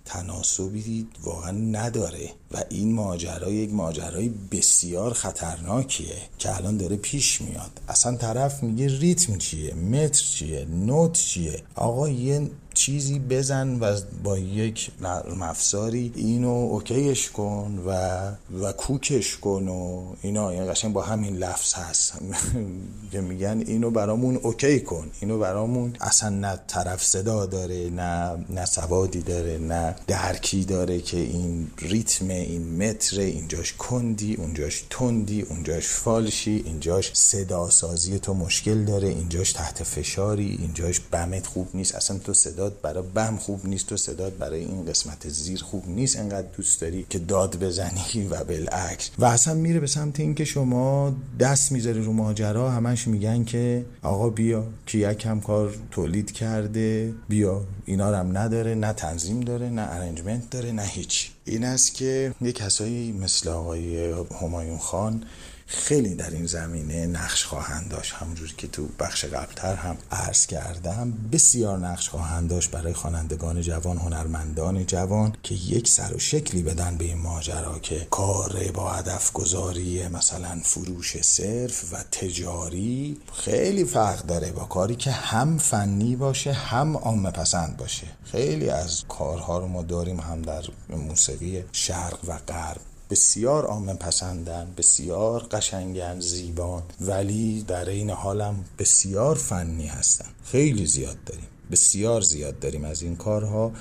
تناسبی 0.05 1.07
واقعا 1.24 1.51
نداره 1.51 2.32
و 2.51 2.63
این 2.70 2.93
ماجرا 2.93 3.49
یک 3.49 3.74
ماجرای 3.74 4.30
بسیار 4.51 5.13
خطرناکیه 5.13 6.16
که 6.38 6.55
الان 6.55 6.78
داره 6.78 6.95
پیش 6.95 7.41
میاد. 7.41 7.82
اصلا 7.88 8.18
طرف 8.18 8.63
میگه 8.63 8.99
ریتم 8.99 9.38
چیه 9.38 9.74
متر 9.74 10.24
چیه 10.24 10.66
نوت 10.66 11.13
چیه؟ 11.13 11.63
آقا 11.76 12.09
یه 12.09 12.49
چیزی 12.76 13.19
بزن 13.19 13.80
و 13.80 13.97
با 14.23 14.38
یک 14.38 14.91
نرم 15.01 15.41
افزاری 15.41 16.11
اینو 16.15 16.49
اوکیش 16.49 17.30
کن 17.30 17.84
و 17.88 18.19
و 18.61 18.71
کوکش 18.71 19.38
کن 19.38 19.67
و 19.67 20.05
اینا. 20.21 20.53
یعنی 20.53 20.67
قشنگ 20.67 20.93
با 20.93 21.01
همین 21.01 21.38
لفظ 21.38 21.73
هست. 21.73 22.13
که 23.11 23.21
میگن 23.21 23.63
اینو 23.67 23.89
برامون 23.89 24.36
اوکی 24.36 24.80
کن. 24.80 25.11
اینو 25.21 25.39
برامون 25.39 25.93
اصلا 26.01 26.30
نه 26.30 26.59
طرف 26.67 27.03
صدا 27.03 27.45
داره 27.45 27.89
نه 27.89 28.45
نه 28.49 28.65
سوادی 28.65 29.21
داره 29.21 29.57
نه 29.57 29.95
درکی 30.07 30.65
داره 30.65 31.01
که 31.01 31.17
این 31.17 31.71
ریتم 31.78 32.28
این 32.28 32.84
متر 32.84 33.19
اینجاش 33.19 33.73
کندی 33.73 34.36
اونجاش 34.36 34.84
تندی 34.89 35.41
اونجاش 35.41 35.88
فالشی 35.88 36.63
اینجاش 36.65 37.11
صدا 37.13 37.69
سازی 37.69 38.19
تو 38.19 38.34
مشکل 38.34 38.86
داره 38.86 39.07
اینجاش 39.07 39.53
تحت 39.53 39.84
فشاری 39.84 40.57
اینجاش 40.61 40.99
بمت 40.99 41.47
خوب 41.47 41.67
نیست. 41.73 41.95
اصلا 41.95 42.17
تو 42.17 42.34
صدات 42.66 42.82
برای 42.82 43.03
بم 43.16 43.38
خوب 43.38 43.66
نیست 43.66 43.88
تو 43.88 43.97
صدات 43.97 44.34
برای 44.34 44.59
این 44.59 44.86
قسمت 44.86 45.30
زیر 45.30 45.63
خوب 45.63 45.84
نیست 45.88 46.20
انقدر 46.20 46.47
دوست 46.57 46.82
داری 46.82 47.05
که 47.09 47.20
داد 47.20 47.59
بزنی 47.59 48.28
و 48.32 48.43
بالعکس. 48.43 49.09
و 49.20 49.26
اصلا 49.26 49.53
میره 49.53 49.80
به 49.80 49.88
سمت 49.88 50.20
اینکه 50.20 50.45
شما 50.45 51.16
دست 51.39 51.72
می‌ذاری 51.72 52.03
رو 52.03 52.13
ماجرا 52.13 52.72
همش 52.72 53.07
میگن 53.07 53.43
که 53.43 53.86
آقا 54.01 54.30
بیا 54.30 54.63
کی 54.86 54.97
یکم 54.97 55.39
کار 55.39 55.76
تولید 55.91 56.32
کرده 56.32 57.13
بیا 57.30 57.61
اینا 57.86 58.18
هم 58.18 58.38
نداره 58.38 58.76
نه 58.76 58.93
تنظیم 58.93 59.39
داره 59.39 59.70
نه 59.70 59.82
ارنجمنت 59.82 60.49
داره 60.49 60.72
نه 60.72 60.84
هیچ. 60.84 61.32
این 61.45 61.63
است 61.63 61.93
که 61.93 62.34
یه 62.41 62.51
کسایی 62.51 63.11
مثل 63.11 63.49
آقای 63.49 64.13
همایون 64.41 64.78
خان 64.78 65.24
خیلی 65.68 66.16
در 66.16 66.30
این 66.30 66.45
زمینه 66.45 67.07
نقش 67.07 67.45
خواهند 67.45 67.91
داشت. 67.91 68.13
همونجور 68.13 68.53
که 68.57 68.68
تو 68.68 68.88
بخش 68.99 69.26
قبلتر 69.26 69.76
هم 69.76 69.97
عرض 70.11 70.45
کردم 70.45 71.13
بسیار 71.32 71.78
نقش 71.78 72.09
خواهند 72.09 72.49
داشت 72.49 72.72
برای 72.72 72.93
خوانندگان 72.93 73.61
جوان 73.61 73.97
هنرمندان 73.97 74.86
جوان 74.86 75.34
که 75.43 75.55
یک 75.55 75.88
سر 75.88 76.13
و 76.13 76.20
شکلی 76.20 76.63
بدن 76.63 76.97
به 76.97 77.05
این 77.05 77.18
ماجرا 77.18 77.80
که 77.80 78.07
کار 78.11 78.72
با 78.74 78.89
هدف 78.89 79.32
گذاری 79.32 80.07
مثلا 80.07 80.59
فروش 80.63 81.22
صرف 81.22 81.93
و 81.93 81.97
تجاری 82.11 83.18
خیلی 83.34 83.86
فرق 83.86 84.26
داره 84.26 84.51
با 84.51 84.66
کاری 84.66 84.95
که 84.95 85.11
هم 85.11 85.57
فنی 85.57 86.16
باشه 86.16 86.53
هم 86.53 86.97
عامه 86.97 87.32
پسند 87.32 87.78
باشه. 87.78 88.07
خیلی 88.24 88.70
از 88.70 89.03
کارها 89.07 89.59
رو 89.59 89.68
ما 89.68 89.84
داریم 89.84 90.20
هم 90.20 90.41
در 90.41 90.63
موسیقی 90.89 91.63
شرق 91.72 92.20
و 92.28 92.38
غرب. 92.47 92.82
بسیار 93.16 93.66
عامه 93.66 93.93
پسندن 93.93 94.74
بسیار 94.78 95.43
قشنگن 95.43 96.20
زیبان. 96.20 96.84
ولی 97.01 97.63
در 97.63 97.89
این 97.89 98.09
حالم 98.09 98.66
بسیار 98.80 99.36
فنی 99.36 99.88
هستن. 99.88 100.26
خیلی 100.45 100.86
زیاد 100.86 101.18
داریم. 101.26 101.47
بسیار 101.72 102.22
زیاد 102.22 102.59
داریم 102.59 102.86
از 102.86 103.01
این 103.01 103.16
کارها. 103.16 103.72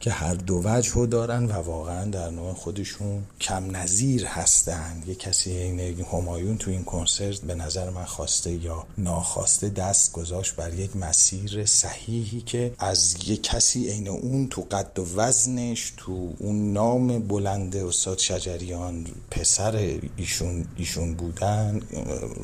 که 0.00 0.10
هر 0.10 0.34
دو 0.34 0.62
وجه 0.64 1.06
دارن 1.06 1.44
و 1.44 1.52
واقعا 1.52 2.04
در 2.04 2.30
نوع 2.30 2.52
خودشون 2.52 3.24
کم 3.40 3.76
نظیر 3.76 4.26
هستند 4.26 5.08
یه 5.08 5.14
کسی 5.14 5.50
این 5.50 6.04
همایون 6.12 6.58
تو 6.58 6.70
این 6.70 6.84
کنسرت 6.84 7.40
به 7.40 7.54
نظر 7.54 7.90
من 7.90 8.04
خواسته 8.04 8.52
یا 8.52 8.86
ناخواسته 8.98 9.68
دست 9.68 10.12
گذاشت 10.12 10.56
بر 10.56 10.74
یک 10.74 10.96
مسیر 10.96 11.66
صحیحی 11.66 12.40
که 12.40 12.72
از 12.78 13.16
یه 13.26 13.36
کسی 13.36 13.88
عین 13.88 14.08
اون 14.08 14.48
تو 14.48 14.66
قد 14.70 14.98
و 14.98 15.06
وزنش 15.16 15.92
تو 15.96 16.32
اون 16.38 16.72
نام 16.72 17.18
بلند 17.18 17.76
استاد 17.76 18.18
شجریان 18.18 19.06
پسر 19.30 19.98
ایشون 20.16 20.64
ایشون 20.76 21.14
بودن 21.14 21.80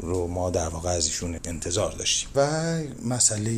رو 0.03 0.27
ما 0.27 0.51
در 0.51 0.69
واقع 0.69 0.91
از 0.91 1.07
ایشون 1.07 1.39
انتظار 1.45 1.93
داشتیم. 1.93 2.29
و 2.35 2.79
مسئله 3.05 3.51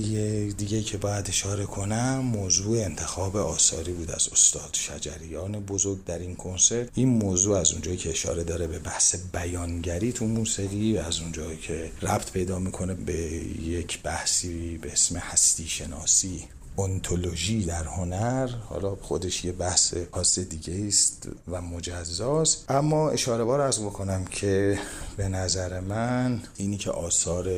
دیگه 0.53 0.83
که 0.83 0.99
باید 0.99 1.29
اشاره 1.29 1.65
کنم 1.65 2.19
موضوع 2.19 2.79
انتخاب 2.79 3.37
آثار 3.37 3.86
بود 3.93 4.11
از 4.11 4.29
استاد 4.33 4.71
شجریان 4.73 5.61
بزرگ 5.61 6.05
در 6.05 6.19
این 6.19 6.37
کنسرت. 6.37 6.89
این 6.95 7.09
موضوع 7.09 7.59
از 7.59 7.73
اونجایی 7.73 7.97
که 7.97 8.11
اشاره 8.11 8.45
داره 8.45 8.67
به 8.67 8.79
بحث 8.79 9.17
بیانگری 9.33 10.13
تو 10.13 10.27
موسیقی 10.27 10.99
از 10.99 11.21
اونجایی 11.21 11.59
که 11.59 11.91
ربط 12.03 12.31
پیدا 12.33 12.59
می‌کنه 12.59 12.95
به 12.95 13.17
یک 13.63 14.03
بحثی 14.03 14.79
به 14.79 14.93
اسم 14.93 15.17
هستی 15.17 15.69
شناسی 15.69 16.45
اونتولوژی 16.77 17.65
در 17.65 17.85
هنر. 17.85 18.49
حالا 18.49 18.97
خودش 18.97 19.45
یه 19.45 19.53
بحث 19.53 19.95
خاص 20.13 20.39
دیگه 20.39 20.87
است 20.87 21.29
و 21.49 21.61
مجزاست. 21.61 22.65
اما 22.69 23.11
اشاره 23.11 23.45
بار 23.45 23.61
از 23.61 23.81
بکنم 23.81 24.25
که 24.25 24.79
به 25.17 25.29
نظر 25.29 25.81
من 25.81 26.43
اینی 26.57 26.77
که 26.77 26.91
آثار 26.91 27.49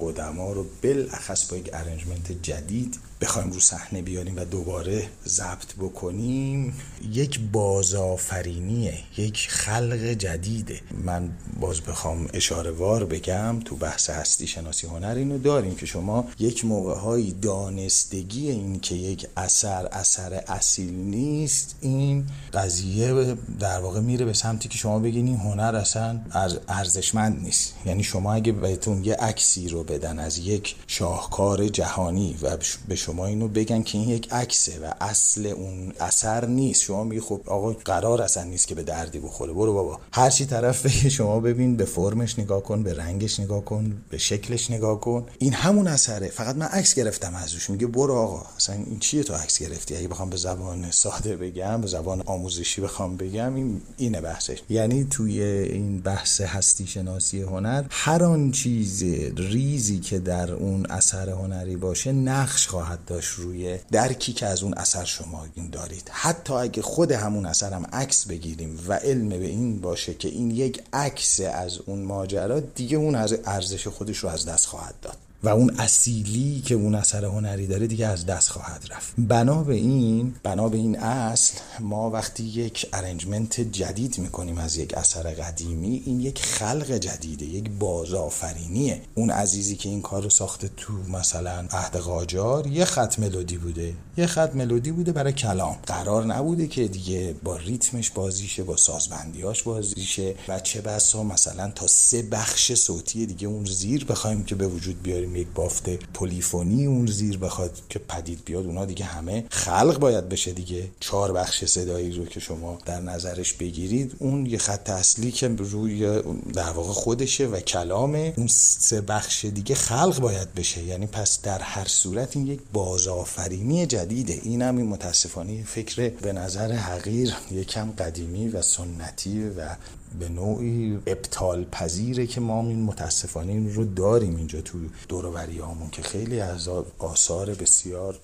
قدما 0.00 0.52
رو 0.52 0.66
بالاخص 0.82 1.50
با 1.50 1.56
یک 1.56 1.70
ارنجمنت 1.72 2.42
جدید 2.42 2.98
بخوایم 3.20 3.50
رو 3.50 3.60
صحنه 3.60 4.02
بیاریم 4.02 4.36
و 4.36 4.44
دوباره 4.44 5.08
ضبط 5.26 5.74
بکنیم 5.78 6.74
یک 7.12 7.40
بازآفرینیه 7.52 8.98
یک 9.16 9.46
خلق 9.50 9.98
جدیده. 9.98 10.80
من 11.04 11.30
باز 11.60 11.80
بخوام 11.80 12.28
اشاره 12.34 12.70
وار 12.70 13.04
بگم 13.04 13.60
تو 13.64 13.76
بحث 13.76 14.10
هستی 14.10 14.46
شناسی 14.46 14.86
هنر 14.86 15.14
اینو 15.14 15.38
داریم 15.38 15.74
که 15.74 15.86
شما 15.86 16.28
یک 16.38 16.64
موقع 16.64 17.22
دانستگی 17.42 18.50
این 18.50 18.80
که 18.80 18.94
یک 18.94 19.26
اثر 19.36 19.86
اثر 19.86 20.42
اصیل 20.48 20.94
نیست 20.94 21.76
این 21.80 22.26
قضیه 22.54 23.36
در 23.60 23.80
واقع 23.80 24.00
میره 24.00 24.24
به 24.24 24.32
سمتی 24.32 24.68
که 24.68 24.78
شما 24.78 24.98
بگین 24.98 25.26
این 25.26 25.36
هنر 25.36 25.76
اصلا 25.76 26.20
ارزشمند 26.68 27.42
نیست. 27.42 27.74
یعنی 27.86 28.04
شما 28.04 28.34
اگه 28.34 28.52
بهتون 28.52 29.04
یه 29.04 29.14
عکسی 29.14 29.68
رو 29.68 29.84
بدن 29.84 30.18
از 30.18 30.38
یک 30.38 30.76
شاهکار 30.86 31.68
جهانی 31.68 32.36
و 32.42 32.56
به 32.88 32.96
شما 33.08 33.26
اینو 33.26 33.48
بگن 33.48 33.82
که 33.82 33.98
این 33.98 34.08
یک 34.08 34.32
عکسه 34.32 34.78
و 34.78 34.92
اصل 35.00 35.46
اون 35.46 35.92
اثر 36.00 36.46
نیست. 36.46 36.82
شما 36.82 37.04
میگی 37.04 37.20
خب 37.20 37.40
آقا 37.46 37.72
قرار 37.72 38.22
اصلا 38.22 38.44
نیست 38.44 38.68
که 38.68 38.74
به 38.74 38.82
دردی 38.82 39.18
بخوره. 39.18 39.52
برو 39.52 39.74
بابا. 39.74 40.00
هر 40.12 40.30
چی 40.30 40.46
طرف 40.46 40.86
بگه 40.86 41.08
شما 41.08 41.40
ببین 41.40 41.76
به 41.76 41.84
فرمش 41.84 42.38
نگاه 42.38 42.62
کن 42.62 42.82
به 42.82 42.94
رنگش 42.94 43.40
نگاه 43.40 43.64
کن 43.64 43.96
به 44.10 44.18
شکلش 44.18 44.70
نگاه 44.70 45.00
کن. 45.00 45.26
این 45.38 45.52
همون 45.52 45.86
اثره. 45.88 46.28
فقط 46.28 46.56
من 46.56 46.66
عکس 46.66 46.94
گرفتم 46.94 47.34
ازش 47.34 47.70
میگه 47.70 47.86
برو 47.86 48.14
آقا. 48.14 48.46
اصلا 48.56 48.74
این 48.74 48.98
چیه 48.98 49.22
تو 49.22 49.34
عکس 49.34 49.58
گرفتی؟ 49.58 49.96
اگه 49.96 50.08
بخوام 50.08 50.30
به 50.30 50.36
زبان 50.36 50.90
ساده 50.90 51.36
بگم 51.36 51.80
به 51.80 51.86
زبان 51.86 52.22
آموزشی 52.26 52.80
بخوام 52.80 53.16
بگم 53.16 53.54
این 53.54 53.80
اینه 53.96 54.20
بحثش. 54.20 54.62
یعنی 54.68 55.04
توی 55.04 55.42
این 55.42 56.00
بحث 56.00 56.40
هستی 56.40 56.86
شناسی 56.86 57.42
هنر 57.42 57.84
هر 57.90 58.24
آن 58.24 58.50
چیز 58.50 59.02
ریزی 59.36 59.98
که 59.98 60.18
در 60.18 60.52
اون 60.52 60.86
اثر 60.86 61.30
هنری 61.30 61.76
باشه 61.76 62.12
نقش 62.12 62.66
خواهد 62.66 62.97
داشت 63.06 63.32
روی 63.32 63.78
درکی 63.92 64.32
که 64.32 64.46
از 64.46 64.62
اون 64.62 64.74
اثر 64.74 65.04
شما 65.04 65.46
دارید. 65.72 66.10
حتی 66.12 66.52
اگه 66.52 66.82
خود 66.82 67.12
همون 67.12 67.46
اثر 67.46 67.72
هم 67.72 67.86
عکس 67.92 68.26
بگیریم 68.26 68.84
و 68.88 68.92
علم 68.92 69.28
به 69.28 69.46
این 69.46 69.80
باشه 69.80 70.14
که 70.14 70.28
این 70.28 70.50
یک 70.50 70.82
عکس 70.92 71.40
از 71.40 71.78
اون 71.86 72.02
ماجرا 72.02 72.60
دیگه 72.60 72.96
اون 72.96 73.14
از 73.14 73.38
ارزش 73.44 73.86
خودش 73.86 74.18
رو 74.18 74.28
از 74.28 74.46
دست 74.46 74.66
خواهد 74.66 74.94
داد. 75.02 75.27
و 75.42 75.48
اون 75.48 75.74
اصیلی 75.78 76.62
که 76.66 76.74
اون 76.74 76.94
اثر 76.94 77.24
هنری 77.24 77.66
داره 77.66 77.86
دیگه 77.86 78.06
از 78.06 78.26
دست 78.26 78.48
خواهد 78.48 78.84
رفت. 78.90 79.12
بنا 79.18 79.62
به 79.62 79.74
این 79.74 80.34
بنا 80.42 80.68
به 80.68 80.76
این 80.78 80.98
اصل 80.98 81.58
ما 81.80 82.10
وقتی 82.10 82.44
یک 82.44 82.86
ارنجمنت 82.92 83.60
جدید 83.60 84.18
می‌کنیم 84.18 84.58
از 84.58 84.76
یک 84.76 84.94
اثر 84.94 85.22
قدیمی 85.22 86.02
این 86.06 86.20
یک 86.20 86.42
خلق 86.42 86.92
جدیده 86.92 87.44
یک 87.46 87.70
بازآفرینیه. 87.70 89.02
اون 89.14 89.30
عزیزی 89.30 89.76
که 89.76 89.88
این 89.88 90.02
کار 90.02 90.22
رو 90.22 90.30
ساخته 90.30 90.70
تو 90.76 90.92
مثلا 90.92 91.66
عهد 91.70 91.96
قاجار 91.96 92.66
یه 92.66 92.84
خط 92.84 93.18
ملودی 93.18 93.56
بوده. 93.56 93.94
یه 94.16 94.26
خط 94.26 94.54
ملودی 94.54 94.92
بوده 94.92 95.12
برای 95.12 95.32
کلام. 95.32 95.76
قرار 95.86 96.26
نبوده 96.26 96.66
که 96.66 96.88
دیگه 96.88 97.34
با 97.44 97.56
ریتمش 97.56 98.10
بازیشه 98.10 98.62
با 98.62 98.76
سازبندیاش 98.76 99.62
بازیشه 99.62 100.34
و 100.48 100.60
چه 100.60 100.80
بسا 100.80 101.22
مثلا 101.22 101.70
تا 101.70 101.86
سه 101.86 102.22
بخش 102.22 102.72
صوتی 102.72 103.26
دیگه 103.26 103.48
اون 103.48 103.64
زیر 103.64 104.04
بخوایم 104.04 104.44
که 104.44 104.54
به 104.54 104.66
وجود 104.66 105.02
بیاریم. 105.02 105.27
یک 105.36 105.48
بافت 105.54 105.88
پلیفونی 105.90 106.86
اون 106.86 107.06
زیر 107.06 107.38
بخواد 107.38 107.80
که 107.88 107.98
پدید 107.98 108.44
بیاد 108.44 108.66
اونا 108.66 108.84
دیگه 108.84 109.04
همه 109.04 109.44
خلق 109.50 109.98
باید 109.98 110.28
بشه 110.28 110.52
دیگه. 110.52 110.88
چهار 111.00 111.32
بخش 111.32 111.64
صدایی 111.64 112.12
رو 112.12 112.26
که 112.26 112.40
شما 112.40 112.78
در 112.84 113.00
نظرش 113.00 113.52
بگیرید 113.52 114.16
اون 114.18 114.46
یه 114.46 114.58
خط 114.58 114.90
اصلی 114.90 115.30
که 115.30 115.48
روی 115.48 116.22
در 116.54 116.70
واقع 116.70 116.92
خودشه 116.92 117.46
و 117.46 117.60
کلامه. 117.60 118.34
اون 118.36 118.46
سه 118.46 119.00
بخش 119.00 119.44
دیگه 119.44 119.74
خلق 119.74 120.20
باید 120.20 120.54
بشه. 120.54 120.84
یعنی 120.84 121.06
پس 121.06 121.42
در 121.42 121.58
هر 121.58 121.88
صورت 121.88 122.36
این 122.36 122.46
یک 122.46 122.60
بازآفرینی 122.72 123.86
جدیده. 123.86 124.40
این 124.42 124.62
هم 124.62 124.76
این 124.76 124.86
متاسفانه 124.86 125.64
فکر 125.64 126.08
به 126.08 126.32
نظر 126.32 126.72
حقیر 126.72 127.34
یکم 127.50 127.90
قدیمی 127.90 128.48
و 128.48 128.62
سنتی 128.62 129.48
و 129.48 129.76
به 130.20 130.28
نوعی 130.28 130.98
ابطال 131.06 131.64
پذیره 131.64 132.26
که 132.26 132.40
ما 132.40 132.60
این 132.60 132.82
متاسفانه 132.82 133.52
این 133.52 133.74
رو 133.74 133.84
داریم 133.84 134.36
اینجا 134.36 134.60
تو 134.60 134.78
دوروبری 135.08 135.58
همون 135.58 135.90
که 135.92 136.02
خیلی 136.02 136.40
از 136.40 136.68
آثار 136.98 137.54
بسیار 137.54 138.18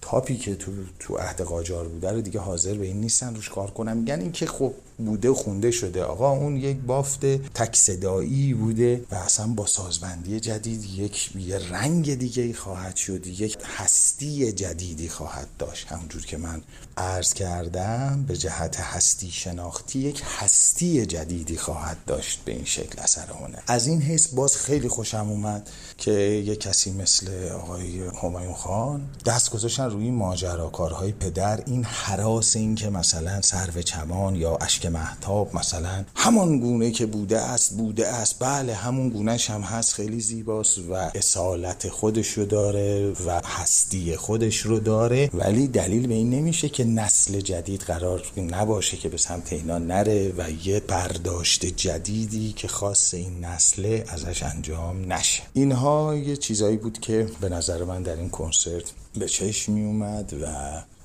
تاپی 0.00 0.36
که 0.36 0.54
تو 0.54 0.72
تو 0.98 1.16
عهد 1.16 1.40
قاجار 1.40 1.88
بوده 1.88 2.12
رو 2.12 2.20
دیگه 2.20 2.40
حاضر 2.40 2.74
به 2.74 2.86
این 2.86 3.00
نیستن 3.00 3.34
روش 3.34 3.48
کار 3.48 3.70
کنم 3.70 3.96
میگن 3.96 4.20
این 4.20 4.32
که 4.32 4.46
خب 4.46 4.72
بوده 4.98 5.32
خونده 5.32 5.70
شده. 5.70 6.04
آقا 6.04 6.30
اون 6.30 6.56
یک 6.56 6.76
بافت 6.76 7.26
تک 7.54 7.76
صدایی 7.76 8.54
بوده 8.54 9.04
و 9.10 9.14
اصلا 9.14 9.46
با 9.46 9.66
سازبندی 9.66 10.40
جدید 10.40 10.84
یک 10.84 11.36
یه 11.36 11.58
رنگ 11.58 12.14
دیگه 12.14 12.52
خواهد 12.52 12.96
شد 12.96 13.26
یک 13.26 13.58
هستی 13.76 14.52
جدیدی 14.52 15.08
خواهد 15.08 15.48
داشت. 15.58 15.86
همونجور 15.92 16.26
که 16.26 16.36
من 16.36 16.62
عرض 16.96 17.34
کردم 17.34 18.24
به 18.28 18.36
جهت 18.36 18.80
هستی 18.80 19.30
شناختی 19.30 19.98
یک 19.98 20.22
هستی 20.38 21.06
جدیدی 21.06 21.56
خواهد 21.56 21.96
داشت 22.06 22.40
به 22.44 22.52
این 22.52 22.64
شکل 22.64 23.00
اثر 23.02 23.26
هنر 23.32 23.58
از 23.66 23.86
این 23.86 24.02
حس 24.02 24.28
باز 24.28 24.56
خیلی 24.56 24.88
خوشم 24.88 25.26
اومد 25.30 25.70
که 25.98 26.10
یک 26.10 26.60
کسی 26.60 26.92
مثل 26.92 27.48
آقای 27.48 28.02
همایون 28.22 28.54
خان 28.54 29.08
دست 29.26 29.50
گذاشتن 29.50 29.90
روی 29.90 30.10
ماجراکارهای 30.10 31.12
پدر. 31.12 31.62
این 31.66 31.84
حراس 31.84 32.56
این 32.56 32.74
که 32.74 32.90
مثلا 32.90 33.40
سرو 33.40 33.82
چمان 33.82 34.36
یا 34.36 34.56
اشک 34.56 34.86
محتاب 34.88 35.56
مثلا 35.56 36.04
همان 36.14 36.58
گونه 36.58 36.90
که 36.90 37.06
بوده 37.06 37.38
است 37.40 37.76
بوده 37.76 38.08
است. 38.08 38.36
بله 38.38 38.74
همون 38.74 39.08
گونهش 39.08 39.50
هم 39.50 39.60
هست. 39.60 39.94
خیلی 39.94 40.20
زیباست 40.20 40.78
و 40.78 40.94
اصالت 40.94 41.88
خودش 41.88 42.28
رو 42.28 42.44
داره 42.44 43.12
و 43.26 43.40
هستی 43.44 44.16
خودش 44.16 44.56
رو 44.58 44.80
داره. 44.80 45.30
ولی 45.34 45.68
دلیل 45.68 46.06
به 46.06 46.14
این 46.14 46.30
نمیشه 46.30 46.68
که 46.68 46.84
نسل 46.84 47.40
جدید 47.40 47.80
قرار 47.80 48.22
نباشه 48.36 48.96
که 48.96 49.08
به 49.08 49.16
سمت 49.16 49.52
اینا 49.52 49.78
نره 49.78 50.32
و 50.38 50.50
یه 50.64 50.80
برداشت 50.80 51.66
جدیدی 51.66 52.52
که 52.52 52.68
خاص 52.68 53.14
این 53.14 53.44
نسل 53.44 54.00
ازش 54.08 54.42
انجام 54.42 55.12
نشه. 55.12 55.42
اینها 55.52 56.14
یه 56.14 56.36
چیزایی 56.36 56.76
بود 56.76 57.00
که 57.00 57.26
به 57.40 57.48
نظر 57.48 57.84
من 57.84 58.02
در 58.02 58.16
این 58.16 58.30
کنسرت 58.30 58.84
به 59.18 59.28
چشم 59.28 59.72
می 59.72 59.84
اومد 59.84 60.34
و 60.42 60.46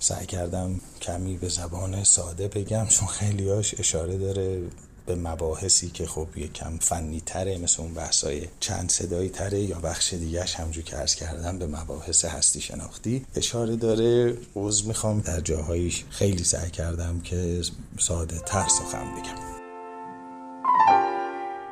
سعی 0.03 0.25
کردم 0.25 0.79
کمی 1.01 1.37
به 1.37 1.49
زبان 1.49 2.03
ساده 2.03 2.47
بگم 2.47 2.85
چون 2.85 3.07
خیلیاش 3.07 3.79
اشاره 3.79 4.17
داره 4.17 4.61
به 5.05 5.15
مباحثی 5.15 5.89
که 5.89 6.05
خب 6.05 6.27
یکم 6.35 6.77
فنی 6.77 7.21
تره 7.21 7.57
مثل 7.57 7.81
اون 7.81 7.93
بحثای 7.93 8.47
چند 8.59 8.89
صدایی 8.89 9.29
تره 9.29 9.59
یا 9.59 9.79
بخش 9.79 10.13
دیگهش 10.13 10.55
همجور 10.55 10.83
که 10.83 10.97
ارز 10.97 11.15
کردم 11.15 11.59
به 11.59 11.67
مباحث 11.67 12.25
هستی 12.25 12.61
شناختی. 12.61 13.25
اشاره 13.35 13.75
داره 13.75 14.37
عوض 14.55 14.85
می‌خوام 14.85 15.19
در 15.19 15.41
جاهایش 15.41 16.03
خیلی 16.09 16.43
سعی 16.43 16.71
کردم 16.71 17.19
که 17.19 17.61
ساده 17.99 18.39
تر 18.39 18.67
سخن 18.67 19.05
بگم. 19.15 19.63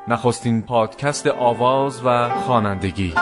نخستین 0.08 0.62
پادکست 0.62 1.26
آواز 1.26 2.00
و 2.04 2.40
خوانندگی. 2.46 3.14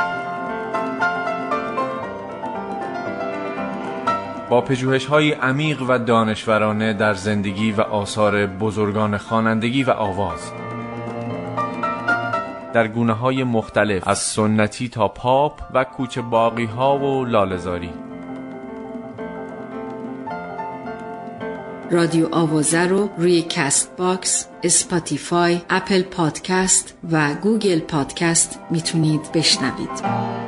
با 4.50 4.60
پژوهش 4.60 5.06
های 5.06 5.32
عمیق 5.32 5.82
و 5.88 5.98
دانشورانه 5.98 6.92
در 6.92 7.14
زندگی 7.14 7.72
و 7.72 7.80
آثار 7.80 8.46
بزرگان 8.46 9.18
خوانندگی 9.18 9.82
و 9.82 9.90
آواز 9.90 10.52
در 12.72 12.88
گونه 12.88 13.12
های 13.12 13.44
مختلف 13.44 14.08
از 14.08 14.18
سنتی 14.18 14.88
تا 14.88 15.08
پاپ 15.08 15.60
و 15.74 15.84
کوچه 15.84 16.22
باقی 16.22 16.64
ها 16.64 16.98
و 16.98 17.24
لالزاری 17.24 17.90
رادیو 21.90 22.28
آوازه 22.32 22.86
رو 22.86 23.08
روی 23.18 23.42
کست 23.42 23.96
باکس، 23.96 24.48
اسپاتیفای، 24.62 25.60
اپل 25.70 26.02
پادکست 26.02 26.94
و 27.10 27.34
گوگل 27.34 27.78
پادکست 27.78 28.58
می‌تونید 28.70 29.32
بشنوید. 29.34 30.39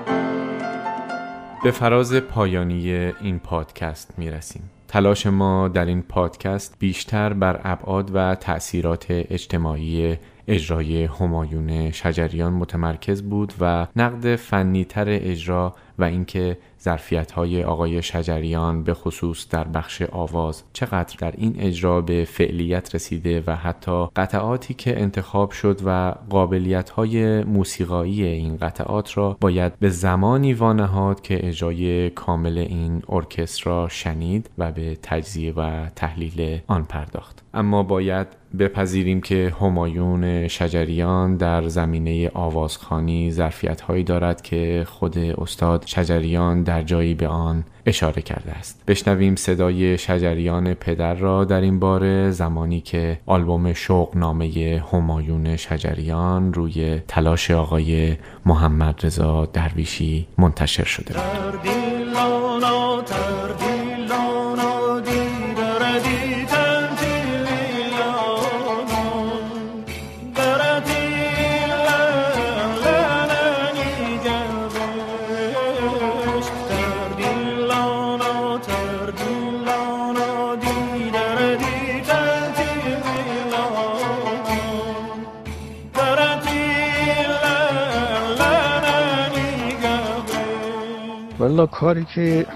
به 1.65 1.71
فراز 1.71 2.15
پایانی 2.15 2.91
این 3.21 3.39
پادکست 3.39 4.15
می‌رسیم. 4.19 4.71
تلاش 4.89 5.27
ما 5.27 5.69
در 5.69 5.85
این 5.85 6.03
پادکست 6.03 6.77
بیشتر 6.79 7.33
بر 7.33 7.61
ابعاد 7.65 8.11
و 8.15 8.35
تأثیرات 8.35 9.07
اجتماعی 9.09 10.17
اجرای 10.49 11.05
همایون 11.05 11.91
شجریان 11.91 12.53
متمرکز 12.53 13.23
بود 13.23 13.53
و 13.61 13.87
نقد 13.97 14.37
فنیتر 14.37 15.05
اجرا 15.09 15.75
و 16.03 16.05
اینکه 16.05 16.59
ظرفیت 16.83 17.33
های 17.33 17.65
آقای 17.65 18.03
شجریان 18.03 18.85
به 18.85 18.95
خصوص 18.95 19.49
در 19.49 19.65
بخش 19.65 20.03
آواز 20.03 20.63
چقدر 20.73 21.17
در 21.19 21.35
این 21.37 21.55
اجرا 21.59 22.01
به 22.01 22.25
فعلیت 22.25 22.95
رسیده 22.95 23.43
و 23.47 23.57
حتی 23.57 24.07
قطعاتی 24.17 24.75
که 24.75 25.01
انتخاب 25.01 25.51
شد 25.51 25.81
و 25.85 26.15
قابلیت 26.31 26.91
های 26.91 27.45
موسیقایی 27.45 28.25
این 28.25 28.57
قطعات 28.57 29.19
را 29.19 29.37
باید 29.41 29.79
به 29.79 29.89
زمانی 29.89 30.55
وانهاد 30.55 31.21
که 31.21 31.49
اجرای 31.49 32.11
کامل 32.11 32.59
این 32.59 33.03
ارکسترا 33.09 33.89
شنید 33.89 34.51
و 34.59 34.73
به 34.73 34.99
تجزیه 35.03 35.53
و 35.53 35.87
تحلیل 35.97 36.61
آن 36.67 36.85
پرداخت. 36.85 37.43
اما 37.55 37.83
باید 37.83 38.27
بپذیریم 38.59 39.21
که 39.21 39.55
همایون 39.61 40.49
شجریان 40.49 41.37
در 41.37 41.69
زمینه 41.69 42.31
آوازخانی 42.35 43.31
ظرفیت 43.31 43.81
هایی 43.81 44.05
دارد 44.05 44.43
که 44.43 44.87
خود 44.89 45.19
استاد 45.19 45.85
شجریان 45.95 46.63
در 46.63 46.83
جایی 46.83 47.15
به 47.15 47.29
آن 47.29 47.65
اشاره 47.87 48.23
کرده 48.23 48.53
است. 48.53 48.83
بشنویم 48.87 49.37
صدای 49.37 49.99
شجریان 49.99 50.75
پدر 50.75 51.15
را 51.15 51.45
در 51.45 51.61
این 51.61 51.79
باره 51.79 52.31
زمانی 52.31 52.81
که 52.81 53.19
آلبوم 53.27 53.73
شوق 53.73 54.17
نامه 54.17 54.83
همایون 54.93 55.57
شجریان 55.57 56.55
روی 56.55 57.01
تلاش 57.09 57.51
آقای 57.51 58.17
محمد 58.47 59.07
رضا 59.07 59.47
درویشی 59.47 60.27
منتشر 60.39 60.85
شده. 60.85 61.15
بود 63.13 63.52
والا 91.53 91.67
کاری 91.67 92.05
که 92.05 92.47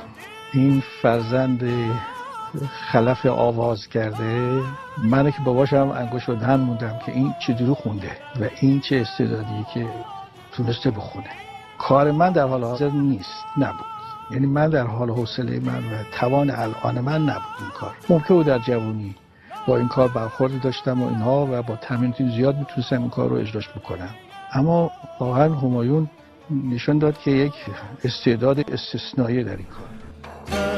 این 0.53 0.83
فرزند 1.03 1.71
خلف 2.93 3.27
آواز 3.27 3.87
کرده 3.89 4.61
من 5.05 5.31
که 5.31 5.37
باباشم 5.45 5.89
انگوش 5.97 6.29
دهن 6.29 6.57
موندم 6.57 6.99
که 7.07 7.13
این 7.13 7.35
چه 7.47 7.53
درو 7.53 7.75
خونده 7.75 8.11
و 8.41 8.49
این 8.61 8.81
چه 8.81 8.97
استعدادی 8.97 9.67
که 9.75 9.87
تونسته 10.53 10.91
بخونه. 10.91 11.31
کار 11.79 12.11
من 12.11 12.33
در 12.33 12.47
حال 12.47 12.65
حاضر 12.65 12.91
نیست 12.91 13.45
نبود. 13.59 13.87
یعنی 14.31 14.47
من 14.47 14.71
در 14.71 14.87
حال 14.87 15.11
حوصله 15.11 15.61
من 15.61 15.79
و 15.79 16.03
توان 16.13 16.51
الان 16.51 17.01
من 17.01 17.23
نبود 17.23 17.57
این 17.61 17.71
کار. 17.75 17.95
ممکن 18.09 18.35
بود 18.35 18.47
در 18.47 18.59
جوانی 18.59 19.15
با 19.67 19.77
این 19.77 19.89
کار 19.89 20.09
برخوردی 20.09 20.59
داشتم 20.59 21.03
و 21.03 21.09
اینها 21.09 21.47
و 21.51 21.63
با 21.63 21.77
تمرین 21.77 22.15
زیاد 22.37 22.57
می‌تونستم 22.59 23.01
این 23.01 23.11
کار 23.11 23.29
رو 23.29 23.37
اجراش 23.37 23.69
بکنم. 23.69 24.11
اما 24.53 24.91
واقعا 25.21 25.55
همایون 25.55 26.11
نشان 26.51 26.99
داد 26.99 27.19
که 27.19 27.31
یک 27.31 27.55
استعداد 28.05 28.71
استثنایی 28.71 29.45
در 29.45 29.57
این 29.57 29.67
کار. 29.67 30.76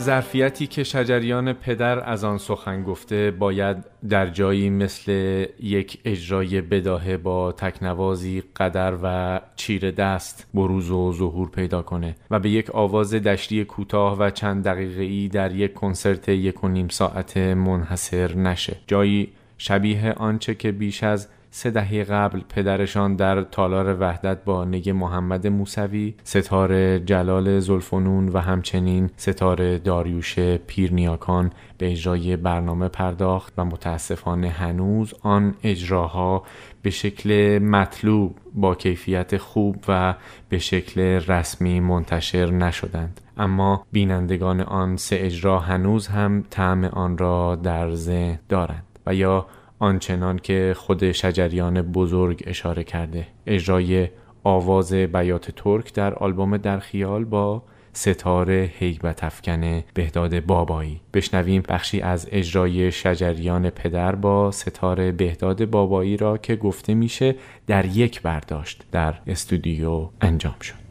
ظرفیتی 0.00 0.66
که 0.66 0.84
شجریان 0.84 1.52
پدر 1.52 2.10
از 2.10 2.24
آن 2.24 2.38
سخن 2.38 2.82
گفته 2.82 3.30
باید 3.30 3.76
در 4.08 4.26
جایی 4.26 4.70
مثل 4.70 5.12
یک 5.60 5.98
اجرای 6.04 6.60
بداهه 6.60 7.16
با 7.16 7.52
تکنوازی 7.52 8.42
قدر 8.56 8.94
و 9.02 9.40
چیر 9.56 9.90
دست 9.90 10.46
بروز 10.54 10.90
و 10.90 11.12
ظهور 11.12 11.50
پیدا 11.50 11.82
کنه 11.82 12.16
و 12.30 12.38
به 12.38 12.50
یک 12.50 12.70
آواز 12.70 13.14
دشتی 13.14 13.64
کوتاه 13.64 14.18
و 14.18 14.30
چند 14.30 14.64
دقیقه 14.64 15.02
ای 15.02 15.28
در 15.28 15.54
یک 15.54 15.74
کنسرت 15.74 16.28
یک 16.28 16.64
و 16.64 16.68
نیم 16.68 16.88
ساعت 16.88 17.36
منحصر 17.36 18.34
نشه. 18.34 18.76
جایی 18.86 19.32
شبیه 19.58 20.12
آنچه 20.12 20.54
که 20.54 20.72
بیش 20.72 21.02
از 21.02 21.28
سه 21.50 21.70
دهه 21.70 22.04
قبل 22.04 22.40
پدرشان 22.48 23.16
در 23.16 23.42
تالار 23.42 23.96
وحدت 24.00 24.44
با 24.44 24.64
نگ 24.64 24.90
محمد 24.90 25.46
موسوی 25.46 26.14
ستاره 26.24 27.00
جلال 27.00 27.60
زلفنون 27.60 28.28
و 28.28 28.38
همچنین 28.38 29.10
ستاره 29.16 29.78
داریوش 29.78 30.38
پیرنیاکان 30.40 31.50
به 31.78 31.90
اجرای 31.90 32.36
برنامه 32.36 32.88
پرداخت 32.88 33.52
و 33.58 33.64
متاسفانه 33.64 34.48
هنوز 34.48 35.14
آن 35.22 35.54
اجراها 35.62 36.42
به 36.82 36.90
شکل 36.90 37.58
مطلوب 37.58 38.36
با 38.54 38.74
کیفیت 38.74 39.36
خوب 39.36 39.76
و 39.88 40.14
به 40.48 40.58
شکل 40.58 41.00
رسمی 41.00 41.80
منتشر 41.80 42.50
نشدند. 42.50 43.20
اما 43.36 43.86
بینندگان 43.92 44.60
آن 44.60 44.96
سه 44.96 45.16
اجرا 45.20 45.58
هنوز 45.58 46.06
هم 46.06 46.44
طعم 46.50 46.84
آن 46.84 47.18
را 47.18 47.56
در 47.56 47.94
ذهن 47.94 48.38
دارند 48.48 48.84
و 49.06 49.14
یا 49.14 49.46
آنچنان 49.80 50.38
که 50.38 50.74
خود 50.76 51.12
شجریان 51.12 51.82
بزرگ 51.82 52.42
اشاره 52.46 52.84
کرده. 52.84 53.26
اجرای 53.46 54.08
آواز 54.44 54.92
بیات 54.92 55.50
ترک 55.50 55.94
در 55.94 56.14
آلبوم 56.14 56.56
در 56.56 56.78
خیال 56.78 57.24
با 57.24 57.62
ستاره 57.92 58.72
هیبت 58.78 59.24
افکن 59.24 59.82
بهداد 59.94 60.40
بابایی. 60.44 61.00
بشنویم 61.14 61.62
بخشی 61.68 62.00
از 62.00 62.28
اجرای 62.32 62.92
شجریان 62.92 63.70
پدر 63.70 64.14
با 64.14 64.50
ستاره 64.50 65.12
بهداد 65.12 65.70
بابایی 65.70 66.16
را 66.16 66.38
که 66.38 66.56
گفته 66.56 66.94
میشه 66.94 67.34
در 67.66 67.86
یک 67.86 68.22
برداشت 68.22 68.84
در 68.92 69.14
استودیو 69.26 70.08
انجام 70.20 70.56
شد. 70.60 70.90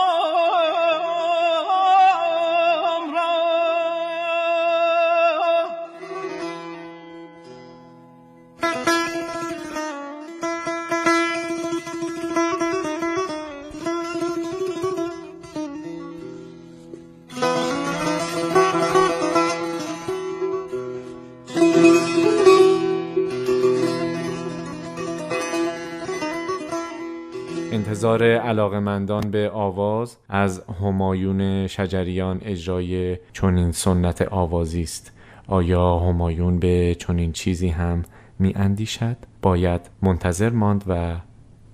انتظار 28.01 28.23
علاقمندان 28.23 29.31
به 29.31 29.49
آواز 29.49 30.17
از 30.29 30.63
همایون 30.81 31.67
شجریان 31.67 32.41
اجرای 32.45 33.17
چنین 33.33 33.71
سنت 33.71 34.21
آوازی 34.21 34.81
است. 34.81 35.11
آیا 35.47 35.99
همایون 35.99 36.59
به 36.59 36.95
چنین 36.99 37.31
چیزی 37.31 37.67
هم 37.67 38.03
می 38.39 38.53
اندیشد؟ 38.55 39.17
باید 39.41 39.81
منتظر 40.01 40.49
ماند 40.49 40.83
و 40.87 41.15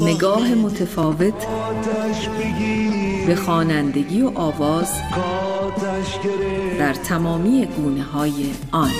نگاه 0.00 0.54
متفاوت 0.54 1.46
به 3.26 3.36
خوانندگی 3.36 4.22
و 4.22 4.32
آواز 4.34 4.92
در 6.78 6.94
تمامی 6.94 7.66
گونه 7.66 8.02
های 8.02 8.32
آن. 8.72 8.90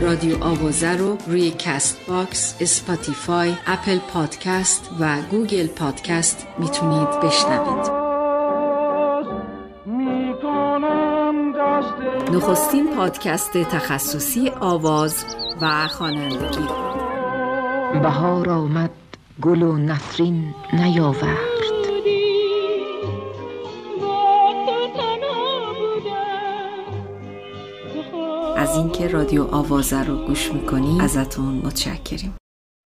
رادیو 0.00 0.44
آوازه 0.44 0.96
رو 0.96 1.16
روی 1.26 1.50
کست 1.50 1.98
باکس، 2.08 2.54
اسپاتیفای، 2.60 3.54
اپل 3.66 3.98
پادکست 3.98 4.90
و 5.00 5.22
گوگل 5.30 5.66
پادکست 5.66 6.46
می‌تونید 6.58 7.08
بشنوید. 7.22 7.99
نخستین 12.32 12.96
پادکست 12.96 13.52
تخصصی 13.52 14.50
آواز 14.60 15.24
و 15.60 15.88
خوانندگی. 15.88 16.66
بهار 18.02 18.50
آمد 18.50 18.90
گل 19.42 19.62
و 19.62 19.76
نفرین 19.76 20.54
نیاورد. 20.72 21.38
از 28.56 28.76
اینکه 28.76 29.08
رادیو 29.08 29.42
آوازه 29.54 30.02
رو 30.04 30.26
گوش 30.26 30.52
می‌کنی 30.52 31.00
ازتون 31.00 31.54
متشکریم. 31.64 32.39